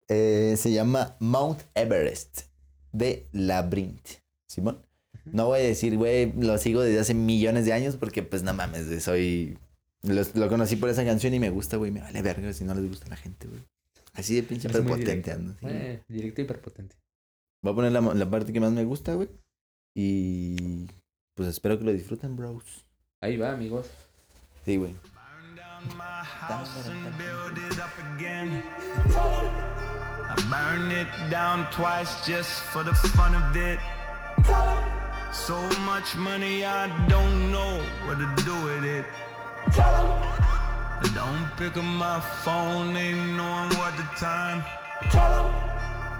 [0.07, 2.43] Eh, se llama Mount Everest
[2.91, 4.07] de Labyrinth.
[4.47, 4.81] Simón.
[5.25, 8.53] No voy a decir, güey, lo sigo desde hace millones de años porque, pues, no
[8.53, 9.57] mames, soy...
[10.03, 11.89] Lo, lo conocí por esa canción y me gusta, güey.
[11.89, 13.61] Me vale verga si no les gusta a la gente, güey.
[14.13, 15.31] Así de pinche directo.
[15.31, 15.53] ando.
[15.59, 15.65] sí.
[15.67, 16.95] Eh, directo hiperpotente.
[17.63, 19.29] Voy a poner la, la parte que más me gusta, güey.
[19.95, 20.85] Y...
[21.33, 22.85] Pues espero que lo disfruten, bros.
[23.19, 23.89] Ahí va, amigos.
[28.15, 28.63] Again.
[30.27, 33.77] I burned it down twice just for the fun of it.
[35.31, 35.55] So
[35.85, 39.05] much money, I don't know what to do with it.
[41.13, 44.63] Don't pick up my phone, ain't knowing what the time.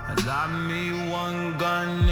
[0.07, 2.05] I got me one gun.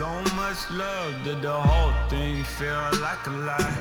[0.00, 2.72] So much love that the whole thing feel
[3.02, 3.76] like a lie.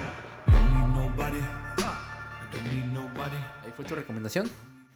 [0.48, 1.40] Don't need nobody.
[1.40, 3.38] I don't need nobody.
[3.64, 4.50] Ahí fue tu recomendación.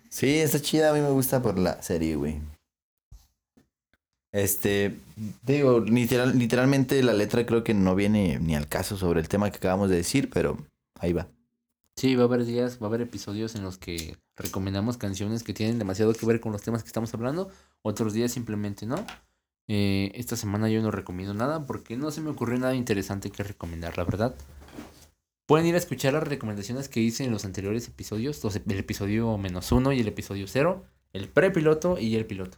[0.10, 2.42] Sí, está chida, a mí me gusta por la serie, güey.
[4.34, 4.98] Este,
[5.44, 9.50] digo, literal- literalmente la letra creo que no viene ni al caso sobre el tema
[9.50, 10.58] que acabamos de decir, pero
[11.00, 11.30] ahí va.
[11.96, 15.54] Sí, va a haber días, va a haber episodios en los que recomendamos canciones que
[15.54, 17.50] tienen demasiado que ver con los temas que estamos hablando.
[17.82, 19.06] Otros días simplemente no.
[19.68, 23.44] Eh, esta semana yo no recomiendo nada porque no se me ocurrió nada interesante que
[23.44, 24.36] recomendar, la verdad.
[25.46, 29.38] Pueden ir a escuchar las recomendaciones que hice en los anteriores episodios, los- el episodio
[29.38, 32.58] menos uno y el episodio cero, el prepiloto y el piloto.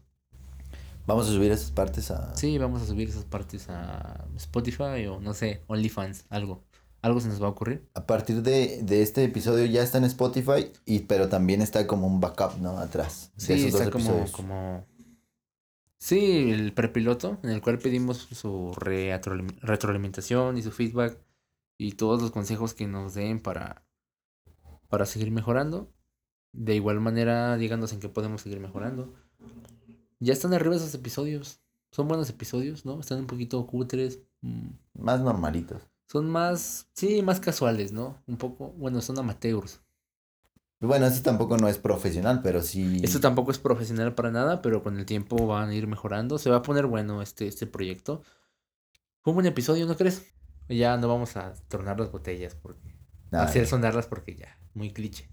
[1.07, 2.36] Vamos a subir esas partes a...
[2.36, 6.64] Sí, vamos a subir esas partes a Spotify o no sé, OnlyFans, algo.
[7.03, 7.88] Algo se nos va a ocurrir.
[7.94, 12.07] A partir de, de este episodio ya está en Spotify, y, pero también está como
[12.07, 12.80] un backup, ¿no?
[12.80, 13.32] Atrás.
[13.38, 14.88] Sí, está como, como...
[15.98, 21.18] Sí, el prepiloto, en el cual pedimos su retroalim- retroalimentación y su feedback
[21.78, 23.84] y todos los consejos que nos den para,
[24.88, 25.92] para seguir mejorando.
[26.54, 29.14] De igual manera, díganos en qué podemos seguir mejorando.
[30.20, 31.60] Ya están arriba esos episodios.
[31.92, 33.00] Son buenos episodios, ¿no?
[33.00, 34.20] Están un poquito cutres.
[34.42, 35.82] mm, Más normalitos.
[36.08, 38.22] Son más, sí, más casuales, ¿no?
[38.28, 39.82] Un poco, bueno, son amateurs.
[40.81, 42.99] Bueno, este tampoco no es profesional, pero sí...
[43.02, 46.38] Esto tampoco es profesional para nada, pero con el tiempo van a ir mejorando.
[46.38, 48.22] Se va a poner bueno este, este proyecto.
[49.22, 50.23] Fue un buen episodio, ¿no crees?
[50.68, 52.95] Ya no vamos a tornar las botellas, porque
[53.31, 55.27] hacer sonarlas porque ya, muy cliché.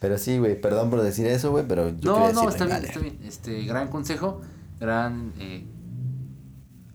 [0.00, 2.88] Pero sí, güey, perdón por decir eso, güey, pero yo No, no, está bien, vale.
[2.88, 3.18] está bien.
[3.22, 4.40] Este, gran consejo,
[4.80, 5.64] gran eh,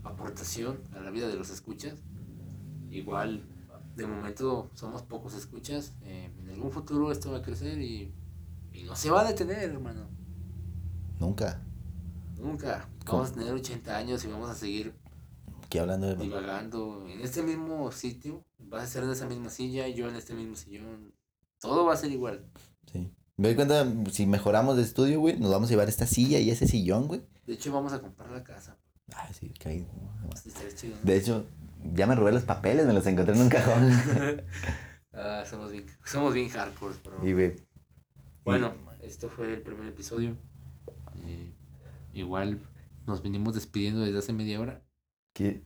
[0.03, 1.95] aportación a la vida de los escuchas.
[2.91, 3.44] Igual,
[3.98, 5.94] de momento somos pocos escuchas.
[6.03, 8.14] eh, en algún futuro esto va a crecer y,
[8.72, 10.07] y no se va a detener, hermano.
[11.19, 11.61] Nunca.
[12.38, 12.88] Nunca.
[13.06, 13.24] ¿Cómo?
[13.24, 14.94] Vamos a tener 80 años y vamos a seguir
[15.64, 16.15] Aquí hablando de...
[16.15, 18.45] divagando en este mismo sitio.
[18.60, 21.14] Vas a ser en esa misma silla y yo en este mismo sillón.
[21.60, 22.45] Todo va a ser igual.
[22.91, 23.11] Sí.
[23.36, 26.49] Me doy cuenta, si mejoramos de estudio, güey, nos vamos a llevar esta silla y
[26.49, 27.22] ese sillón, güey.
[27.45, 28.78] De hecho, vamos a comprar la casa.
[29.15, 30.30] Ah, sí, que ¿no?
[31.03, 31.45] De hecho,
[31.84, 33.91] ya me robé los papeles, me los encontré en un cajón.
[35.20, 37.28] Ah, somos bien, somos bien hardcore, pero...
[37.28, 37.56] y, güey.
[38.44, 40.38] Bueno, esto fue el primer episodio.
[41.26, 41.56] Eh,
[42.14, 42.62] igual
[43.08, 44.86] nos venimos despidiendo desde hace media hora.
[45.34, 45.66] ¿qué?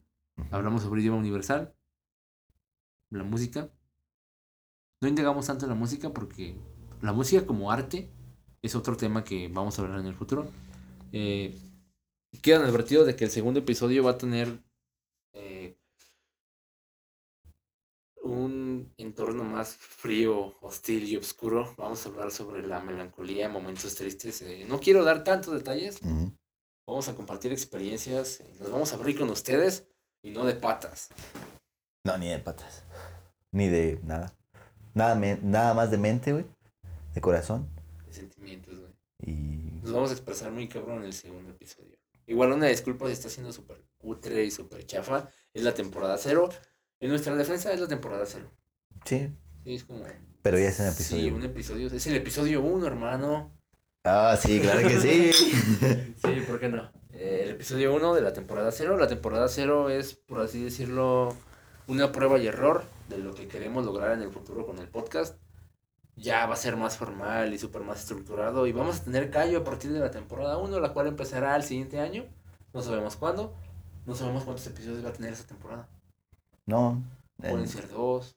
[0.52, 1.76] Hablamos sobre idioma universal.
[3.10, 3.70] la música.
[5.02, 6.56] No indagamos tanto en la música porque
[7.02, 8.12] la música como arte
[8.62, 10.52] es otro tema que vamos a hablar en el futuro.
[11.12, 11.58] Eh,
[12.42, 14.64] quedan advertidos de que el segundo episodio va a tener
[15.34, 15.78] eh,
[18.24, 21.74] un entorno más frío, hostil y oscuro.
[21.78, 24.42] Vamos a hablar sobre la melancolía, momentos tristes.
[24.42, 26.00] Eh, no quiero dar tantos detalles.
[26.02, 26.32] Ujú.
[26.88, 28.42] Vamos a compartir experiencias.
[28.42, 29.88] eh, Nos vamos a abrir con ustedes
[30.24, 31.10] y no de patas.
[32.06, 32.84] No, ni de patas.
[33.52, 34.36] Ni de nada.
[34.94, 36.46] Nada, me- nada más de mente, güey.
[37.14, 37.70] De corazón.
[38.08, 38.92] De sentimientos, güey.
[39.26, 39.82] Y.
[39.84, 41.98] Nos vamos a expresar muy cabrón en el segundo episodio.
[42.28, 45.30] Igual una disculpa si está siendo súper cutre y súper chafa.
[45.54, 46.50] Es la temporada cero.
[47.02, 48.50] En nuestra defensa es la temporada cero.
[49.06, 49.30] Sí.
[49.64, 50.04] Sí, es como...
[50.42, 51.36] Pero ya es un Sí, episodio.
[51.36, 51.88] un episodio.
[51.88, 53.52] Es el episodio uno, hermano.
[54.04, 55.32] Ah, sí, claro que sí.
[56.24, 56.92] Sí, ¿por qué no?
[57.14, 58.98] Eh, el episodio 1 de la temporada 0.
[58.98, 61.36] La temporada 0 es, por así decirlo,
[61.88, 65.38] una prueba y error de lo que queremos lograr en el futuro con el podcast.
[66.16, 68.66] Ya va a ser más formal y súper más estructurado.
[68.68, 71.64] Y vamos a tener callo a partir de la temporada 1, la cual empezará el
[71.64, 72.26] siguiente año.
[72.74, 73.56] No sabemos cuándo.
[74.06, 75.88] No sabemos cuántos episodios va a tener esa temporada.
[76.68, 77.04] No.
[77.38, 78.36] Pueden ser dos.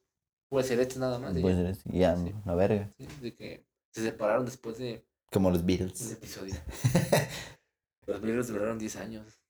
[0.51, 1.33] Puede ser este nada más.
[1.39, 2.33] puede ser así, Ya, Sí.
[2.45, 2.91] la verga.
[2.99, 6.13] Sí, de que se separaron después de Como los un Beatles.
[6.13, 6.55] episodio.
[8.07, 9.41] Los Beatles duraron 10 años.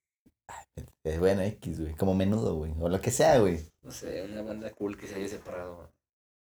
[1.03, 1.93] Eh, bueno, X, güey.
[1.95, 2.73] Como menudo, güey.
[2.79, 3.59] O lo que sea, güey.
[3.81, 5.91] No sé, una banda cool que se haya separado.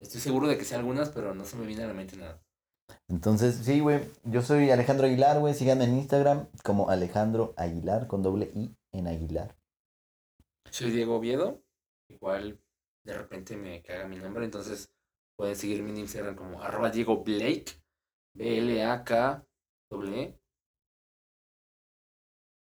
[0.02, 2.42] Estoy seguro de que sea algunas, pero no se me viene a la mente nada.
[3.08, 4.02] Entonces, sí, güey.
[4.26, 5.54] Yo soy Alejandro Aguilar, güey.
[5.54, 9.56] Síganme en Instagram como Alejandro Aguilar con doble I en Aguilar.
[10.70, 11.64] Soy Diego Oviedo,
[12.14, 12.60] igual
[13.04, 14.94] de repente me caga mi nombre, entonces
[15.36, 17.66] pueden seguirme en Instagram como arroba Diego Blake,
[18.34, 19.46] B-L-A-K
[19.90, 20.38] W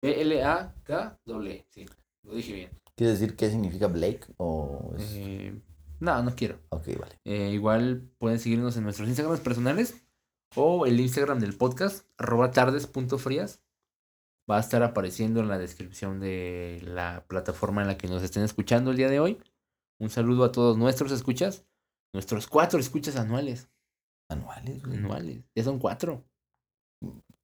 [0.03, 1.87] B-L-A-K W, sí,
[2.23, 2.71] lo dije bien.
[2.97, 4.21] ¿Quieres decir qué significa Blake?
[4.39, 5.61] O es- Eh,
[6.01, 6.59] no, no quiero.
[6.71, 7.19] Ok, vale.
[7.25, 10.03] Eh, igual pueden seguirnos en nuestros Instagrams personales
[10.57, 13.61] o el Instagram del podcast, arroba tardes.frías.
[14.51, 18.43] Va a estar apareciendo en la descripción de la plataforma en la que nos estén
[18.43, 19.41] escuchando el día de hoy.
[20.01, 21.65] Un saludo a todos nuestros escuchas,
[22.13, 23.71] nuestros cuatro escuchas anuales.
[24.29, 24.99] Anuales, güey.
[24.99, 26.25] Anuales, ya son cuatro.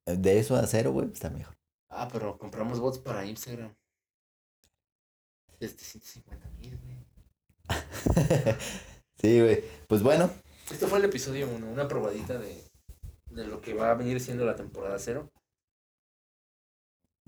[0.05, 1.55] De eso a cero, güey, está mejor.
[1.89, 3.73] Ah, pero compramos bots para Instagram.
[5.61, 6.97] Este 150 mil, güey.
[9.21, 9.63] sí, güey.
[9.87, 10.29] Pues bueno,
[10.69, 12.63] Esto fue el episodio 1, una probadita de,
[13.29, 15.31] de lo que va a venir siendo la temporada 0.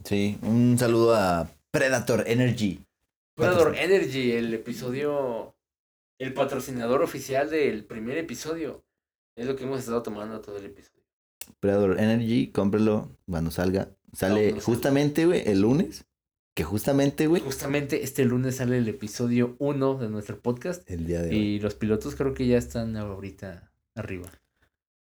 [0.04, 0.38] Sí.
[0.42, 2.84] Un saludo a Predator Energy.
[3.36, 5.56] Predator Energy, el episodio,
[6.20, 8.84] el patrocinador oficial del primer episodio.
[9.38, 11.04] Es lo que hemos estado tomando todo el episodio.
[11.60, 13.90] Predator Energy, cómprelo cuando salga.
[14.14, 16.06] Sale justamente, güey, el lunes.
[16.56, 21.22] Que justamente, güey, Justamente este lunes sale el episodio 1 de nuestro podcast el día
[21.22, 21.36] de hoy.
[21.36, 24.30] y los pilotos creo que ya están ahorita arriba.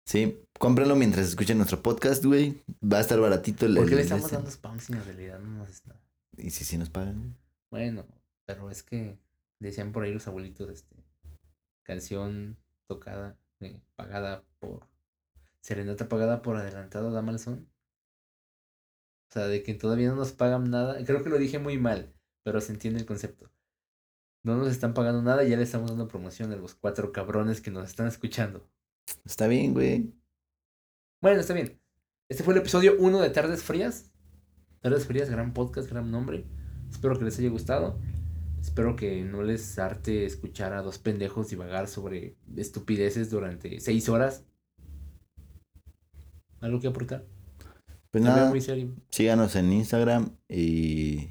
[0.06, 2.62] Sí, cómpralo mientras escuchen nuestro podcast, güey.
[2.84, 3.76] Va a estar baratito el.
[3.76, 5.96] ¿Por qué el- le estamos dando spam si en realidad no nos está?
[6.38, 7.36] Y si sí nos pagan.
[7.72, 8.06] Bueno,
[8.46, 9.18] pero es que
[9.60, 10.96] decían por ahí los abuelitos, este,
[11.84, 12.58] canción
[12.88, 14.88] tocada, eh, pagada por,
[15.62, 17.68] serenata pagada por adelantado, da mal son.
[19.30, 22.14] O sea, de que todavía no nos pagan nada, creo que lo dije muy mal,
[22.44, 23.50] pero se entiende el concepto.
[24.44, 27.62] No nos están pagando nada y ya le estamos dando promoción a los cuatro cabrones
[27.62, 28.66] que nos están escuchando.
[29.26, 30.14] Está bien, güey.
[31.22, 31.80] Bueno, está bien.
[32.30, 34.12] Este fue el episodio 1 de Tardes Frías.
[34.82, 36.46] Tardes Frías, gran podcast, gran nombre.
[36.90, 38.00] Espero que les haya gustado.
[38.62, 44.44] Espero que no les arte escuchar a dos pendejos divagar sobre estupideces durante seis horas.
[46.62, 47.26] ¿Algo que aportar?
[48.10, 48.96] Pues nada, muy serio.
[49.10, 51.30] síganos en Instagram y.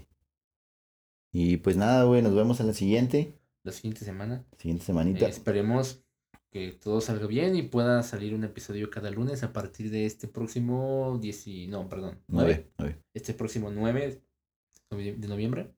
[1.32, 3.36] Y pues nada, güey, nos vemos en la siguiente.
[3.64, 4.44] La siguiente semana.
[4.58, 5.26] Siguiente Eh, semanita.
[5.26, 6.03] esperemos
[6.54, 10.28] que todo salga bien y pueda salir un episodio cada lunes a partir de este
[10.28, 12.28] próximo 10 y- no, perdón, 9.
[12.28, 13.02] Nueve, nueve.
[13.12, 14.22] este próximo 9
[14.92, 15.74] de noviembre.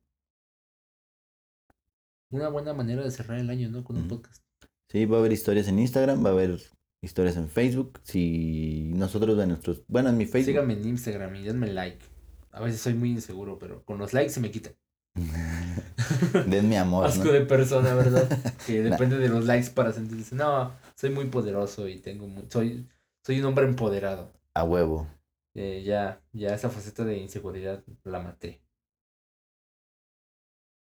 [2.31, 3.85] Una buena manera de cerrar el año, ¿no?
[3.85, 4.43] Con un podcast.
[4.91, 6.61] Sí, va a haber historias en Instagram, va a haber
[7.01, 7.99] historias en Facebook.
[8.03, 9.83] Si nosotros de nuestros.
[9.89, 10.53] Bueno, en mi Facebook.
[10.53, 12.05] Síganme en Instagram y denme like.
[12.51, 14.73] A veces soy muy inseguro, pero con los likes se me quita.
[16.47, 17.33] Denme amor, Asco ¿no?
[17.33, 18.29] de persona, ¿verdad?
[18.67, 20.35] que depende de los likes para sentirse.
[20.35, 22.89] No, soy muy poderoso y tengo soy,
[23.25, 24.33] soy un hombre empoderado.
[24.55, 25.07] A huevo.
[25.55, 28.63] Eh, ya, ya esa faceta de inseguridad la maté.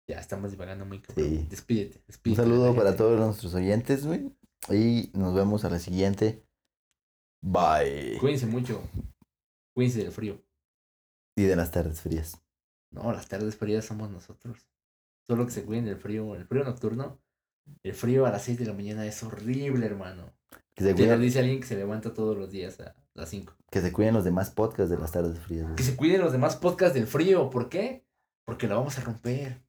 [0.08, 1.02] Ya estamos divagando muy.
[1.16, 1.46] Sí.
[1.50, 2.42] Despídete, Un despídete.
[2.42, 4.32] de la saludo para todos nuestros oyentes, güey.
[4.70, 6.44] Y nos vemos a la siguiente.
[7.42, 8.18] Bye.
[8.20, 8.82] Cuídense mucho.
[9.74, 10.44] Cuídense del frío.
[11.38, 12.42] Y de las tardes frías.
[12.92, 14.69] No, las tardes frías somos nosotros.
[15.30, 16.34] Solo que se cuiden del frío.
[16.36, 17.22] El frío nocturno
[17.84, 20.34] El frío a las 6 de la mañana es horrible, hermano.
[20.74, 23.30] Que se, Te lo cuiden, dice alguien que se levanta todos los días a las
[23.30, 23.54] 5.
[23.70, 25.76] que se cuiden los demás podcasts de las tardes frías, güey.
[25.76, 27.52] Que se cuiden los demás podcasts del frío.
[27.52, 28.04] ¿Por qué?
[28.46, 29.62] Porque lo vamos a romper.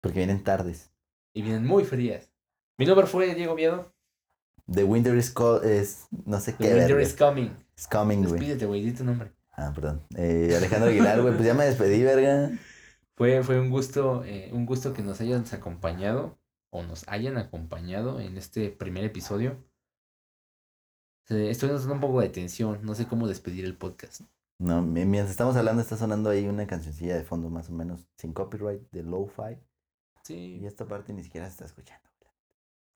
[0.00, 0.92] Porque vienen tardes.
[1.34, 2.30] Y vienen muy frías.
[2.78, 3.92] Mi nombre fue Diego Miedo.
[4.72, 6.64] The winter is cold, es no sé The qué.
[6.74, 7.02] winter verga.
[7.02, 7.50] is coming.
[7.76, 8.32] It's coming, güey.
[8.32, 9.32] Despídete, güey, di tu nombre.
[9.52, 10.02] Ah, perdón.
[10.16, 12.50] Eh, Alejandro Aguilar, güey, pues ya me despedí, verga.
[13.16, 16.38] Fue, fue un gusto, eh, un gusto que nos hayan acompañado
[16.70, 19.64] o nos hayan acompañado en este primer episodio.
[21.28, 24.20] Estoy notando un poco de tensión, no sé cómo despedir el podcast.
[24.58, 28.06] No, mi- mientras estamos hablando está sonando ahí una cancioncilla de fondo más o menos
[28.16, 29.58] sin copyright de lo-fi.
[30.22, 32.06] Sí, Y esta parte ni siquiera se está escuchando.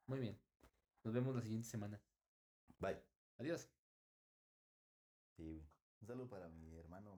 [0.07, 0.39] muy bien.
[1.05, 2.01] Nos vemos la siguiente semana.
[2.79, 3.01] Bye.
[3.39, 3.69] Adiós.
[5.37, 5.65] Sí.
[6.01, 7.17] Un saludo para mi hermano.